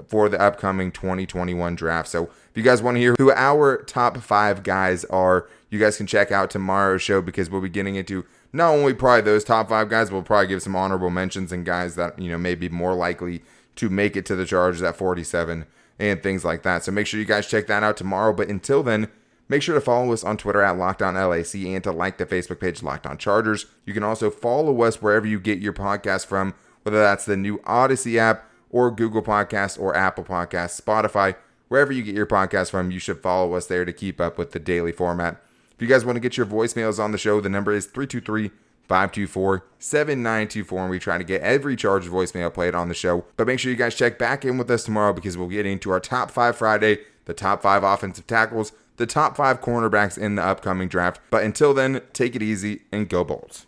for 0.07 0.29
the 0.29 0.39
upcoming 0.39 0.91
2021 0.91 1.75
draft. 1.75 2.09
So 2.09 2.25
if 2.25 2.51
you 2.55 2.63
guys 2.63 2.81
want 2.81 2.95
to 2.95 3.01
hear 3.01 3.15
who 3.17 3.31
our 3.31 3.83
top 3.83 4.17
five 4.17 4.63
guys 4.63 5.05
are, 5.05 5.47
you 5.69 5.79
guys 5.79 5.97
can 5.97 6.07
check 6.07 6.31
out 6.31 6.49
tomorrow's 6.49 7.01
show 7.01 7.21
because 7.21 7.49
we'll 7.49 7.61
be 7.61 7.69
getting 7.69 7.95
into 7.95 8.25
not 8.51 8.71
only 8.71 8.93
probably 8.93 9.21
those 9.21 9.43
top 9.43 9.69
five 9.69 9.89
guys, 9.89 10.11
we'll 10.11 10.23
probably 10.23 10.47
give 10.47 10.61
some 10.61 10.75
honorable 10.75 11.09
mentions 11.09 11.51
and 11.51 11.65
guys 11.65 11.95
that, 11.95 12.17
you 12.19 12.29
know, 12.29 12.37
may 12.37 12.55
be 12.55 12.69
more 12.69 12.95
likely 12.95 13.43
to 13.75 13.89
make 13.89 14.15
it 14.15 14.25
to 14.25 14.35
the 14.35 14.45
Chargers 14.45 14.81
at 14.81 14.95
47 14.95 15.65
and 15.99 16.23
things 16.23 16.43
like 16.43 16.63
that. 16.63 16.83
So 16.83 16.91
make 16.91 17.07
sure 17.07 17.19
you 17.19 17.25
guys 17.25 17.47
check 17.47 17.67
that 17.67 17.83
out 17.83 17.97
tomorrow. 17.97 18.33
But 18.33 18.49
until 18.49 18.83
then, 18.83 19.09
Make 19.49 19.63
sure 19.63 19.73
to 19.73 19.81
follow 19.81 20.13
us 20.13 20.23
on 20.23 20.37
Twitter 20.37 20.61
at 20.61 20.75
LockedOnLAC 20.75 21.73
and 21.73 21.83
to 21.83 21.91
like 21.91 22.19
the 22.19 22.25
Facebook 22.27 22.59
page 22.59 22.83
Locked 22.83 23.07
On 23.07 23.17
Chargers. 23.17 23.65
You 23.83 23.95
can 23.95 24.03
also 24.03 24.29
follow 24.29 24.83
us 24.83 25.01
wherever 25.01 25.25
you 25.25 25.39
get 25.39 25.57
your 25.57 25.73
podcast 25.73 26.27
from, 26.27 26.53
whether 26.83 26.99
that's 26.99 27.25
the 27.25 27.35
new 27.35 27.57
Audacy 27.59 28.17
app 28.17 28.45
or 28.69 28.91
Google 28.91 29.21
Podcasts 29.21 29.79
or 29.79 29.95
Apple 29.95 30.23
Podcasts, 30.23 30.81
Spotify, 30.81 31.35
wherever 31.67 31.91
you 31.91 32.03
get 32.03 32.15
your 32.15 32.25
podcast 32.25 32.71
from. 32.71 32.91
You 32.91 32.99
should 32.99 33.21
follow 33.21 33.53
us 33.53 33.67
there 33.67 33.85
to 33.85 33.93
keep 33.93 34.19
up 34.19 34.37
with 34.37 34.51
the 34.51 34.59
daily 34.59 34.91
format. 34.91 35.41
If 35.71 35.81
you 35.81 35.87
guys 35.87 36.03
want 36.03 36.17
to 36.17 36.19
get 36.19 36.35
your 36.35 36.45
voicemails 36.45 37.01
on 37.01 37.11
the 37.11 37.17
show, 37.17 37.39
the 37.39 37.49
number 37.49 37.71
is 37.71 37.85
323 37.85 38.51
524 38.89 39.63
7924. 39.79 40.81
And 40.81 40.89
we 40.89 40.99
try 40.99 41.17
to 41.17 41.23
get 41.23 41.41
every 41.41 41.75
Chargers 41.75 42.11
voicemail 42.11 42.53
played 42.53 42.75
on 42.75 42.89
the 42.89 42.93
show. 42.93 43.23
But 43.37 43.47
make 43.47 43.59
sure 43.59 43.71
you 43.71 43.77
guys 43.77 43.95
check 43.95 44.19
back 44.19 44.43
in 44.43 44.57
with 44.57 44.69
us 44.69 44.83
tomorrow 44.83 45.13
because 45.13 45.37
we'll 45.37 45.47
get 45.47 45.65
into 45.65 45.91
our 45.91 45.99
top 45.99 46.31
five 46.31 46.57
Friday, 46.57 46.97
the 47.25 47.33
top 47.33 47.61
five 47.61 47.83
offensive 47.83 48.27
tackles, 48.27 48.73
the 48.97 49.05
top 49.05 49.37
five 49.37 49.61
cornerbacks 49.61 50.17
in 50.17 50.35
the 50.35 50.43
upcoming 50.43 50.89
draft. 50.89 51.21
But 51.29 51.43
until 51.43 51.73
then, 51.73 52.01
take 52.11 52.35
it 52.35 52.43
easy 52.43 52.81
and 52.91 53.07
go 53.07 53.23
Bolts. 53.23 53.65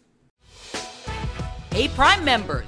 Hey, 1.71 1.87
Prime 1.87 2.25
members, 2.25 2.67